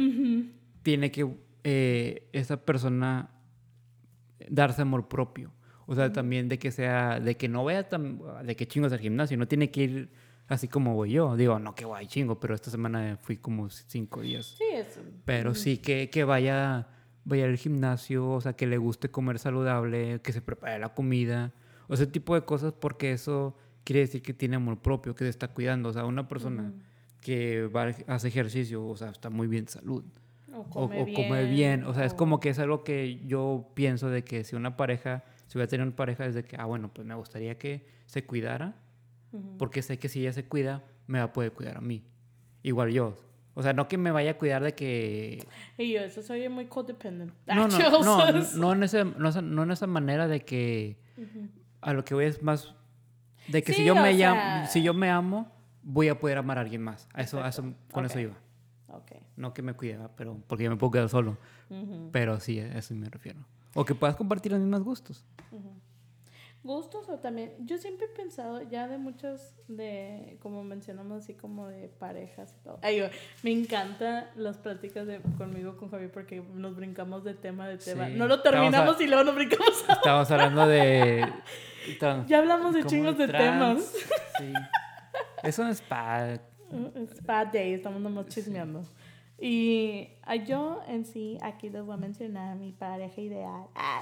[0.84, 1.28] tiene que
[1.64, 3.32] eh, esa persona
[4.48, 5.52] darse amor propio.
[5.88, 9.00] O sea, también de que sea, de que no vaya tan, de que chingos al
[9.00, 10.10] gimnasio, no tiene que ir
[10.50, 11.36] así como voy yo.
[11.38, 14.56] Digo, no que guay chingo, pero esta semana fui como cinco días.
[14.58, 15.00] Sí, es.
[15.26, 16.88] Pero sí que, que vaya,
[17.24, 21.54] vaya al gimnasio, o sea, que le guste comer saludable, que se prepare la comida,
[21.88, 25.30] o ese tipo de cosas, porque eso quiere decir que tiene amor propio, que se
[25.30, 25.90] está cuidando.
[25.90, 26.74] O sea, una persona
[27.22, 30.04] que va, hace ejercicio, o sea, está muy bien de salud.
[30.52, 31.84] O O, come, o bien, come bien.
[31.84, 34.76] O sea, es o- como que es algo que yo pienso de que si una
[34.78, 37.58] pareja, si voy a tener una pareja, es de que, ah, bueno, pues me gustaría
[37.58, 38.76] que se cuidara,
[39.32, 39.58] Ujú.
[39.58, 42.04] porque sé que si ella se cuida, me va a poder cuidar a mí.
[42.64, 43.18] Igual yo.
[43.56, 45.46] O sea, no que me vaya a cuidar de que
[45.78, 47.34] Y yo, eso soy muy codependent.
[47.48, 48.56] no, no, Yo, no, ¿sabes?
[48.56, 50.98] no, en ese, no, esa- no en esa manera de que
[51.82, 52.74] a lo que voy es más
[53.48, 55.52] de que si Sí, yo o me sea- si yo me amo,
[55.84, 57.08] voy a poder amar a alguien más.
[57.14, 58.22] A eso, a eso- con eso Ok.
[58.22, 58.36] iba.
[58.90, 59.12] Ok.
[59.36, 61.38] No que me cuide, pero porque yo me puedo quedar solo.
[61.70, 62.10] Ujú.
[62.12, 63.40] Pero sí, a eso me refiero.
[63.76, 65.26] O que puedas compartir los mismos gustos.
[66.70, 71.68] Gustos o también, yo siempre he pensado ya de muchos de, como mencionamos así como
[71.68, 72.78] de parejas y todo.
[72.84, 73.02] Ay,
[73.42, 78.08] me encanta las pláticas de, conmigo con Javier porque nos brincamos de tema de tema.
[78.08, 78.14] Sí.
[78.16, 79.94] No lo terminamos a- y luego nos brincamos a...
[79.94, 81.28] Estamos hablando de...
[82.00, 83.44] tan- Ya hablamos de chingos de trans.
[83.44, 83.94] temas.
[84.38, 84.54] Sí.
[85.42, 86.34] Eso no es para...
[86.36, 88.84] Es bad day, estamos nomás chismeando.
[89.40, 90.10] Y
[90.46, 93.64] yo en sí, aquí les voy a mencionar mi pareja ideal.
[93.74, 94.02] Ah,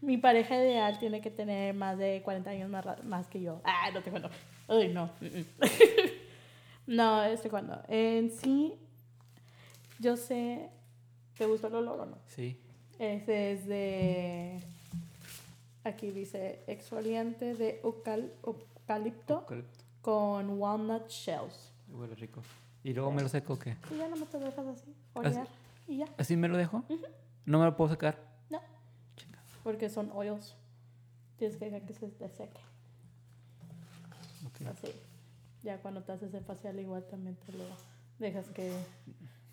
[0.00, 3.60] mi pareja ideal tiene que tener más de 40 años más, más que yo.
[3.64, 4.30] Ah, no te cuento.
[4.68, 5.10] Ay, no.
[6.86, 7.80] no, estoy cuando.
[7.88, 8.74] En sí,
[9.98, 10.70] yo sé.
[11.36, 12.18] ¿Te gustó el olor o no?
[12.26, 12.58] Sí.
[12.98, 14.60] Ese es de.
[15.84, 19.46] Aquí dice exfoliante de eucal- eucalipto
[20.02, 21.72] con walnut shells.
[21.88, 22.42] Huele rico.
[22.84, 23.76] ¿Y luego me lo seco o qué?
[23.94, 25.46] Y ya no me te dejas así, olear.
[25.86, 26.84] Y ya, ¿Así me lo dejo?
[27.46, 28.18] ¿No me lo puedo sacar?
[29.68, 30.56] Porque son oils.
[31.36, 32.62] Tienes que dejar que se te seque.
[34.46, 34.66] Ok.
[34.66, 34.88] Así.
[35.62, 37.64] Ya cuando te haces el facial igual también te lo
[38.18, 38.72] dejas que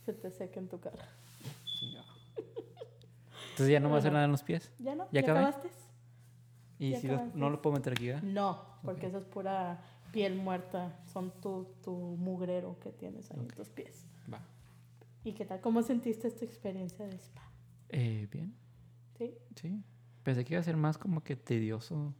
[0.06, 1.10] se te seque en tu cara.
[3.50, 4.72] Entonces ya no me va a hacer nada en los pies.
[4.80, 5.06] ¿Ya no?
[5.12, 5.40] ¿Ya acabé?
[5.40, 5.70] acabaste?
[6.80, 8.24] Y Ya si no lo puedo meter aquí, ¿verdad?
[8.24, 9.84] No, porque eso es pura
[10.14, 10.98] piel muerta.
[11.12, 14.06] Son tu, tu mugrero que tienes ahí en tus pies.
[14.34, 14.40] Va.
[15.26, 15.60] ¿Y qué tal?
[15.60, 17.52] ¿Cómo sentiste esta experiencia de spa?
[17.90, 18.56] Eh, bien,
[19.18, 19.38] ¿Sí?
[19.58, 19.84] sí.
[20.26, 22.12] Pensé que iba a ser más como que tedioso.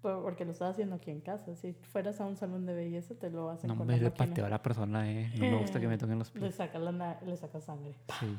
[0.00, 1.54] Por- Porque lo estás haciendo aquí en casa.
[1.54, 4.10] Si fueras a un salón de belleza, te lo hacen No con me la le
[4.10, 5.30] pateo a la persona, eh.
[5.38, 6.54] No me gusta que me toquen los Le pies.
[6.54, 7.94] sacas, la na- le sacas sangre.
[8.18, 8.38] Sí.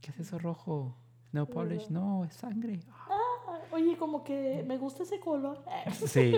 [0.00, 0.96] ¿Qué es eso rojo?
[1.32, 2.80] No polish, no, es sangre.
[2.90, 5.62] Ah, oye, como que me gusta ese color.
[6.06, 6.32] Sí,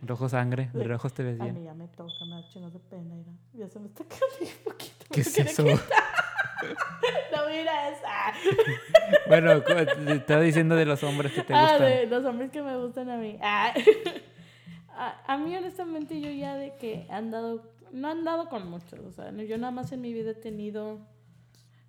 [0.00, 1.56] rojo sangre, de rojos te ves A bien.
[1.56, 3.16] mí ya me toca, me da chingos de pena.
[3.52, 5.06] Ya se me está cayendo un poquito.
[5.10, 5.64] ¿Qué es eso?
[7.32, 8.32] No mira esa.
[9.28, 11.82] Bueno, te estaba diciendo de los hombres que te ah, gustan.
[11.82, 13.38] de los hombres que me gustan a mí.
[13.42, 13.74] Ah.
[14.88, 17.72] a, a mí, honestamente, yo ya de que he andado.
[17.92, 18.98] No he andado con muchos.
[19.00, 20.98] O sea, yo nada más en mi vida he tenido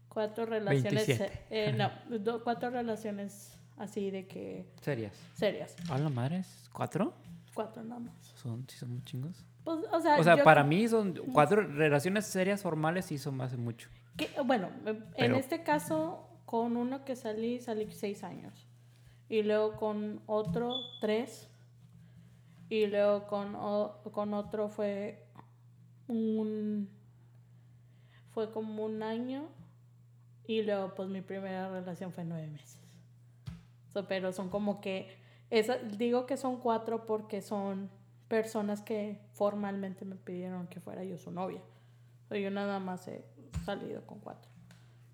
[0.10, 1.08] cuatro relaciones.
[1.08, 1.46] 27.
[1.50, 4.66] eh, no, do- cuatro relaciones así de que.
[4.82, 5.14] Serias.
[5.34, 5.76] serias.
[5.90, 6.44] ¿A la madre?
[6.72, 7.14] ¿Cuatro?
[7.54, 8.14] Cuatro nada más.
[8.36, 9.46] Son, sí son muy chingos.
[9.64, 13.36] Pues, o sea, O sea, yo- para mí son cuatro relaciones serias formales sí son
[13.38, 13.90] más de mucho.
[14.18, 18.68] Que- bueno, en Pero- este caso, con uno que salí, salí seis años.
[19.30, 21.50] Y luego con otro, tres.
[22.70, 25.26] Y luego con, o- con otro fue
[26.08, 26.90] un.
[28.32, 29.48] Fue como un año.
[30.48, 32.78] Y luego, pues mi primera relación fue nueve meses.
[33.94, 35.18] So, pero son como que.
[35.50, 37.90] Esa, digo que son cuatro porque son
[38.28, 41.62] personas que formalmente me pidieron que fuera yo su novia.
[42.30, 43.24] So, yo nada más he
[43.64, 44.50] salido con cuatro.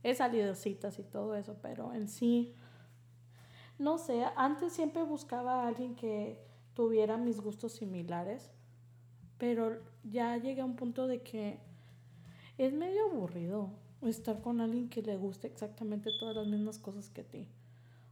[0.04, 2.56] He salido citas y todo eso, pero en sí.
[3.78, 6.40] no sé, antes siempre buscaba a alguien que
[6.74, 8.52] tuviera mis gustos similares,
[9.38, 11.60] pero ya llegué a un punto de que
[12.58, 13.70] es medio aburrido
[14.02, 17.48] estar con alguien que le guste exactamente todas las mismas cosas que a ti.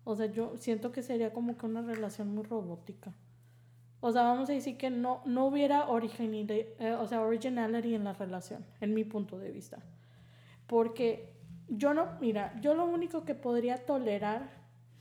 [0.04, 3.14] O sea, yo siento que sería como que una relación muy robótica.
[4.02, 8.14] O sea, vamos a decir que no, no hubiera eh, o sea, originality en la
[8.14, 9.84] relación, en mi punto de vista.
[10.70, 11.34] Porque
[11.68, 14.52] yo no, mira, yo lo único que podría tolerar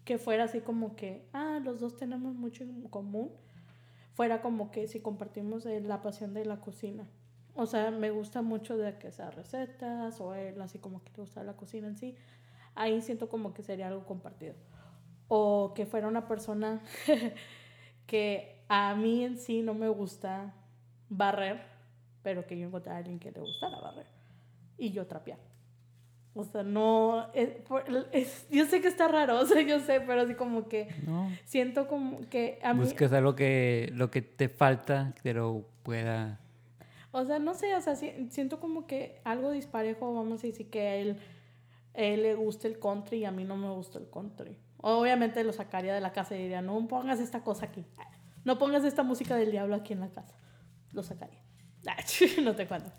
[0.07, 3.31] que fuera así como que, ah, los dos tenemos mucho en común,
[4.15, 7.07] fuera como que si compartimos la pasión de la cocina.
[7.55, 11.19] O sea, me gusta mucho de que sea recetas o él así como que le
[11.19, 12.17] gusta la cocina en sí.
[12.75, 14.55] Ahí siento como que sería algo compartido.
[15.29, 16.81] O que fuera una persona
[18.07, 20.55] que a mí en sí no me gusta
[21.11, 21.61] barrer,
[22.23, 24.07] pero que yo encontré a alguien que le gustara barrer.
[24.79, 25.48] Y yo trapear.
[26.39, 27.27] O sea, no.
[28.49, 30.89] yo sé que está raro, o sea, yo sé, pero así como que.
[31.45, 32.81] Siento como que a mí.
[32.81, 33.91] Buscas algo que.
[33.93, 36.39] Lo que te falta, que lo pueda.
[37.11, 40.81] O sea, no sé, o sea, siento como que algo disparejo, vamos a decir que
[40.83, 41.17] a él,
[41.95, 44.57] él le gusta el country y a mí no me gusta el country.
[44.77, 47.85] Obviamente lo sacaría de la casa y diría, no pongas esta cosa aquí.
[48.45, 50.37] No pongas esta música del diablo aquí en la casa.
[50.93, 51.43] Lo sacaría.
[52.45, 52.93] no te cuento.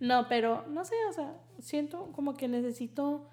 [0.00, 3.28] No, pero no sé, o sea, siento como que necesito,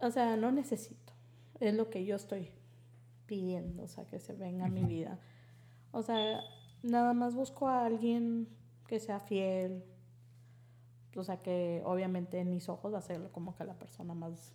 [0.00, 1.12] o sea, no necesito.
[1.60, 2.50] Es lo que yo estoy
[3.26, 5.18] pidiendo, o sea, que se venga a mi vida.
[5.92, 6.40] O sea,
[6.82, 8.48] nada más busco a alguien
[8.86, 9.84] que sea fiel.
[11.16, 14.54] O sea, que obviamente en mis ojos va a ser como que la persona más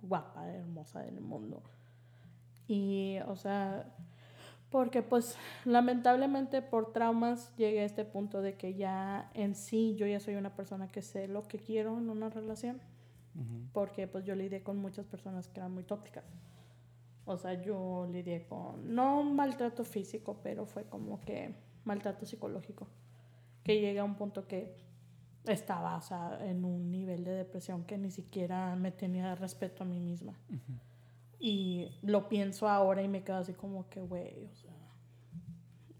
[0.00, 1.62] guapa, hermosa del mundo.
[2.66, 3.94] Y, o sea,
[4.72, 5.36] porque pues
[5.66, 10.34] lamentablemente por traumas llegué a este punto de que ya en sí yo ya soy
[10.34, 12.80] una persona que sé lo que quiero en una relación.
[13.72, 16.24] Porque pues yo lidié con muchas personas que eran muy tóxicas.
[17.24, 21.54] O sea, yo lidié con, no maltrato físico, pero fue como que
[21.84, 22.88] maltrato psicológico.
[23.62, 24.76] Que llegué a un punto que
[25.46, 29.86] estaba, o sea, en un nivel de depresión que ni siquiera me tenía respeto a
[29.86, 30.34] mí misma.
[31.44, 34.76] Y lo pienso ahora y me quedo así como que, güey, o sea,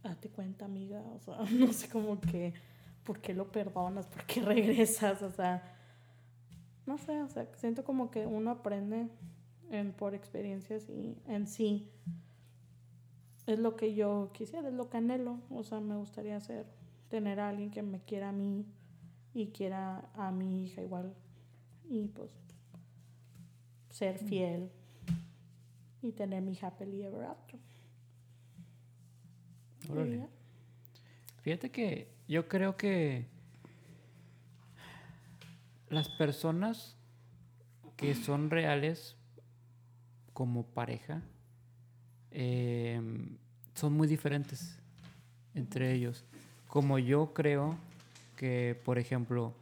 [0.04, 2.54] date cuenta, amiga, o sea, no sé como que,
[3.02, 4.06] ¿por qué lo perdonas?
[4.06, 5.20] ¿Por qué regresas?
[5.20, 5.60] O sea,
[6.86, 9.08] no sé, o sea, siento como que uno aprende
[9.72, 11.90] en, por experiencias y en sí
[13.48, 16.66] es lo que yo quisiera, es lo que anhelo, o sea, me gustaría hacer,
[17.08, 18.64] tener a alguien que me quiera a mí
[19.34, 21.16] y quiera a mi hija igual
[21.88, 22.30] y pues
[23.90, 24.26] ser mm.
[24.28, 24.70] fiel
[26.02, 27.58] y tener mi happily ever after.
[31.42, 33.26] Fíjate que yo creo que
[35.88, 36.96] las personas
[37.96, 39.16] que son reales
[40.32, 41.22] como pareja
[42.30, 43.36] em,
[43.74, 44.78] son muy diferentes
[45.54, 46.24] entre ellos.
[46.66, 47.76] Como yo creo
[48.36, 49.52] que, por ejemplo,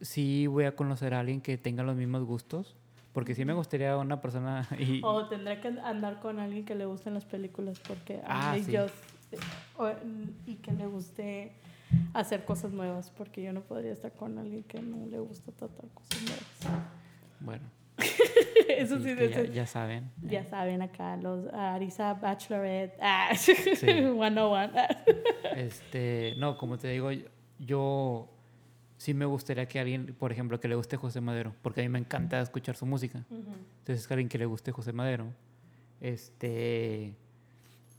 [0.00, 2.76] si voy a conocer a alguien que tenga los mismos gustos,
[3.12, 4.66] porque sí me gustaría una persona...
[4.78, 5.00] Y...
[5.02, 8.86] O tendré que andar con alguien que le gusten las películas, porque a ah, yo...
[10.46, 11.52] y que le guste
[12.14, 15.86] hacer cosas nuevas, porque yo no podría estar con alguien que no le gusta tratar
[15.88, 16.84] cosas nuevas.
[17.40, 17.64] Bueno.
[18.68, 20.10] Eso sí, ya, ya, saben.
[20.22, 23.54] Ya saben acá, los Arisa Bachelorette, ah, sí.
[23.54, 24.72] 101.
[25.56, 27.10] este, no, como te digo,
[27.58, 28.28] yo
[29.00, 31.88] sí me gustaría que alguien, por ejemplo, que le guste José Madero, porque a mí
[31.88, 33.24] me encanta escuchar su música.
[33.30, 35.32] Entonces, que alguien que le guste José Madero.
[36.02, 37.14] Este,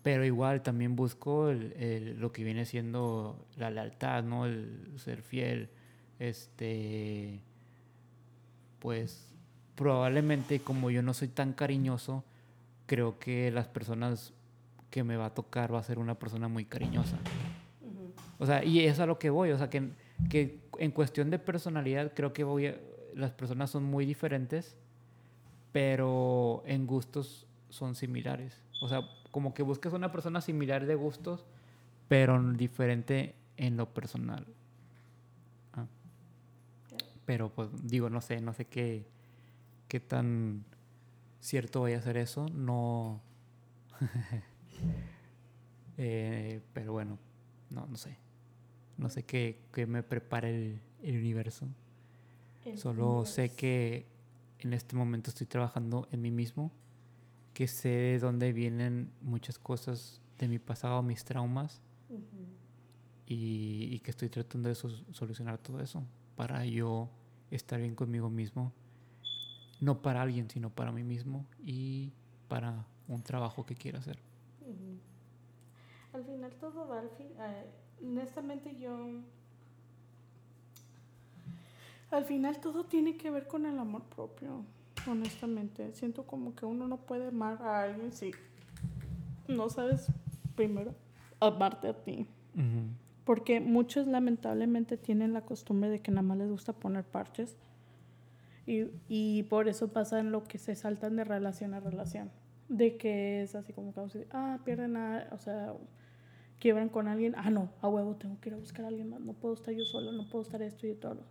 [0.03, 4.45] pero igual también busco el, lo que viene siendo la lealtad, ¿no?
[4.45, 5.69] El ser fiel.
[6.19, 7.41] Este,
[8.77, 9.33] pues
[9.73, 12.23] probablemente como yo no soy tan cariñoso,
[12.85, 14.33] creo que las personas
[14.91, 17.17] que me va a tocar va a ser una persona muy cariñosa.
[18.37, 19.89] O sea, y es a lo que voy, o sea, que
[20.29, 22.73] que en cuestión de personalidad creo que voy
[23.13, 24.77] las personas son muy diferentes,
[25.71, 28.61] pero en gustos son similares.
[28.81, 31.45] O sea, como que buscas una persona similar de gustos,
[32.07, 34.45] pero diferente en lo personal.
[35.73, 35.85] Ah.
[37.25, 39.05] Pero pues digo, no sé, no sé qué,
[39.87, 40.65] qué tan
[41.39, 42.47] cierto voy a hacer eso.
[42.49, 43.21] No.
[46.03, 47.19] Eh, pero bueno,
[47.69, 48.17] no, no sé.
[49.01, 49.57] No sé qué,
[49.87, 51.67] me prepara el, universo.
[52.75, 54.05] Solo sé que
[54.59, 56.71] en este momento estoy trabajando en mí mismo,
[57.55, 61.81] que sé de dónde vienen muchas cosas de mi pasado, mis traumas,
[63.25, 66.03] y, que estoy tratando de solucionar todo eso
[66.35, 67.09] para yo
[67.49, 68.71] estar bien conmigo mismo,
[69.79, 72.13] no para alguien, sino para mí mismo y
[72.47, 74.19] para un trabajo que quiera hacer.
[76.13, 77.29] Al final todo va al fin.
[77.39, 77.65] eh,
[78.03, 79.21] honestamente yo...
[82.11, 84.65] Al final todo tiene que ver con el amor propio.
[85.09, 85.93] Honestamente.
[85.93, 88.31] Siento como que uno no puede amar a alguien si
[89.47, 90.07] no sabes
[90.55, 90.93] primero
[91.41, 92.27] amarte a ti.
[93.25, 97.57] Porque muchos lamentablemente tienen la costumbre de que nada más les gusta poner parches.
[98.65, 102.29] Y, y por eso pasa en lo que se saltan de relación a relación.
[102.69, 105.73] De que es así como que, ah, pierden a, o sea,
[106.61, 107.33] quiebran con alguien.
[107.35, 109.19] Ah, no, a huevo, tengo que ir a buscar a alguien más.
[109.19, 111.23] No puedo estar yo solo, no puedo estar esto y todo.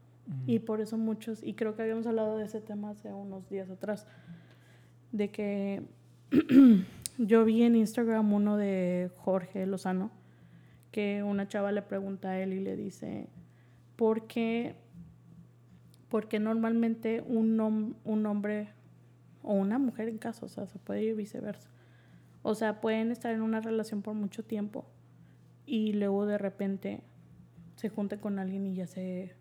[0.47, 3.69] Y por eso muchos, y creo que habíamos hablado de ese tema hace unos días
[3.71, 4.07] atrás,
[5.13, 5.83] de que
[7.19, 10.11] yo vi en Instagram uno de Jorge Lozano,
[10.93, 13.29] que una chava le pregunta a él y le dice,
[13.97, 14.75] ¿por qué,
[16.09, 18.69] porque normalmente un, hom- un hombre
[19.43, 21.69] o una mujer en caso, o sea, se puede ir viceversa?
[22.43, 24.85] O sea, pueden estar en una relación por mucho tiempo
[25.71, 27.05] y luego de repente
[27.77, 29.37] se juntan con alguien y ya se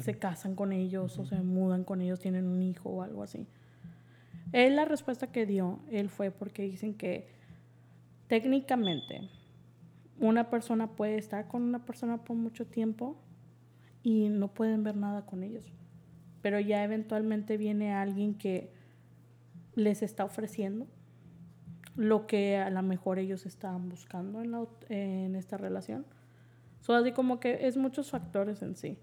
[0.00, 3.46] se casan con ellos o se mudan con ellos, tienen un hijo o algo así.
[4.52, 7.28] Él la respuesta que dio, él fue porque dicen que
[8.26, 9.28] técnicamente
[10.18, 13.16] una persona puede estar con una persona por mucho tiempo
[14.02, 15.72] y no pueden ver nada con ellos.
[16.42, 18.72] Pero ya eventualmente viene alguien que
[19.74, 20.86] les está ofreciendo
[21.96, 26.06] lo que a lo mejor ellos estaban buscando en, la en esta relación.
[26.80, 28.98] So, así como que es muchos factores en sí.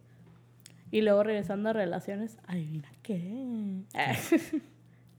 [0.90, 3.84] Y luego regresando a relaciones, adivina qué.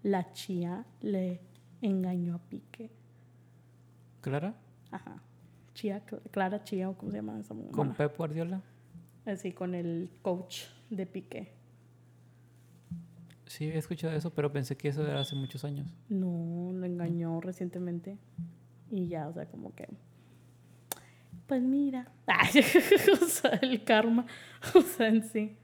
[0.02, 1.40] La chía le
[1.82, 2.90] engañó a Pique.
[4.20, 4.54] ¿Clara?
[4.90, 5.22] Ajá.
[5.74, 7.94] Chía, Cl- Clara Chía, o cómo se llama esa ¿Con mona?
[7.94, 8.62] Pep Guardiola?
[9.26, 11.52] Así, con el coach de Pique.
[13.48, 15.88] Sí, he escuchado eso, pero pensé que eso era hace muchos años.
[16.10, 18.18] No, lo engañó recientemente.
[18.90, 19.88] Y ya, o sea, como que.
[21.46, 22.12] Pues mira.
[22.26, 22.60] Ay,
[23.22, 24.26] o sea, el karma.
[24.74, 25.56] O sea, en sí.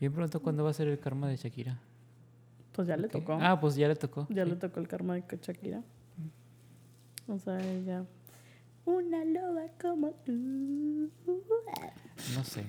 [0.00, 1.80] Me pregunto cuándo va a ser el karma de Shakira.
[2.72, 3.38] Pues ya le tocó.
[3.40, 4.26] Ah, pues ya le tocó.
[4.30, 4.50] Ya sí.
[4.50, 5.82] le tocó el karma de Shakira.
[7.28, 8.04] O sea, ella.
[8.84, 11.10] Una loba como tú.
[12.34, 12.64] No sé.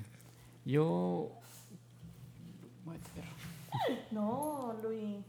[0.66, 1.32] Yo.
[2.86, 3.39] Ay, perro.
[4.12, 5.24] No, Luis.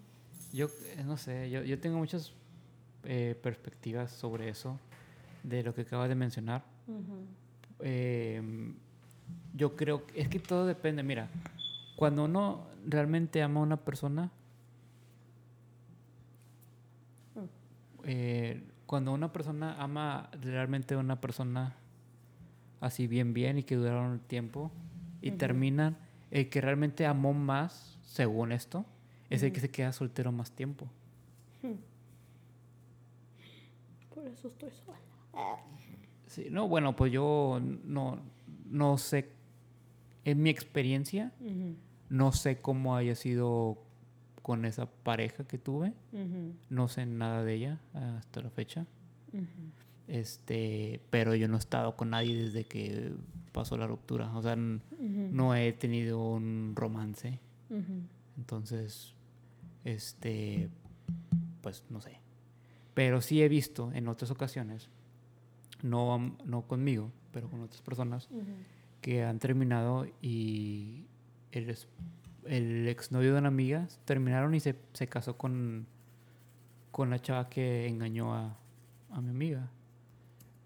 [0.53, 2.33] Yo eh, no sé, yo, yo tengo muchas
[3.05, 4.79] eh, perspectivas sobre eso,
[5.43, 6.65] de lo que acabas de mencionar.
[7.81, 8.43] Eh,
[9.55, 11.03] yo creo que es que todo depende.
[11.03, 11.29] Mira,
[11.97, 14.31] cuando uno realmente ama a una persona,
[18.05, 21.77] eh, cuando una persona ama realmente a una persona
[22.81, 24.73] así bien, bien y que duraron el tiempo
[25.21, 25.97] y terminan,
[26.31, 28.85] el que realmente amó más, según esto,
[29.31, 30.89] es el que se queda soltero más tiempo.
[34.15, 34.99] Por eso estoy sola.
[36.27, 38.19] Sí, no, bueno, pues yo no,
[38.69, 39.31] no sé,
[40.25, 41.33] en mi experiencia,
[42.09, 43.79] no sé cómo haya sido
[44.43, 45.93] con esa pareja que tuve,
[46.69, 48.87] no sé nada de ella hasta la fecha,
[50.09, 53.13] este, pero yo no he estado con nadie desde que
[53.53, 57.39] pasó la ruptura, o sea, no he tenido un romance,
[58.37, 59.15] entonces,
[59.85, 60.69] este,
[61.63, 62.19] pues no sé,
[62.95, 64.89] pero sí he visto en otras ocasiones,
[65.83, 68.29] no, no conmigo, pero con otras personas,
[69.01, 71.07] que han terminado y
[71.53, 71.75] el,
[72.45, 75.87] el exnovio de una amiga terminaron y se, se casó con,
[76.91, 78.57] con la chava que engañó a,
[79.11, 79.71] a mi amiga.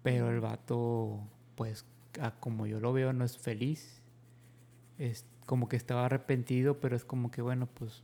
[0.03, 1.19] Pero el vato,
[1.55, 1.85] pues,
[2.21, 4.01] a como yo lo veo, no es feliz.
[4.97, 8.03] Es como que estaba arrepentido, pero es como que, bueno, pues,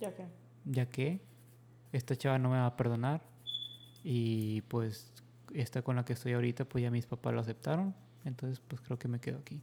[0.00, 0.26] Ya que.
[0.64, 1.20] ya que
[1.92, 3.22] esta chava no me va a perdonar
[4.04, 5.12] y pues
[5.54, 7.94] esta con la que estoy ahorita, pues ya mis papás lo aceptaron.
[8.24, 9.60] Entonces, pues creo que me quedo aquí.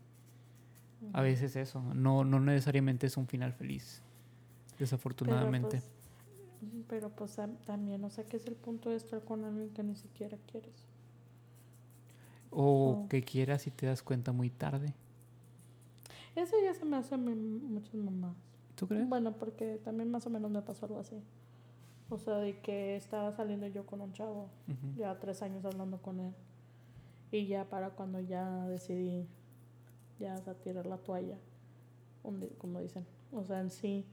[1.14, 4.02] A veces eso, no, no necesariamente es un final feliz,
[4.80, 5.81] desafortunadamente.
[5.81, 5.81] Pero
[6.61, 9.69] pues, pero pues am- también, o sea, que es el punto de estar con alguien
[9.69, 10.73] que ni siquiera quieres.
[12.52, 14.93] o que quieras y te das cuenta muy tarde.
[16.36, 18.36] Eso ya se me hace a mí muchas mamás.
[18.76, 19.07] ¿Tú crees?
[19.07, 21.22] Bueno, porque también más o menos me pasó algo así.
[22.10, 24.98] O sea, de que estaba saliendo yo con un chavo, Ujú.
[24.99, 26.34] ya tres años hablando con él.
[27.32, 29.28] Y ya para cuando ya decidí
[30.20, 31.38] ya sea, tirar la toalla,
[32.57, 33.06] como dicen.
[33.34, 34.06] O sea, en sí,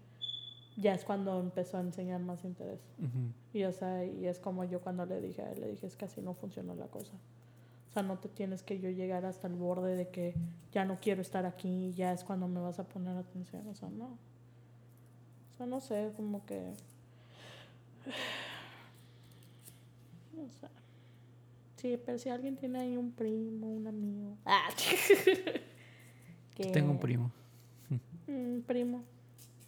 [0.76, 2.80] ya es cuando empezó a enseñar más interés.
[3.52, 5.96] Y, o sea, y es como yo cuando le dije a él, le dije, es
[5.96, 7.12] que así no funciona la cosa.
[7.92, 10.34] O sea, no te tienes que yo llegar hasta el borde de que
[10.72, 13.68] ya no quiero estar aquí y ya es cuando me vas a poner atención.
[13.68, 14.06] O sea, no.
[14.06, 16.72] O sea, no sé, como que...
[20.34, 20.70] O sea,
[21.76, 24.38] sí, pero si alguien tiene ahí un primo, un amigo.
[24.46, 24.70] Ah,
[26.56, 27.30] Yo tengo un primo.
[28.26, 29.04] Un primo.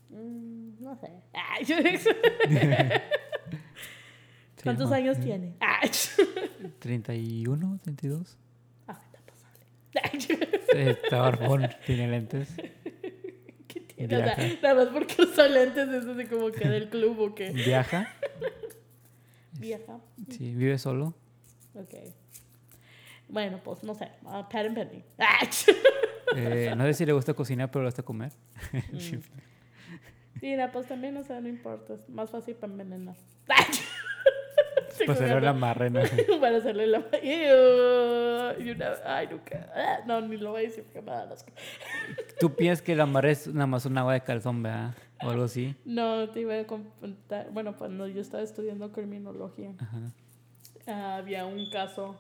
[0.08, 1.10] Mm, no sé.
[4.64, 5.54] ¿Cuántos años tiene?
[6.78, 8.38] 31, 32.
[8.88, 10.90] Ah, está pasable.
[10.90, 12.48] Está barbón, tiene lentes.
[13.68, 14.18] ¿Qué tiene?
[14.18, 17.50] Nada, nada más porque usa lentes es así como que del club o qué.
[17.50, 18.08] Viaja.
[19.52, 20.00] Viaja.
[20.30, 21.14] Sí, vive solo.
[21.74, 21.94] Ok.
[23.28, 24.10] Bueno, pues no sé.
[24.22, 25.04] Uh, Pat and Penny.
[26.36, 28.32] eh, no sé si le gusta cocinar, pero le gusta comer.
[28.92, 29.18] Mm.
[30.42, 31.94] Mira, pues también, o sea, no importa.
[31.94, 33.16] Es más fácil para envenenar.
[35.06, 36.00] para hacerle la amarre, ¿no?
[36.40, 37.20] para hacerle la amarre.
[39.04, 39.72] Ay, nunca.
[39.74, 41.44] Ah, no, ni lo voy a decir porque me da las
[42.40, 44.94] ¿Tú piensas que la amarre es nada más un agua de calzón, verdad?
[45.22, 45.74] O algo así.
[45.84, 47.50] No, te iba a contar.
[47.52, 49.72] Bueno, cuando yo estaba estudiando criminología,
[50.86, 52.16] había un caso.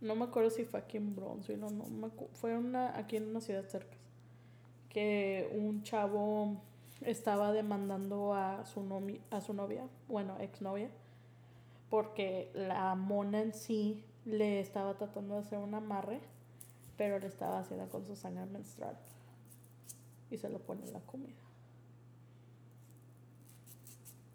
[0.00, 3.28] No me acuerdo si fue aquí en Bronzeville no, no me fue una, aquí en
[3.28, 3.96] una ciudad cerca.
[4.90, 6.62] Que un chavo
[7.00, 10.90] estaba demandando a su, a su novia, bueno, exnovia,
[11.94, 16.18] porque la mona en sí le estaba tratando de hacer un amarre,
[16.96, 18.98] pero le estaba haciendo con su sangre menstrual.
[20.28, 21.38] Y se lo pone en la comida.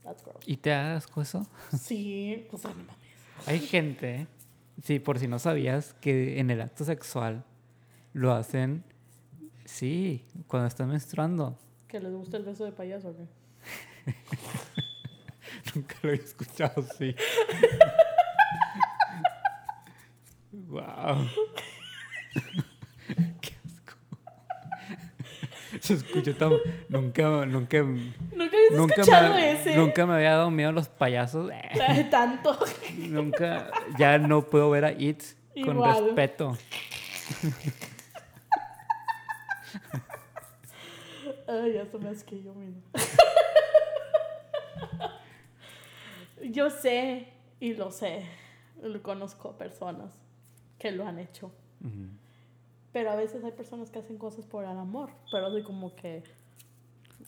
[0.03, 0.48] That's gross.
[0.48, 1.45] ¿Y te hagas eso?
[1.77, 2.72] Sí, pues no
[3.45, 4.27] Hay gente,
[4.81, 7.44] sí, por si no sabías, que en el acto sexual
[8.14, 8.86] lo hacen,
[9.65, 11.57] sí, cuando están menstruando.
[11.90, 13.27] ¿Que les gusta el beso de payaso o qué?
[15.76, 17.15] Nunca lo he escuchado así.
[20.51, 21.27] wow.
[23.41, 23.95] Qué asco.
[25.80, 26.53] Se escuchó tan.
[26.89, 27.45] Nunca.
[27.45, 27.81] Nunca.
[27.81, 29.76] Nunca nunca escuchado me, ese.
[29.76, 31.51] Nunca me había dado miedo a los payasos.
[32.11, 32.57] Tanto.
[32.97, 33.71] nunca.
[33.97, 35.23] Ya no puedo ver a It
[35.63, 36.57] con respeto.
[41.47, 42.84] Ay, ya se me yo mismo.
[46.44, 47.28] Yo sé
[47.60, 48.24] y lo sé.
[48.82, 50.11] Lo conozco personas
[50.78, 51.52] que lo han hecho.
[52.91, 55.11] Pero a veces hay personas que hacen cosas por el amor.
[55.32, 56.24] Pero así como que.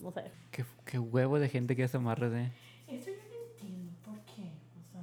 [0.00, 0.30] No sé.
[0.50, 2.52] ¿Qué, qué huevo de gente que se amarre de.
[2.88, 3.92] Eso yo no entiendo.
[4.04, 4.42] ¿Por qué?
[4.42, 5.02] O sea,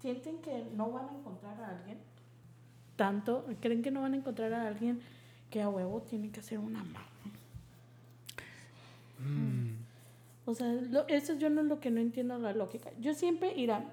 [0.00, 1.98] sienten que no van a encontrar a alguien.
[2.96, 3.46] Tanto.
[3.60, 5.00] Creen que no van a encontrar a alguien
[5.50, 7.02] que a huevo tiene que hacer un amor.
[9.18, 9.79] Mm.
[10.50, 10.74] O sea,
[11.08, 12.90] eso yo no es lo que no entiendo la lógica.
[13.00, 13.84] Yo siempre, irá,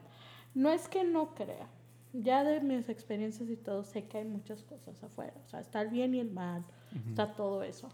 [0.54, 1.68] no es que no crea,
[2.14, 5.34] ya de mis experiencias y todo, sé que hay muchas cosas afuera.
[5.46, 6.66] O sea, está el bien y el mal,
[7.10, 7.90] está todo eso.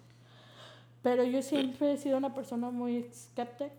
[1.02, 3.72] Pero yo siempre he sido una persona muy escéptica.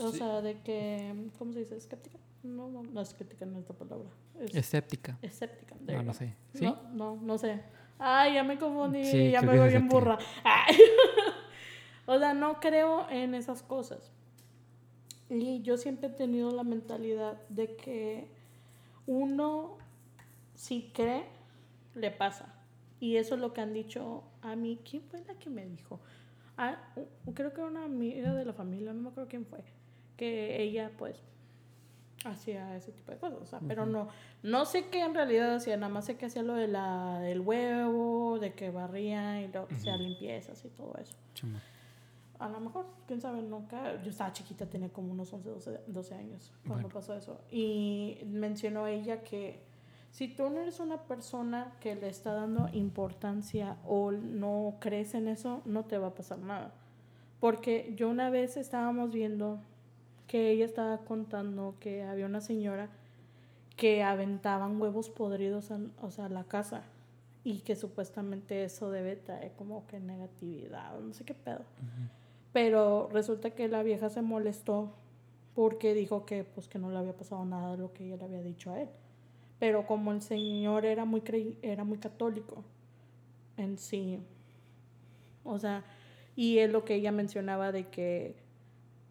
[0.00, 1.76] O sea, de que, ¿cómo se dice?
[1.76, 2.18] ¿Escéptica?
[2.42, 4.08] No, no, no escéptica no es la palabra.
[4.52, 5.16] escéptica.
[5.22, 5.76] Escéptica.
[5.86, 6.34] No, no sé.
[6.52, 6.64] ¿Sí?
[6.64, 7.62] No, no, no sé.
[7.98, 10.18] Ay, ya me confundí, ya me voy bien burra.
[12.06, 14.10] O sea, no creo en esas cosas.
[15.30, 18.28] Y yo siempre he tenido la mentalidad de que
[19.06, 19.78] uno,
[20.54, 21.24] si cree,
[21.94, 22.54] le pasa.
[23.00, 24.78] Y eso es lo que han dicho a mí.
[24.88, 26.00] ¿Quién fue la que me dijo?
[26.56, 26.78] Ah,
[27.34, 29.60] creo que era una amiga de la familia, no me acuerdo quién fue.
[30.16, 31.20] Que ella, pues,
[32.24, 33.40] hacía ese tipo de cosas.
[33.40, 34.08] O sea, pero no,
[34.42, 37.40] no sé qué en realidad hacía, nada más sé que hacía lo de la, del
[37.40, 41.16] huevo, de que barría y lo que sea limpiezas y todo eso
[42.38, 44.02] a lo mejor, quién sabe, nunca.
[44.02, 47.40] Yo estaba chiquita, tenía como unos 11, 12, 12 años cuando pasó eso.
[47.50, 49.62] Y mencionó ella que
[50.10, 55.28] si tú no eres una persona que le está dando importancia o no crees en
[55.28, 56.72] eso, no te va a pasar nada.
[57.40, 59.60] Porque yo una vez estábamos viendo
[60.26, 62.88] que ella estaba contando que había una señora
[63.76, 66.84] que aventaban huevos podridos a, o sea, a la casa
[67.42, 71.60] y que supuestamente eso debe traer como que negatividad, no sé qué pedo.
[72.54, 74.94] Pero resulta que la vieja se molestó
[75.56, 78.24] porque dijo que pues que no le había pasado nada de lo que ella le
[78.24, 78.88] había dicho a él.
[79.58, 81.20] Pero como el señor era muy
[81.62, 82.62] era muy católico
[83.56, 84.20] en sí.
[85.42, 85.84] O sea,
[86.36, 88.36] y es lo que ella mencionaba de que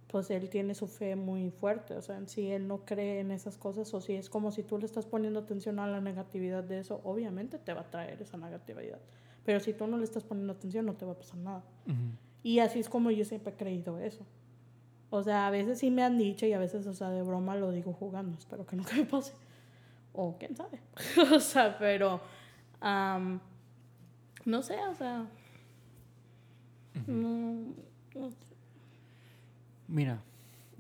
[0.08, 3.32] pues él tiene su fe muy fuerte, o sea, en sí él no cree en
[3.32, 6.64] esas cosas, o si es como si tú le estás poniendo atención a la negatividad
[6.64, 9.00] de eso, obviamente te va a traer esa negatividad,
[9.44, 11.64] pero si tú no le estás poniendo atención no te va a pasar nada.
[12.44, 14.26] Y así es como yo siempre he creído eso.
[15.10, 17.56] O sea, a veces sí me han dicho y a veces, o sea, de broma
[17.56, 18.38] lo digo jugando.
[18.38, 19.34] Espero que nunca me pase.
[20.12, 20.80] O quién sabe.
[21.36, 22.20] o sea, pero...
[24.46, 25.26] no sé, o sea...
[29.88, 30.22] Mira,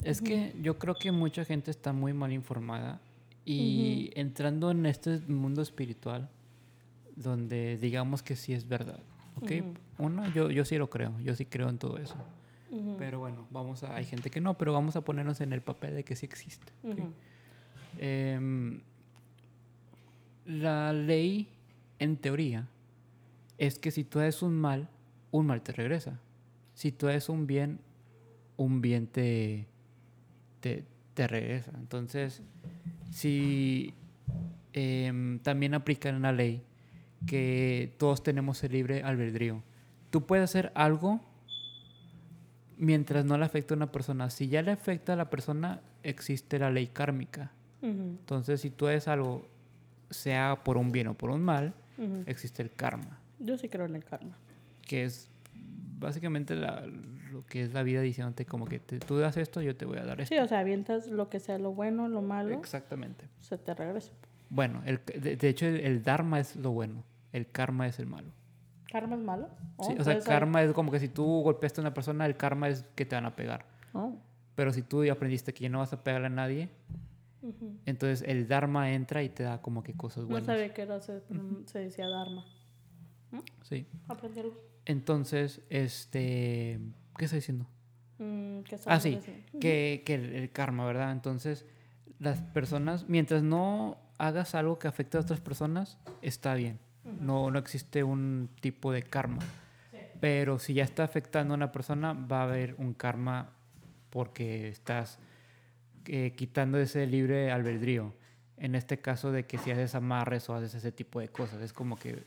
[0.03, 2.99] es que yo creo que mucha gente está muy mal informada
[3.45, 6.29] Y entrando en este mundo espiritual,
[7.15, 8.99] donde digamos que sí es verdad,
[9.41, 9.51] ¿ok?
[9.97, 12.15] Uno, yo, yo sí lo creo, yo sí creo en todo eso.
[12.97, 15.93] Pero bueno, vamos a, hay gente que no, pero vamos a ponernos en el papel
[15.93, 16.73] de que sí existe.
[17.99, 18.81] Em,
[20.45, 21.47] la ley,
[21.99, 22.67] en teoría,
[23.59, 24.89] es que si tú haces un mal,
[25.31, 26.19] un mal te regresa.
[26.73, 27.79] Si tú haces un bien,
[28.57, 29.67] un bien te,
[30.59, 30.83] te,
[31.13, 31.71] te regresa.
[31.77, 32.41] Entonces,
[33.11, 33.93] si
[34.73, 36.63] em, también aplica en la ley
[37.27, 39.61] que todos tenemos el libre albedrío.
[40.13, 41.21] Tú puedes hacer algo
[42.77, 44.29] mientras no le afecte a una persona.
[44.29, 47.51] Si ya le afecta a la persona, existe la ley kármica.
[47.81, 49.47] Entonces, si tú haces algo,
[50.11, 51.73] sea por un bien o por un mal,
[52.27, 53.17] existe el karma.
[53.39, 54.37] Yo sí creo en el karma.
[54.83, 55.31] Que es
[55.97, 59.97] básicamente lo que es la vida diciéndote como que tú das esto, yo te voy
[59.97, 60.35] a dar esto.
[60.35, 62.53] Sí, o sea, avientas lo que sea lo bueno, lo malo.
[62.53, 63.25] Exactamente.
[63.41, 64.11] Se te regresa.
[64.51, 68.31] Bueno, el, de, hecho el, dharma es lo bueno, el karma es el malo.
[68.93, 69.49] ¿Karma es malo?
[69.81, 72.37] sí, oh, o sea, karma es como que si tú golpeaste a una persona, el
[72.37, 73.65] karma es que te van a pegar.
[73.91, 74.15] Oh.
[74.53, 76.69] Pero si tú aprendiste que no vas a pegarle a nadie,
[77.87, 80.47] entonces el dharma entra y te da como que cosas buenas.
[80.47, 81.23] No sabía que era, se,
[81.65, 82.45] se decía dharma.
[83.63, 83.87] Sí.
[84.07, 84.53] Aprenderlo.
[84.85, 86.79] Entonces, este,
[87.17, 87.65] ¿qué estoy diciendo?
[88.19, 89.19] Mm, ah, sí,
[89.59, 91.11] que, que el, karma, ¿verdad?
[91.11, 91.65] Entonces,
[92.19, 96.79] las personas, mientras no hagas algo que afecte a otras personas, está bien.
[97.03, 99.41] No, no existe un tipo de karma.
[100.19, 103.49] Pero si ya está afectando a una persona, va a haber un karma
[104.09, 105.19] porque estás
[106.05, 108.13] eh, quitando ese libre albedrío.
[108.57, 111.73] En este caso de que si haces amarres o haces ese tipo de cosas, es
[111.73, 112.23] como que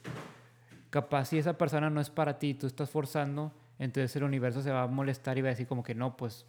[0.91, 4.71] capaz si esa persona no es para ti, tú estás forzando, entonces el universo se
[4.71, 6.45] va a molestar y va a decir como que no, pues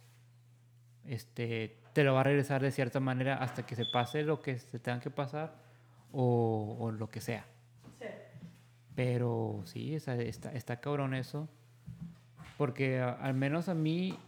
[1.06, 4.58] este, te lo va a regresar de cierta manera hasta que se pase lo que
[4.58, 5.54] se tenga que pasar
[6.12, 7.46] o, o lo que sea.
[8.98, 11.48] Pero sí, está, está cabrón eso.
[12.56, 14.18] Porque al menos a mí,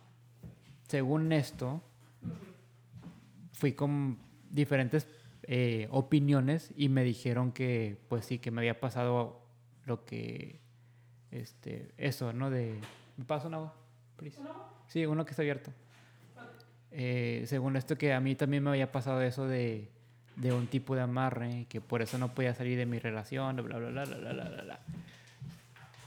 [0.86, 1.82] según esto,
[3.52, 4.16] fui con
[4.48, 5.08] diferentes
[5.42, 9.40] eh, opiniones y me dijeron que, pues sí, que me había pasado
[9.86, 10.60] lo que,
[11.32, 12.48] este, eso, ¿no?
[12.48, 12.78] De,
[13.16, 13.74] ¿me pasa un agua?
[14.86, 15.72] Sí, uno que está abierto.
[16.92, 19.90] Eh, según esto que a mí también me había pasado eso de,
[20.40, 23.62] de un tipo de amarre, que por eso no podía salir de mi relación, bla,
[23.62, 24.80] bla, bla, bla, bla, bla, bla.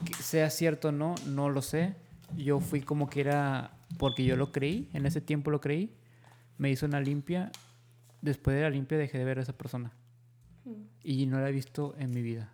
[0.04, 1.94] Que sea cierto o no, no lo sé.
[2.36, 5.94] Yo fui como que era, porque yo lo creí, en ese tiempo lo creí,
[6.58, 7.52] me hizo una limpia.
[8.22, 9.92] Después de la limpia dejé de ver a esa persona.
[10.64, 10.72] Mm.
[11.04, 12.50] Y no la he visto en mi vida.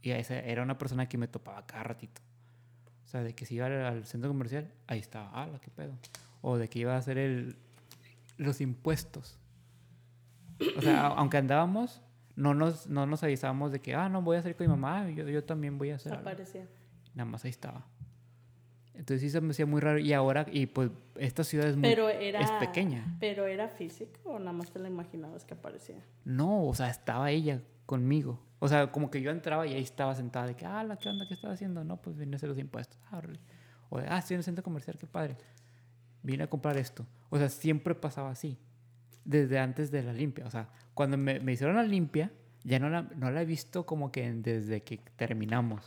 [0.00, 2.22] Y esa era una persona que me topaba cada ratito.
[3.04, 5.92] O sea, de que si iba al centro comercial, ahí estaba, ah, qué pedo.
[6.40, 7.56] O de que iba a hacer el,
[8.36, 9.38] los impuestos.
[10.76, 12.02] O sea, aunque andábamos,
[12.36, 15.08] no nos, no nos avisábamos de que, ah, no, voy a salir con mi mamá,
[15.10, 16.66] yo, yo también voy a hacer Aparecía.
[17.14, 17.84] Nada más ahí estaba.
[18.94, 19.98] Entonces sí se me hacía muy raro.
[20.00, 23.16] Y ahora, y pues esta ciudad es muy es pequeña.
[23.20, 26.04] ¿Pero era físico o nada más te la imaginabas que aparecía?
[26.24, 28.40] No, o sea, estaba ella conmigo.
[28.58, 31.26] O sea, como que yo entraba y ahí estaba sentada de que, ah, ¿qué onda?
[31.28, 31.84] ¿Qué estaba haciendo?
[31.84, 32.98] No, pues vine a hacer los impuestos.
[33.10, 33.22] Ah,
[33.88, 35.36] o de, ah, estoy en el centro comercial, qué padre.
[36.22, 37.06] Vine a comprar esto.
[37.30, 38.58] O sea, siempre pasaba así.
[39.28, 40.46] Desde antes de la limpia.
[40.46, 42.32] O sea, cuando me, me hicieron la limpia,
[42.64, 45.84] ya no la, no la he visto como que desde que terminamos.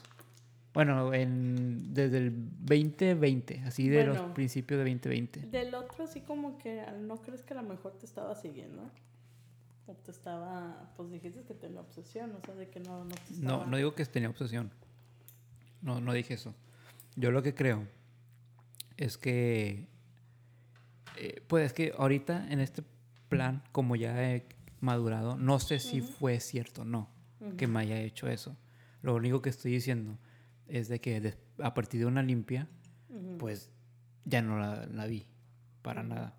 [0.74, 5.40] Bueno, en, desde el 2020, así de los principios de 2020.
[5.48, 8.90] Del otro, así como que no crees que a lo mejor te estaba siguiendo.
[9.88, 13.34] O te estaba, pues dijiste que tenía obsesión, o sea, de que no, no te
[13.34, 13.66] estaba...
[13.66, 14.72] No, no digo que tenía obsesión.
[15.82, 16.54] No, no dije eso.
[17.18, 17.86] Yo lo que creo
[18.96, 19.88] es que,
[21.18, 22.84] eh, pues es que ahorita en este
[23.32, 24.46] plan, como ya he
[24.82, 27.10] madurado, no sé si fue cierto o no
[27.58, 28.58] que me haya hecho eso.
[29.02, 30.20] Lo único que estoy diciendo
[30.68, 32.68] es de que a partir de una limpia,
[33.40, 33.72] pues
[34.26, 35.26] ya no la, vi
[35.82, 36.36] para nada.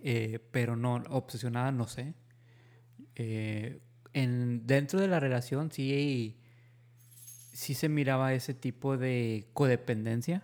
[0.00, 2.14] Eh, pero no, obsesionada no sé.
[3.14, 3.80] Eh,
[4.12, 6.36] en, dentro de la relación sí,
[7.52, 10.42] sí se miraba ese tipo de codependencia.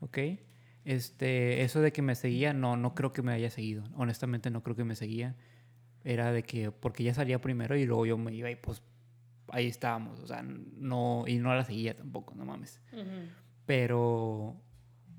[0.00, 0.18] ¿Ok?
[0.86, 3.82] Este, eso de que me seguía, no, no creo que me haya seguido.
[3.96, 5.34] Honestamente no creo que me seguía.
[6.04, 8.82] Era de que, porque ella salía primero y luego yo me iba y pues
[9.48, 10.20] ahí estábamos.
[10.20, 12.80] O sea, no, y no la seguía tampoco, no mames.
[13.66, 14.54] Pero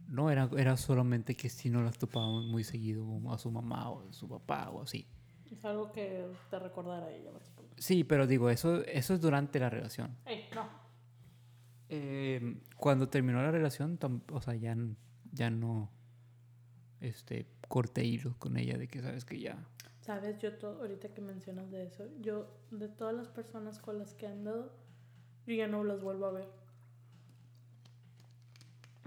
[0.08, 4.08] no, era, era solamente que si no las topábamos muy seguido a su mamá o
[4.10, 5.06] a su papá o así.
[5.52, 7.32] Es algo que te recordara a ella,
[7.76, 10.16] Sí, pero digo, eso, eso es durante la relación.
[10.56, 10.88] no.
[11.90, 14.00] Eh, cuando terminó la relación,
[14.32, 14.76] o sea, ya,
[15.34, 15.90] ya no
[17.02, 19.58] este, corté hilos con ella de que sabes que ya.
[20.02, 24.14] Sabes, yo todo, ahorita que mencionas de eso, yo de todas las personas con las
[24.14, 24.72] que he andado,
[25.46, 26.48] yo ya no las vuelvo a ver.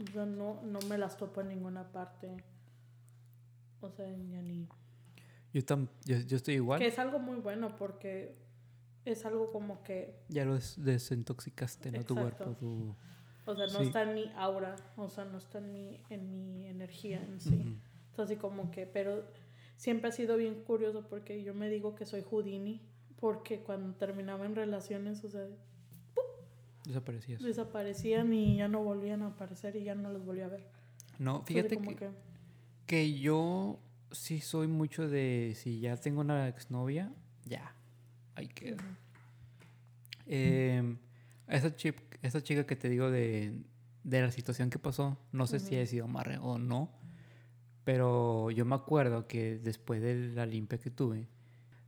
[0.03, 2.37] O sea, no, no me las topo en ninguna parte.
[3.81, 4.67] O sea, ya ni...
[5.53, 6.79] Yo, tam, yo, yo estoy igual.
[6.79, 8.35] Que es algo muy bueno porque
[9.05, 10.23] es algo como que...
[10.29, 12.05] Ya lo des- desintoxicaste, ¿no?
[12.05, 12.97] Tu cuerpo, tu...
[13.47, 13.85] O sea, no Sí.
[13.87, 17.55] está en mi aura, o sea, no está en mi, en mi energía en sí.
[18.11, 19.25] Entonces, así como que, pero
[19.77, 22.81] siempre ha sido bien curioso porque yo me digo que soy Houdini,
[23.19, 25.47] porque cuando terminaba en relaciones, o sea,
[26.85, 27.43] Desaparecías.
[27.43, 30.65] desaparecían y ya no volvían a aparecer y ya no los volví a ver.
[31.19, 32.11] No, fíjate que,
[32.87, 33.79] que yo
[34.11, 37.13] sí soy mucho de si ya tengo una exnovia,
[37.45, 37.75] ya,
[38.35, 38.77] ahí queda.
[38.77, 38.85] Ujú.
[40.27, 40.97] Eh,
[41.51, 43.53] esa, chi- esa chica que te digo de,
[44.05, 45.83] de la situación que pasó, no sé si Ujú.
[45.83, 46.91] ha sido amarre o no,
[47.85, 51.29] pero yo me acuerdo que después de la limpia que tuve,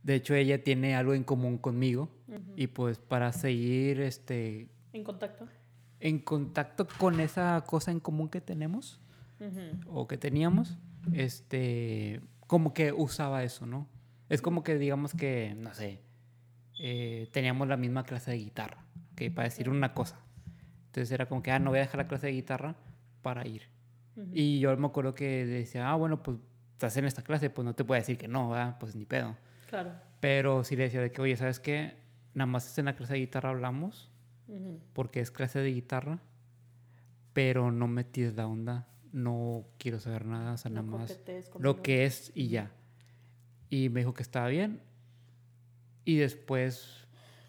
[0.03, 2.53] de hecho ella tiene algo en común conmigo Ujú.
[2.55, 5.47] y pues para seguir este, En contacto.
[5.99, 8.99] en contacto con esa cosa en común que tenemos,
[9.39, 9.99] Ujú.
[9.99, 10.77] o que teníamos,
[11.13, 13.87] este, como que usaba eso, ¿no?
[14.29, 15.99] Es como que digamos que, no sé,
[16.79, 18.85] eh, teníamos la misma clase de guitarra,
[19.15, 20.19] que para decir una cosa.
[20.87, 22.75] Entonces era como que, ah, no voy a dejar la clase de guitarra
[23.21, 23.63] para ir.
[24.15, 24.29] Ujú.
[24.33, 26.37] Y yo me acuerdo que decía, ah, bueno, pues
[26.73, 28.77] estás en esta clase, pues no te puedo decir que no, ¿verdad?
[28.79, 29.35] Pues ni pedo.
[29.69, 29.91] Claro.
[30.19, 31.95] Pero sí le decía de que, oye, ¿sabes qué?
[32.33, 34.11] Nada más en la clase de guitarra hablamos,
[34.47, 34.79] Ujú.
[34.93, 36.19] porque es clase de guitarra,
[37.33, 41.19] pero no me tires la onda, no quiero saber nada, o sea, No nada más
[41.59, 42.71] lo que es y ya.
[43.69, 44.81] Y me dijo que estaba bien.
[46.05, 47.02] Y después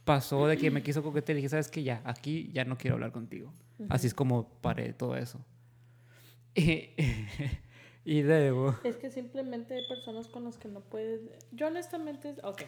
[0.04, 1.82] pasó de que me quiso coquetear y dije, ¿sabes qué?
[1.82, 3.52] Ya, aquí ya no quiero hablar contigo.
[3.88, 5.44] Así es como paré todo eso.
[6.56, 6.90] Y,
[8.04, 8.76] y luego...
[8.84, 11.22] Es que simplemente hay personas con las que no puedes...
[11.52, 12.62] Yo honestamente, ok.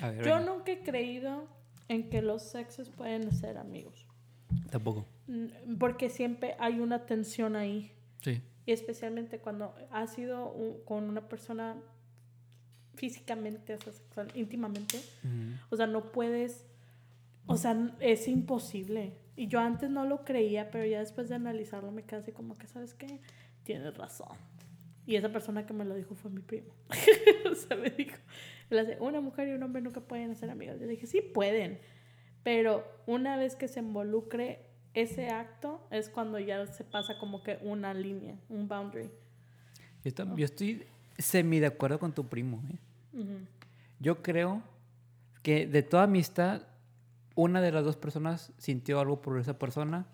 [0.00, 0.40] A ver, Yo venga.
[0.52, 1.46] nunca he creído
[1.88, 4.06] en que los sexos pueden ser amigos.
[4.70, 5.06] Tampoco.
[5.26, 7.92] Mm, Porque siempre hay una tensión ahí.
[8.22, 8.40] Sí.
[8.64, 11.76] Y especialmente cuando has sido un- con una persona
[13.00, 15.00] físicamente, o sea, sexual- íntimamente.
[15.70, 16.66] O sea, no puedes...
[17.46, 19.14] O sea, es imposible.
[19.36, 22.56] Y yo antes no lo creía, pero ya después de analizarlo me quedé así como
[22.56, 23.20] que, ¿sabes qué?
[23.64, 24.36] Tienes razón.
[25.06, 26.68] Y esa persona que me lo dijo fue mi primo.
[27.50, 28.16] o sea, me dijo,
[29.00, 30.78] una mujer y un hombre nunca pueden ser amigos.
[30.78, 31.78] Yo dije, sí pueden,
[32.44, 34.60] pero una vez que se involucre
[34.94, 39.10] ese acto es cuando ya se pasa como que una línea, un boundary.
[40.04, 40.84] Yo, tam- yo estoy
[41.18, 42.62] semi de acuerdo con tu primo.
[42.70, 42.76] ¿eh?
[43.12, 43.38] Ujú.
[43.98, 44.62] Yo creo
[45.42, 46.62] que de toda amistad,
[47.34, 50.06] una de las dos personas sintió algo por esa persona,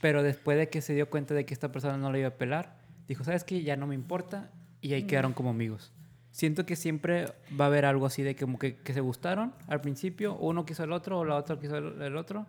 [0.00, 2.34] pero después de que se dio cuenta de que esta persona no le iba a
[2.36, 2.76] pelar,
[3.08, 3.62] dijo, ¿sabes qué?
[3.62, 4.50] Ya no me importa
[4.80, 5.92] y ahí quedaron como amigos.
[6.30, 9.80] Siento que siempre va a haber algo así de como que, que se gustaron al
[9.80, 12.46] principio, uno quiso el otro o la otra quiso el otro.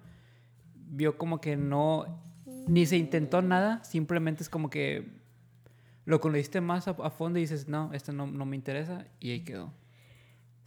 [0.91, 2.05] Vio como que no,
[2.67, 5.07] ni se intentó nada, simplemente es como que
[6.05, 9.31] lo conociste más a, a fondo y dices, no, esto no, no me interesa y
[9.31, 9.71] ahí quedó.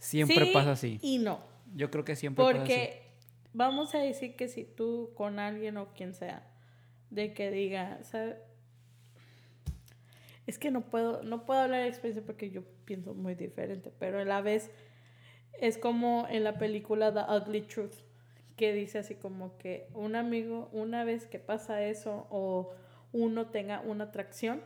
[0.03, 0.99] Siempre Sí pasa así.
[1.01, 1.39] Y no.
[1.73, 2.73] Yo creo que siempre pasa así.
[2.73, 3.03] Porque
[3.53, 6.45] vamos a decir que si tú con alguien o quien sea,
[7.09, 8.37] de que diga, ¿sabe?
[10.45, 14.19] Es que no puedo, no puedo hablar de experiencia porque yo pienso muy diferente, pero
[14.19, 14.71] a la vez
[15.53, 17.95] es como en la película The Ugly Truth,
[18.57, 22.71] que dice así como que un amigo, una vez que pasa eso o
[23.13, 24.61] uno tenga una atracción,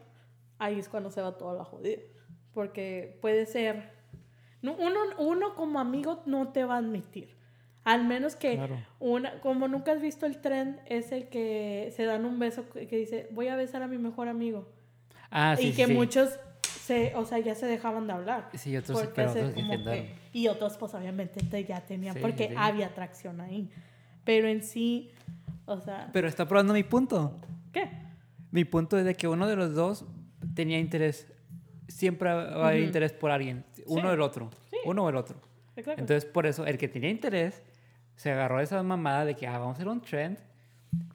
[0.57, 2.01] ahí es cuando se va toda la jodida.
[2.53, 3.96] Porque puede ser,
[4.63, 7.35] uno, uno como amigo no te va a admitir.
[7.83, 8.77] Al menos que Claro.
[8.99, 12.85] una, como nunca has visto el trend, es el que se dan un beso que
[12.97, 14.67] dice, voy a besar a mi mejor amigo.
[15.31, 15.93] Ah, sí, y que sí.
[15.93, 16.37] muchos
[16.81, 18.49] se, o sea, ya se dejaban de hablar.
[18.55, 22.19] Sí, otros, Porque pero otros como que- y otros pues obviamente te- ya tenían, Sí,
[22.21, 22.53] porque sí.
[22.57, 23.69] había atracción ahí.
[24.25, 25.11] Pero en sí,
[25.65, 27.39] o sea, Pero está probando mi punto.
[27.71, 27.89] ¿qué?
[28.51, 30.05] Mi punto es de que uno de los dos
[30.55, 31.27] tenía interés.
[31.87, 32.87] Siempre va a haber Ujú.
[32.87, 33.63] interés por alguien.
[33.85, 34.07] Uno Sí.
[34.09, 34.49] del otro.
[34.69, 34.77] Sí.
[34.85, 35.39] Uno o el otro.
[35.75, 36.01] Exacto.
[36.01, 37.63] Entonces, por eso, el que tenía interés
[38.15, 40.37] se agarró esa mamada de que ah, vamos a hacer un trend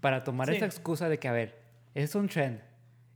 [0.00, 0.56] para tomar Sí.
[0.56, 1.58] esa excusa de que, a ver,
[1.94, 2.60] es un trend.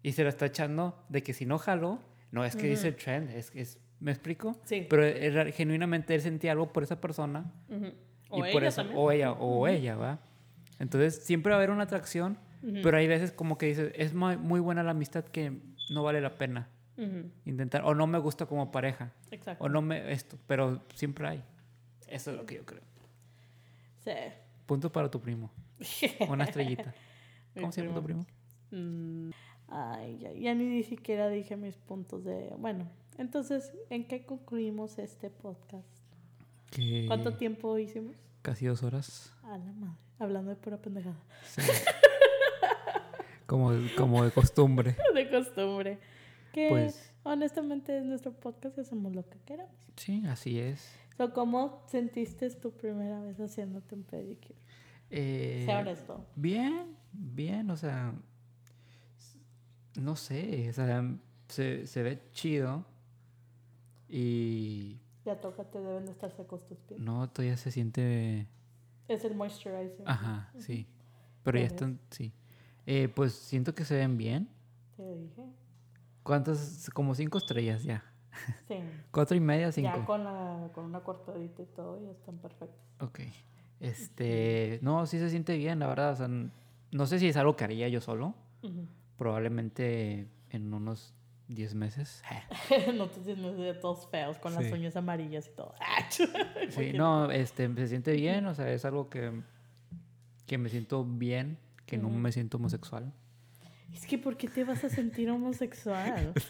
[0.03, 2.01] Y se lo está echando de que si no jalo,
[2.31, 3.79] no es que dice el trend, es que es.
[3.99, 4.57] ¿Me explico?
[4.65, 4.87] Sí.
[4.91, 7.51] Pero él- genuinamente él sentía algo por esa persona.
[7.71, 7.87] Ujú.
[7.87, 7.93] Y
[8.29, 8.99] O por ella eso, también.
[8.99, 10.19] o ella, o ella, ¿va?
[10.79, 12.37] Entonces siempre va a haber una atracción,
[12.83, 15.53] pero hay veces como que dices, es muy, muy buena la amistad que
[15.91, 16.69] no vale la pena
[17.45, 19.63] Intentar, o no me gusta como pareja, Exacto.
[19.63, 21.45] o no me esto, pero siempre hay.
[22.09, 22.83] Eso es lo que yo creo.
[24.03, 24.13] Sí.
[24.65, 25.51] Punto para tu primo.
[26.29, 26.95] Una estrellita.
[27.55, 28.27] ¿Cómo se llama tu primo?
[28.71, 29.31] Mm,
[29.69, 32.55] Ay, ya, ya ni, siquiera dije mis puntos de...
[32.59, 35.89] Bueno, Entonces, ¿en qué concluimos este podcast?
[37.07, 38.17] ¿Cuánto tiempo hicimos?
[38.43, 39.35] Casi dos horas.
[39.43, 39.97] A la madre.
[40.19, 41.17] Hablando de pura pendejada.
[41.45, 41.63] Sí.
[43.47, 44.97] como, como de costumbre.
[45.15, 45.99] De costumbre.
[46.57, 49.77] Que Pues- honestamente es nuestro podcast hacemos lo que queramos.
[49.97, 50.89] Sí, así es.
[51.19, 54.55] So, ¿Cómo sentiste tu primera vez haciéndote un pedicure?
[55.11, 56.27] Eh, Sea honesto.
[56.35, 58.15] Bien, bien, o sea,
[60.01, 61.15] no sé, o sea,
[61.49, 62.85] se, se ve chido
[64.09, 67.01] y Ya tócate, deben de estar secos tus pies.
[67.01, 68.47] no, todavía se siente,
[69.09, 70.03] Es el moisturizer.
[70.07, 70.87] ajá, sí,
[71.43, 72.33] pero ya están, sí.
[72.87, 74.49] Eh, pues siento que se ven bien.
[74.97, 75.43] Te dije.
[76.27, 76.91] ¿Cuántas?
[76.93, 78.03] Como cinco estrellas ya.
[78.67, 78.75] Sí.
[79.13, 79.93] Cuatro y media, cinco.
[79.97, 82.81] Ya con, la, con una cortadita y todo, ya están perfectos.
[83.01, 83.21] Ok.
[83.79, 86.13] Este, no, sí se siente bien, la verdad.
[86.13, 88.35] O sea, no sé si es algo que haría yo solo.
[89.17, 91.15] Probablemente en unos
[91.49, 92.23] 10 meses.
[92.95, 94.63] no te sientes de todos feos con Sí.
[94.65, 95.75] las uñas amarillas y todo.
[96.71, 99.43] Sí, no, este, se siente bien, o sea, es algo que,
[100.47, 103.13] que me siento bien, que no me siento homosexual.
[103.95, 106.33] Es que, ¿por qué te vas a sentir homosexual?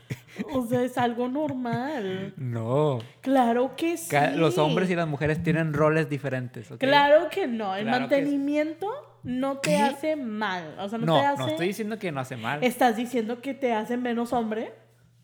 [0.52, 2.34] O sea, es algo normal.
[2.36, 2.98] No.
[3.22, 4.14] Claro que sí.
[4.34, 6.68] Los hombres y las mujeres tienen roles diferentes.
[6.78, 7.74] Claro que no.
[7.74, 8.86] El Claro mantenimiento
[9.22, 9.76] no te ¿Qué?
[9.78, 10.76] hace mal.
[10.78, 11.42] O sea, no, No, te hace.
[11.42, 12.62] no estoy diciendo que no hace mal.
[12.62, 14.74] ¿Estás diciendo que te hace menos hombre?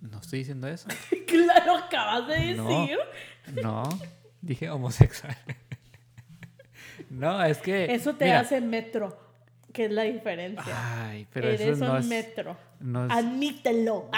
[0.01, 0.89] No estoy diciendo eso.
[1.26, 2.68] claro, acabas de No.
[2.80, 2.98] decir.
[3.62, 3.82] No,
[4.40, 5.36] dije homosexual.
[7.10, 7.93] No, es que...
[7.94, 9.18] Eso te mira, hace metro,
[9.73, 11.09] que es la diferencia.
[11.09, 12.07] Ay, pero Eres eso no un es...
[12.07, 12.57] metro.
[12.81, 14.11] No, es- Admítelo.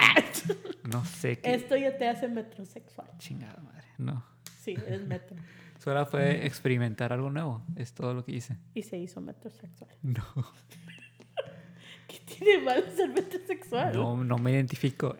[0.84, 1.54] no sé qué...
[1.54, 3.08] Esto ya te hace metrosexual.
[3.18, 4.24] Chingada madre, no.
[4.60, 5.36] Sí, eres metro.
[5.78, 8.56] Solo fue experimentar algo nuevo, es todo lo que hice.
[8.74, 9.90] Y se hizo metrosexual.
[10.02, 10.24] No,
[12.08, 13.92] ¿Qué tiene mal ser metrosexual?
[13.94, 15.16] no, no me identifico.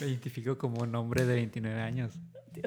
[0.00, 2.14] Me identifico como un hombre de 29 años.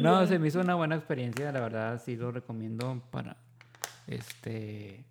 [0.00, 3.36] No, se me hizo una buena experiencia, la verdad, sí lo recomiendo para,
[4.06, 5.04] este,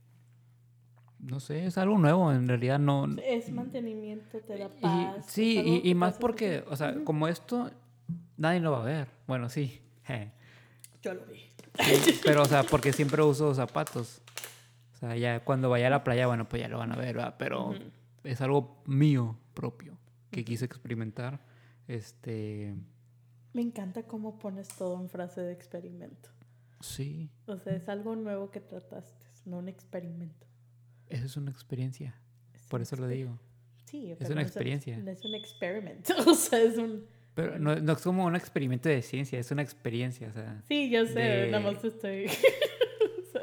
[1.19, 3.07] no sé, es algo nuevo, en realidad no...
[3.23, 5.25] Es mantenimiento, te da paz.
[5.27, 7.71] sí, y, más porque, o sea, como esto,
[8.37, 9.07] nadie lo va a ver.
[9.27, 9.81] Bueno, sí.
[11.01, 11.41] Yo lo vi.
[11.83, 14.21] Sí, pero, o sea, porque siempre uso zapatos.
[14.93, 17.15] O sea, ya cuando vaya a la playa, bueno, pues ya lo van a ver,
[17.15, 17.35] ¿verdad?
[17.37, 17.73] Pero
[18.23, 19.97] es algo mío propio
[20.31, 21.39] que quise experimentar.
[21.87, 22.75] Este,
[23.55, 26.29] Me encanta cómo pones todo en frase de experimento.
[26.81, 30.45] sí, O sea, es algo nuevo que trataste, no un experimento.
[31.07, 32.13] eso es una experiencia.
[32.53, 33.39] Es Por eso lo digo.
[33.85, 34.97] Sí, es una no experiencia.
[34.97, 36.13] no es un experimento.
[36.27, 37.05] O sea, es un.
[37.33, 40.61] Pero no, no es como un experimento de ciencia, es una experiencia, o sea.
[40.67, 42.25] Sí, yo sé, De- nada más estoy.
[42.27, 43.41] o sea,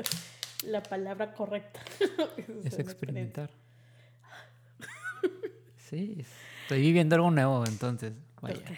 [0.70, 1.80] la palabra correcta.
[2.64, 3.48] Es experimentar.
[5.76, 6.26] Sí, es-
[6.64, 8.14] estoy viviendo algo nuevo, entonces.
[8.43, 8.59] Vaya.
[8.59, 8.70] Ok.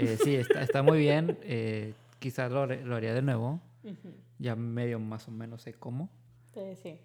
[0.00, 1.38] Eh, sí, está, está muy bien.
[1.42, 3.60] eh, quizás lo, haría de nuevo.
[4.38, 6.08] Ya medio más o menos sé cómo.
[6.54, 6.98] Sí, sí.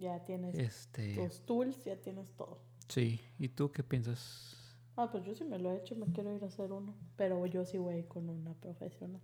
[0.00, 2.58] Ya tienes Este, tus tools, ya tienes todo.
[2.88, 3.20] sí.
[3.38, 4.56] ¿Y tú qué piensas?
[4.96, 6.94] Ah, pues yo sí me lo he hecho, me quiero ir a hacer uno.
[7.16, 9.20] Pero yo sí voy con una profesional.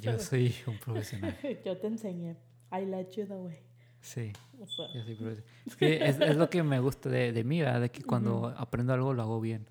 [0.00, 1.36] Yo soy un profesional.
[1.64, 2.36] yo te enseñé.
[2.72, 3.58] I let you the way.
[4.00, 5.44] Sí, O sea, yo soy profesional.
[5.66, 7.82] Es que es, es lo que me gusta de, de mí, ¿verdad?
[7.82, 9.66] De que cuando aprendo algo lo hago bien.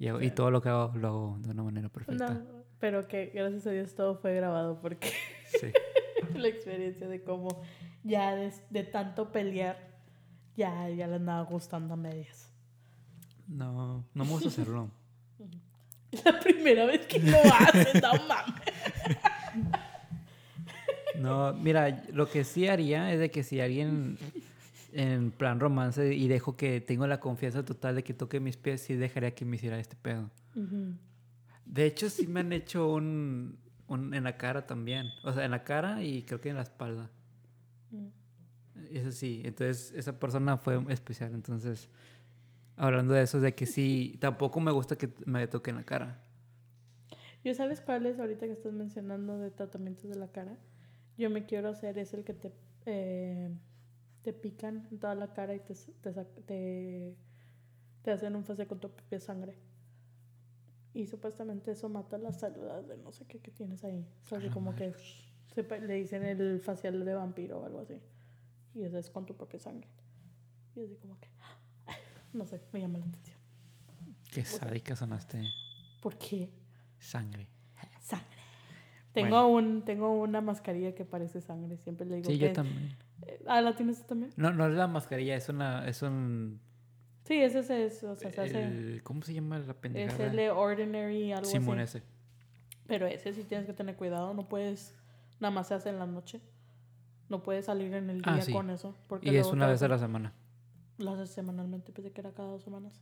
[0.00, 0.34] Y, hago- y Sí.
[0.34, 2.30] todo lo que hago lo hago de una manera perfecta.
[2.34, 2.40] no,
[2.80, 5.12] pero que gracias a Dios todo fue grabado porque
[5.60, 5.68] Sí.
[6.34, 7.62] la experiencia de cómo
[8.02, 9.78] ya de, de tanto pelear
[10.56, 12.50] ya, ya le andaba gustando a medias.
[13.46, 14.90] No, no me gusta hacerlo.
[16.24, 18.54] La primera vez que lo haces, no mames.
[21.16, 24.16] No, mira, lo que sí haría es de que si alguien
[24.92, 28.80] en plan romance y dejo que tengo la confianza total de que toque mis pies,
[28.82, 30.30] sí dejaría que me hiciera este pedo.
[30.54, 30.94] Ujú.
[31.64, 35.08] De hecho, sí me han hecho un, un en la cara también.
[35.22, 37.10] O sea, en la cara y creo que en la espalda.
[37.90, 38.06] Mm.
[38.90, 41.34] Eso sí, entonces esa persona fue especial.
[41.34, 41.88] Entonces,
[42.76, 46.22] hablando de eso, de que sí, tampoco me gusta que me toque en la cara.
[47.44, 50.56] ¿Yo sabes cuál es ahorita que estás mencionando de tratamientos de la cara?
[51.16, 52.52] Yo me quiero hacer es el que te,
[52.86, 53.50] eh,
[54.22, 56.12] te pican en toda la cara y te, te,
[56.46, 57.16] te,
[58.02, 59.56] te hacen un fase con tu propia sangre.
[60.92, 64.06] Y supuestamente eso mata las células de no sé qué que tienes ahí.
[64.24, 64.92] O sea, así Ah, como que
[65.54, 68.00] se le dicen el facial de vampiro o algo así.
[68.74, 69.88] Y eso es con tu propia sangre.
[70.74, 71.28] Y así como que,
[72.32, 73.38] no sé, me llama la atención.
[74.32, 75.42] Qué sádica sonaste.
[76.00, 76.50] ¿Por qué?
[76.98, 77.48] Sangre.
[78.00, 78.26] Sangre.
[79.12, 81.76] Tengo, un, tengo una mascarilla que parece sangre.
[81.78, 82.46] Siempre le digo Sí, que...
[82.46, 82.96] yo también.
[83.46, 84.32] Ah, ¿la tienes tú también?
[84.36, 86.60] No, no es la mascarilla, es una, es un,
[87.24, 88.62] Sí, ese es, es o sea, se hace...
[88.64, 90.26] El- ¿Cómo se llama la Es pendejada?
[90.26, 91.98] el de Ordinary, algo Simón así.
[91.98, 92.06] ese.
[92.86, 94.96] Pero ese sí tienes que tener cuidado, no puedes,
[95.38, 96.40] nada más se hace en la noche.
[97.28, 98.52] No puedes salir en el Ah, día sí.
[98.52, 98.96] con eso.
[99.06, 100.32] Porque Y es una vez a la semana.
[100.98, 103.00] Lo haces semanalmente, pensé que era cada dos semanas.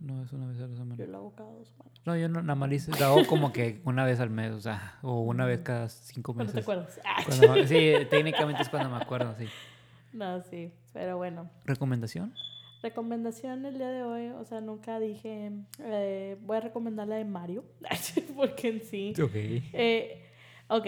[0.00, 1.06] No, es una vez a la Yo semana.
[1.06, 1.92] lo hago cada dos semanas.
[2.04, 4.98] No, yo no, nada más lo hago como que una vez al mes, o sea,
[5.02, 6.66] o una vez cada cinco ¿Cuándo meses.
[6.66, 7.00] te acuerdas?
[7.04, 9.46] Ah, Cuando me- sí, técnicamente es cuando me acuerdo, sí.
[10.12, 11.50] No, sí, pero bueno.
[11.64, 12.32] ¿Recomendación?
[12.82, 15.50] Recomendación el día de hoy, o sea, nunca dije,
[15.80, 17.64] eh, voy a recomendar la de Mario,
[18.36, 19.14] porque en sí...
[19.20, 19.30] Ok.
[19.34, 20.22] Eh,
[20.68, 20.86] ok,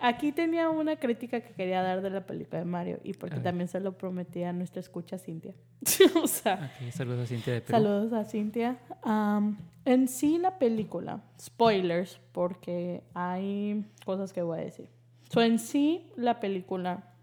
[0.00, 3.38] aquí tenía una crítica que quería dar de la película de Mario y porque A
[3.38, 3.44] ver.
[3.44, 5.54] también se lo prometí a nuestra escucha Cintia.
[6.22, 7.72] o sea, saludos a Cintia de Perú.
[7.78, 8.78] saludos a Cintia.
[9.02, 14.88] Am, en sí la película, spoilers, porque hay cosas que voy a decir.
[15.32, 17.14] So, en sí la película,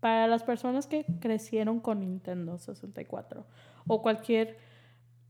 [0.00, 3.44] para las personas que crecieron con Nintendo 64
[3.88, 4.58] o cualquier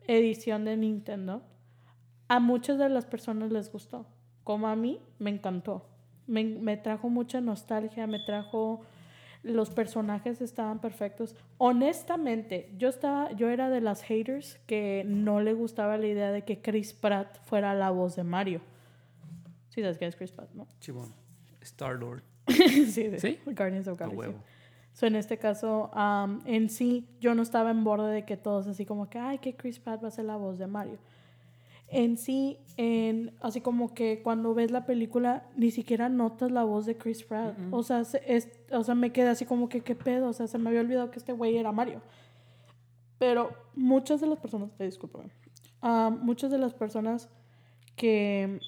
[0.06, 1.42] edición de Nintendo,
[2.28, 4.06] a muchas de las personas les gustó.
[4.44, 5.88] Como a mí, me encantó.
[6.26, 8.82] Me, me trajo mucha nostalgia, me trajo...
[9.42, 11.36] Los personajes estaban perfectos.
[11.58, 16.42] Honestamente, yo estaba, yo era de las haters que no le gustaba la idea de
[16.42, 18.60] que Chris Pratt fuera la voz de Mario.
[19.68, 20.66] Sí, sabes quién es Chris Pratt, ¿no?
[20.80, 21.14] Chibón.
[21.60, 22.22] Star Lord.
[22.46, 23.38] sí, de ¿Sí?
[23.46, 24.18] Guardians of A Galaxy.
[24.18, 24.38] huevo.
[24.94, 28.66] So, en este caso, am, en sí, yo no estaba en borde de que todos
[28.66, 30.98] así como que, ay, que Chris Pratt va a ser la voz de Mario.
[31.88, 36.84] En sí, en, así como que cuando ves la película, ni siquiera notas la voz
[36.84, 37.56] de Chris Pratt.
[37.70, 40.28] O, sea, se- es, o sea, me quedé así como que, ¿qué pedo?
[40.28, 42.02] O sea, se me había olvidado que este güey era Mario.
[43.18, 45.30] Pero muchas de las personas, eh, discúlpame,
[45.80, 47.28] am, muchas de las personas
[47.94, 48.58] que,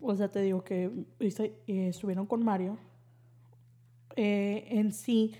[0.00, 0.90] o sea, te digo que
[1.20, 2.78] eh, estuvieron con Mario,
[4.16, 5.34] eh, en sí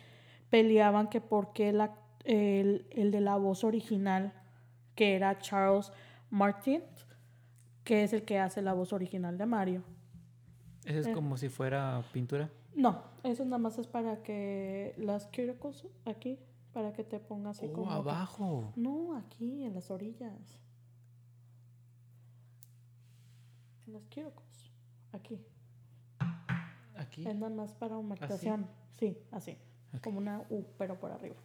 [0.50, 4.32] peleaban que porque la, el, el de la voz original,
[4.94, 5.90] que era Charles
[6.42, 6.82] Martin,
[7.84, 9.82] que es el que hace la voz original de Mario.
[10.86, 11.12] Ese es Eh.
[11.12, 12.48] como si fuera pintura.
[12.74, 16.38] No, eso nada más es para que las cuticles aquí,
[16.72, 17.88] para que te pongas así Oh, como...
[17.88, 18.72] que- abajo.
[18.76, 20.58] No, aquí, en las orillas.
[23.86, 24.70] En las cuticles.
[25.12, 25.38] Aquí.
[26.96, 27.26] Aquí.
[27.28, 28.66] Es nada más para humectación.
[28.98, 29.58] Sí, así.
[30.02, 31.36] Como una U, pero por arriba.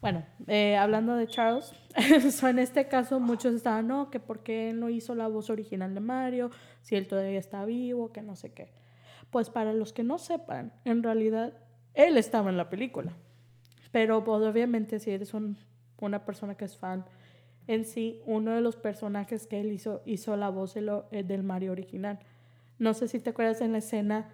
[0.00, 1.72] Bueno, eh, hablando de Charles,
[2.30, 5.48] so, en este caso muchos estaban, no, que por qué él no hizo la voz
[5.50, 6.50] original de Mario,
[6.82, 8.72] si él todavía está vivo, que no sé qué.
[9.30, 11.54] Pues para los que no sepan, en realidad
[11.94, 13.12] él estaba en la película.
[13.92, 15.56] Pero pues, obviamente si eres un-
[15.98, 17.04] una persona que es fan,
[17.66, 21.22] en sí, uno de los personajes que él hizo, hizo la voz de lo- eh,
[21.22, 22.18] del Mario original.
[22.78, 24.28] No sé si te acuerdas en la escena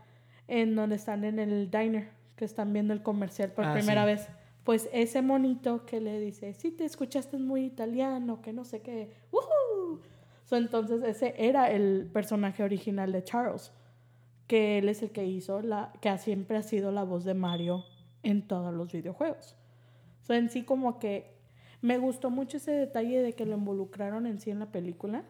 [0.49, 4.07] en donde están en el diner, que están viendo el comercial por Ah, primera sí.
[4.07, 4.29] vez.
[4.65, 9.11] Pues ese monito que le dice, sí te escuchaste muy italiano, que no sé qué.
[9.33, 10.01] ¡Woohoo!
[10.45, 13.73] So, entonces ese era el personaje original de Charles,
[14.47, 17.85] que él es el que hizo la, que siempre ha sido la voz de Mario
[18.23, 19.57] en todos los videojuegos.
[20.23, 21.39] So, en sí como que
[21.81, 25.25] me gustó mucho ese detalle de que lo involucraron en sí en la película.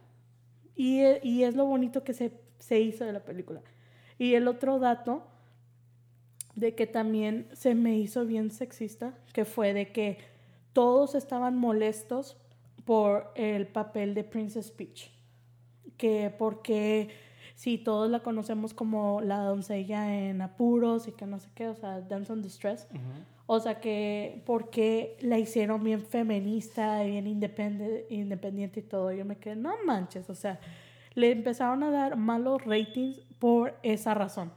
[0.74, 3.62] Y, y es lo bonito que se, se hizo de la película.
[4.18, 5.22] Y el otro dato
[6.54, 10.18] de que también se me hizo bien sexista, que fue de que
[10.72, 12.36] todos estaban molestos
[12.84, 15.10] por el papel de Princess Peach.
[15.96, 17.10] Que porque
[17.54, 21.74] si todos la conocemos como la doncella en apuros y que no sé qué, o
[21.74, 22.88] sea, Dance on Distress.
[23.46, 29.12] O sea que porque la hicieron bien feminista, bien independe- independiente y todo.
[29.12, 30.60] Yo me quedé, no manches, o sea,
[31.14, 34.52] le empezaron a dar malos ratings por esa razón.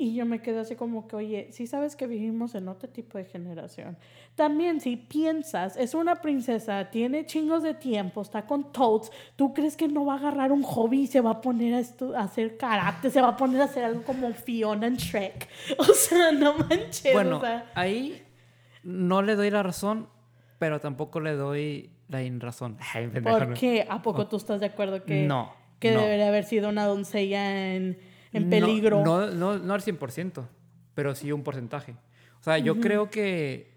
[0.00, 3.18] Y yo me quedé así como que, oye, si sabes que vivimos en otro tipo
[3.18, 3.98] de generación.
[4.36, 9.76] También si piensas, es una princesa, tiene chingos de tiempo, está con Toads, ¿tú crees
[9.76, 12.20] que no va a agarrar un hobby y se va a poner a, estu- a
[12.20, 15.48] hacer karate, se va a poner a hacer algo como Fiona en Shrek?
[15.78, 17.12] O sea, no manches.
[17.12, 18.22] Bueno, o sea, ahí
[18.84, 20.08] no le doy la razón,
[20.60, 22.76] pero tampoco le doy la inrazón.
[22.94, 23.84] Ay, ¿por qué?
[23.90, 26.02] ¿A poco tú estás de acuerdo que, No, que no.
[26.02, 27.98] debería haber sido una doncella en,
[28.32, 29.02] en No, peligro?
[29.04, 30.44] No, no, no al 100%,
[30.94, 31.92] pero sí un porcentaje.
[32.40, 33.76] O sea, yo creo que...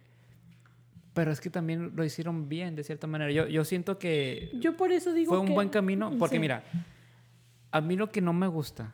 [1.14, 3.32] Pero es que también lo hicieron bien, de cierta manera.
[3.32, 6.40] Yo, yo siento que Yo por eso digo fue un que- buen camino, porque Sí.
[6.40, 6.64] mira,
[7.72, 8.94] a mí lo que no me gusta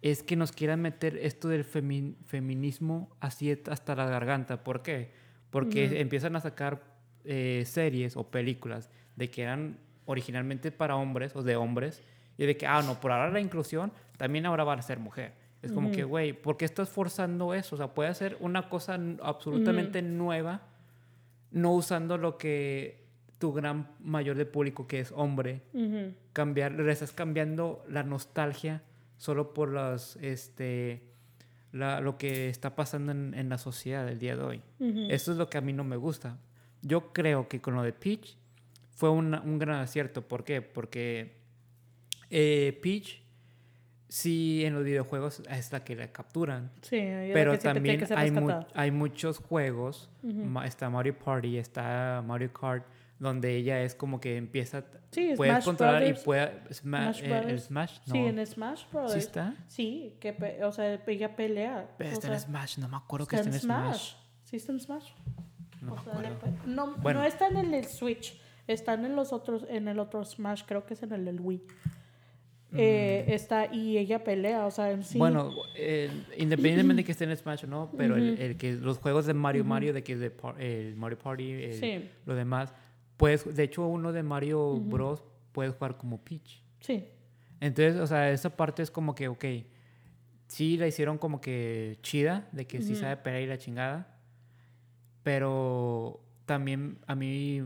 [0.00, 4.64] es que nos quieran meter esto del femi- feminismo así hasta la garganta.
[4.64, 5.12] ¿Por qué?
[5.50, 5.94] Porque Ujú.
[5.96, 6.82] empiezan a sacar
[7.26, 12.02] eh, series o películas de que eran originalmente para hombres o de hombres
[12.36, 15.32] y de que, ah, no, por ahora la inclusión también ahora va a ser mujer.
[15.62, 17.74] Es como que, güey, ¿por qué estás forzando eso?
[17.74, 20.62] O sea, puede ser una cosa absolutamente nueva
[21.50, 23.02] no usando lo que
[23.38, 26.12] tu gran mayor de público, que es hombre, Ujú.
[26.34, 28.82] cambiar, le estás cambiando la nostalgia
[29.16, 31.02] solo por las, este,
[31.72, 34.62] la- lo que está pasando en, en la sociedad el día de hoy.
[35.08, 36.36] Eso es lo que a mí no me gusta.
[36.82, 38.36] Yo creo que con lo de Peach
[38.94, 40.20] fue una- un gran acierto.
[40.22, 40.60] ¿Por qué?
[40.60, 41.36] Porque
[42.30, 43.22] eh, Peach,
[44.14, 46.70] sí, en los videojuegos es la que la capturan.
[46.82, 46.98] Sí,
[47.32, 50.08] Pero que también que hay, mu- hay muchos juegos.
[50.64, 52.84] Está Mario Party, está Mario Kart,
[53.18, 54.84] donde ella es como que empieza.
[55.10, 56.20] Sí, puedes Smash controlar Brothers.
[56.20, 56.60] y puede.
[56.70, 57.60] Sma- Smash eh, el.
[57.60, 57.98] Smash.
[58.06, 58.12] No.
[58.12, 59.12] Sí, en Smash Brothers.
[59.14, 59.54] ¿Sí está?
[59.68, 61.88] Sí, que, o sea, ella pelea.
[61.98, 64.14] Pero o está en Smash, no me acuerdo que está está en Smash.
[64.44, 65.10] Sí, está en Smash.
[65.80, 66.36] No O sea, acuerdo.
[66.66, 67.20] no, Bueno.
[67.20, 70.94] no están en el Switch, están en los otros, en el otro Smash, creo que
[70.94, 71.62] es en el Wii.
[72.76, 75.16] Eh, está y ella pelea, o sea, en sí.
[75.16, 75.20] Mm.
[75.20, 78.98] Bueno, eh, independientemente de que esté en Smash o no, pero el, el que los
[78.98, 82.08] juegos de Mario Mario, de que de el Mario Party, el- Sí.
[82.26, 82.72] lo demás,
[83.16, 85.22] puedes, de hecho uno de Mario Bros.
[85.52, 86.62] puedes jugar como Peach.
[86.80, 87.04] sí,
[87.60, 89.44] Entonces, o sea, esa parte es como que, ok,
[90.48, 94.18] sí la hicieron como que chida, de que sí sabe pelear y la chingada,
[95.22, 97.62] pero también a mí,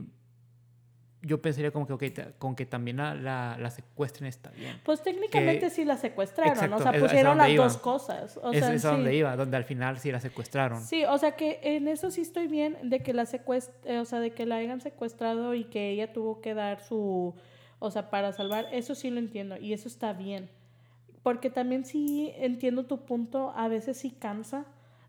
[1.22, 4.80] yo pensaría como que, ok, ta- con que también la, la, la secuestren está bien.
[4.84, 7.64] Pues técnicamente Que- sí la secuestraron, Exacto, o sea, pusieron las iba.
[7.64, 8.36] dos cosas.
[8.42, 10.80] O es sea, es a donde iba, donde al final sí la secuestraron.
[10.82, 14.04] Sí, o sea que en eso sí estoy bien de que la secuest eh, o
[14.04, 17.34] sea, de que la hayan secuestrado y que ella tuvo que dar su,
[17.80, 20.48] o sea, para salvar, eso sí lo entiendo y eso está bien.
[21.24, 24.66] Porque también sí entiendo tu punto, a veces sí cansa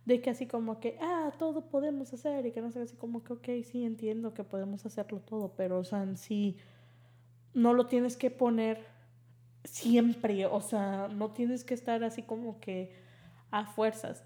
[0.10, 3.24] de que así como que, ah, todo podemos hacer y que no sé, así como
[3.24, 6.58] que, ok, sí entiendo que podemos hacerlo todo, pero, o sea, en sí,
[7.54, 8.88] no lo tienes que poner
[9.64, 12.92] siempre, o sea, no tienes que estar así como que
[13.52, 14.24] a fuerzas.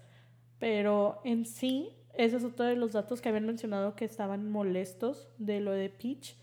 [0.58, 5.28] Pero en sí, ese es otro de los datos que habían mencionado que estaban molestos
[5.36, 6.34] de lo de Peach.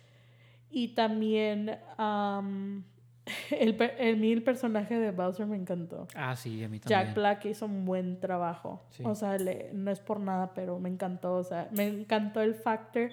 [0.69, 2.83] Y también am,
[3.51, 6.07] el, el, mí el personaje de Bowser me encantó.
[6.15, 7.05] Ah, sí, a mí también.
[7.07, 8.83] Jack Black hizo un buen trabajo.
[8.89, 9.03] Sí.
[9.05, 11.33] O sea, le- no es por nada, pero me encantó.
[11.35, 13.09] O sea, me encantó el factor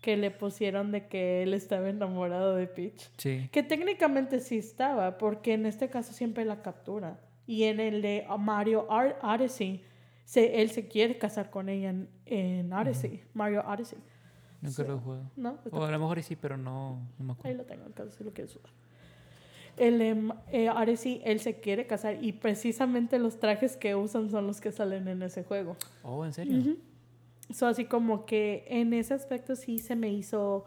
[0.00, 3.10] que le pusieron de que él estaba enamorado de Peach.
[3.16, 3.48] Sí.
[3.50, 7.18] Que técnicamente sí estaba, porque en este caso siempre la captura.
[7.46, 9.82] Y en el de Mario Ar- Odyssey,
[10.24, 13.98] se, él se quiere casar con ella en, en Odyssey, Mario Odyssey.
[14.60, 14.88] Nunca Sí.
[14.88, 15.30] lo he jugado.
[15.36, 15.58] ¿No?
[15.72, 17.58] O a lo mejor sí, pero no, no me Ahí acuerdo.
[17.58, 18.70] lo tengo, en caso si lo quieres usar.
[19.78, 24.60] El, eh, Odyssey, él se quiere casar y precisamente los trajes que usan son los
[24.60, 25.76] que salen en ese juego.
[26.02, 26.58] Oh, ¿en serio?
[26.58, 26.76] Ujú.
[27.52, 30.66] So, así como que en ese aspecto sí se me hizo...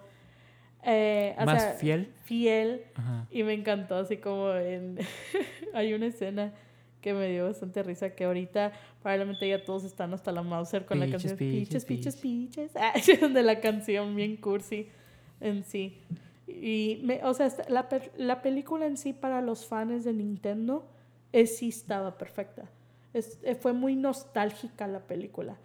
[0.84, 2.12] eh, o ¿Más sea, fiel?
[2.24, 2.84] Fiel.
[2.96, 3.28] Ajá.
[3.30, 4.98] Y me encantó, así como en...
[5.74, 6.54] Hay una escena
[7.02, 8.72] que me dio bastante risa, que ahorita
[9.02, 13.44] probablemente ya todos están hasta la Mauser con la canción peaches, Peaches, Peaches, Peaches, de
[13.44, 14.88] la canción bien cursi
[15.40, 15.98] en sí.
[16.62, 17.88] Y, o sea, la,
[18.18, 20.88] la película en sí para los fans de Nintendo
[21.32, 22.70] es, sí estaba perfecta.
[23.14, 25.58] Es- eh, fue muy nostálgica la película.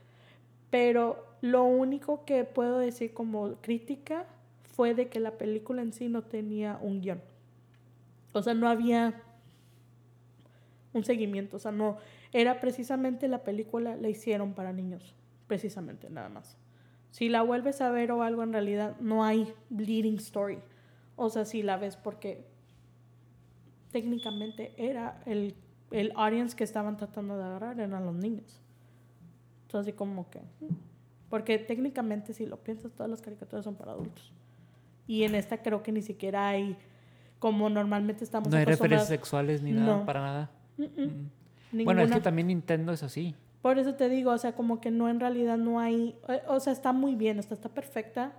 [0.71, 4.27] Pero lo único que puedo decir como crítica
[4.75, 7.23] fue de que la película en sí no tenía un guion.
[8.33, 9.23] O sea, no había
[10.93, 11.57] un seguimiento.
[11.57, 11.99] O sea, no.
[12.33, 15.15] Era precisamente la película, la hicieron para niños.
[15.47, 16.57] Precisamente, nada más.
[17.11, 20.59] Si la vuelves a ver o algo, en realidad no hay leading story.
[21.17, 22.47] O sea, si la ves porque
[23.91, 25.55] técnicamente era el,
[25.91, 28.61] el audience que estaban tratando de agarrar, eran los niños.
[29.63, 30.41] Entonces, así como que.
[31.31, 34.33] Porque técnicamente, si lo piensas, todas las caricaturas son para adultos.
[35.07, 36.77] Y en esta creo que ni siquiera hay.
[37.39, 40.07] Como normalmente estamos No hay referencias sexuales ni nada, No.
[40.07, 40.51] para nada.
[40.79, 41.31] Mm, mm.
[41.73, 41.85] Mm.
[41.85, 43.35] Bueno, es que también Nintendo es así.
[43.61, 46.61] Por eso te digo, o sea, como que no, en realidad no hay, eh, o
[46.61, 48.33] sea, está muy bien, está, está perfecta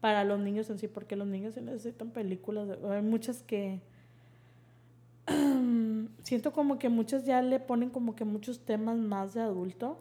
[0.00, 3.80] para los niños en sí, porque los niños sí necesitan películas, hay muchas que,
[6.22, 9.98] siento como que muchas ya le ponen como que muchos temas más de adulto,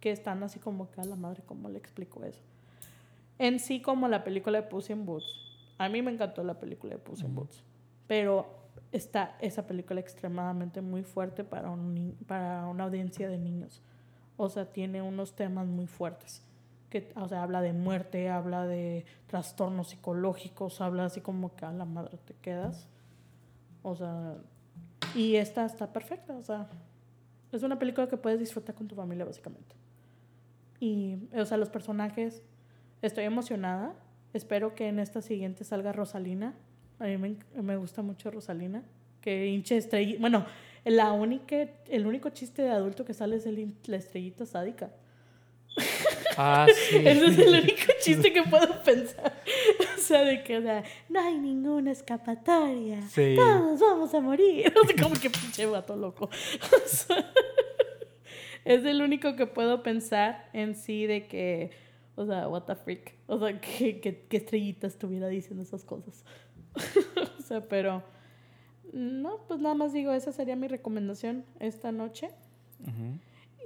[0.00, 2.40] que están así como que a la madre, ¿cómo le explico eso?
[3.38, 5.26] En sí, como la película de Puss in Boots.
[5.78, 7.34] A mí me encantó la película de Puss in.
[7.34, 7.62] Boots.
[8.06, 8.46] Pero
[8.92, 13.82] está esa película extremadamente muy fuerte para, un para una audiencia de niños.
[14.36, 16.42] O sea, tiene unos temas muy fuertes.
[16.90, 21.72] Que, o sea, habla de muerte, habla de trastornos psicológicos, habla así como que a
[21.72, 22.88] la madre te quedas.
[23.82, 24.36] O sea,
[25.14, 26.36] y esta está perfecta.
[26.36, 26.68] O sea,
[27.52, 29.74] es una película que puedes disfrutar con tu familia, básicamente.
[30.80, 32.42] Y, o sea, los personajes,
[33.02, 33.94] estoy emocionada.
[34.32, 36.54] Espero que en esta siguiente salga Rosalina.
[36.98, 38.82] A mí me, me gusta mucho Rosalina.
[39.20, 40.20] Que hinche estrellita.
[40.20, 40.46] Bueno,
[40.84, 41.56] la única,
[41.88, 44.90] el único chiste de adulto que sale es el la estrellita sádica.
[46.36, 46.96] Ah, sí.
[46.96, 49.42] Ese es el único chiste que puedo pensar.
[49.96, 53.02] O sea, de que, o sea, no hay ninguna escapatoria.
[53.08, 53.34] Sí.
[53.36, 54.72] Todos vamos a morir.
[54.82, 56.28] O sea, como que pinche vato loco.
[56.84, 57.32] O sea,
[58.64, 61.70] es el único que puedo pensar en sí de que,
[62.16, 63.14] o sea, what the freak.
[63.26, 66.24] O sea, que, que, que estrellita estuviera diciendo esas cosas.
[67.38, 68.02] o sea, pero,
[68.92, 72.30] no, pues nada más digo, esa sería mi recomendación esta noche.
[72.82, 73.18] Ujú.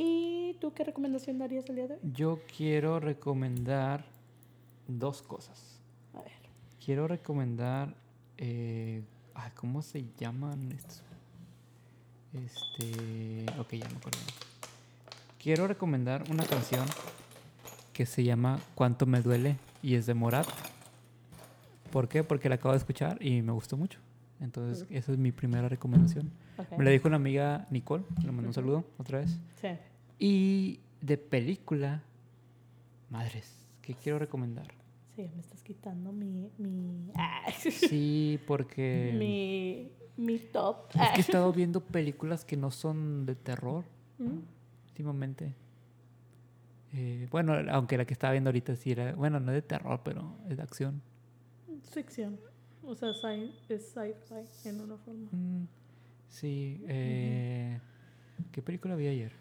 [0.02, 2.01] ¿Y tú qué recomendación darías el día de hoy?
[2.14, 4.06] Yo quiero recomendar
[4.89, 5.78] dos cosas.
[6.14, 6.32] A ver.
[6.82, 7.94] Quiero recomendar.
[8.39, 9.02] eh,
[9.35, 11.02] ay, ¿Cómo se llaman estos?
[12.32, 13.44] Este.
[13.59, 14.18] Ok, ya me acuerdo.
[15.39, 16.86] Quiero recomendar una canción
[17.93, 20.47] que se llama Cuánto me duele y es de Morat.
[21.93, 22.24] ¿Por qué?
[22.24, 23.98] Porque la acabo de escuchar y me gustó mucho.
[24.40, 26.31] Entonces, esa es mi primera recomendación.
[26.78, 29.39] Me la dijo una amiga Nicole, le mando un saludo otra vez.
[29.60, 29.68] Sí.
[30.22, 32.02] Y de película,
[33.09, 34.66] madres, ¿qué quiero recomendar?
[35.16, 36.51] Sí, me estás quitando mi.
[36.59, 37.10] mi.
[37.14, 39.90] ah, Sí, porque mi.
[40.22, 40.90] mi top.
[40.94, 43.84] es que he estado viendo películas que no son de terror
[44.18, 44.40] Mm,
[44.88, 45.55] últimamente.
[46.92, 50.02] Eh, bueno, aunque la que estaba viendo ahorita sí era, bueno, no es de terror,
[50.05, 51.01] pero es de acción.
[51.90, 52.38] Ficción.
[52.82, 55.30] O sea, es sci-fi en una forma.
[55.32, 55.66] Mm,
[56.28, 57.80] sí, eh,
[58.52, 59.32] ¿qué película vi ayer?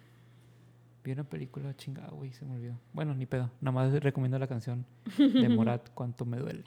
[1.03, 2.77] Vi una película chingada, güey, se me olvidó.
[2.93, 4.85] Bueno, ni pedo, nada más recomiendo la canción
[5.17, 6.63] de Morat, Cuánto me duele.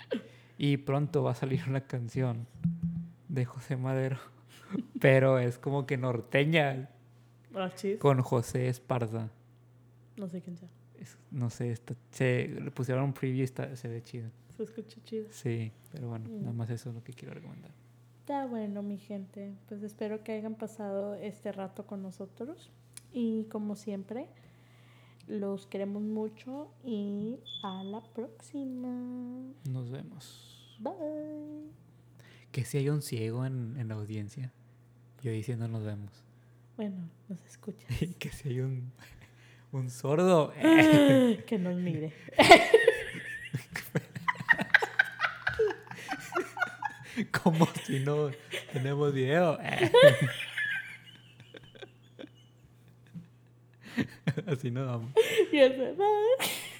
[0.58, 2.46] Y pronto va a salir una canción
[3.28, 4.18] de José Madero,
[5.00, 6.88] pero es como que norteña
[7.98, 9.28] con José Esparza.
[10.16, 10.68] No sé quién sea.
[10.98, 14.30] Es- no sé, está- se, le pusieron un preview y está, se ve chido.
[14.56, 15.26] Se escucha chido.
[15.30, 16.40] Sí, pero bueno, Mm.
[16.40, 17.70] nada más eso es lo que quiero recomendar.
[18.20, 19.52] Está bueno, mi gente.
[19.68, 22.70] Pues espero que hayan pasado este rato con nosotros.
[23.12, 24.26] Y como siempre,
[25.26, 28.88] los queremos mucho y a la próxima.
[29.68, 30.76] Nos vemos.
[30.80, 31.70] Bye.
[32.50, 34.52] Que si hay un ciego en, en la audiencia,
[35.22, 36.10] yo diciendo nos vemos.
[36.76, 37.86] Bueno, nos escucha.
[38.18, 38.92] que si hay un,
[39.72, 40.52] un sordo.
[40.56, 42.12] eh, que nos mire.
[47.42, 48.30] como si no
[48.72, 49.58] tenemos video.
[49.60, 49.90] eh.
[54.46, 54.98] Así no
[55.96, 56.46] bye.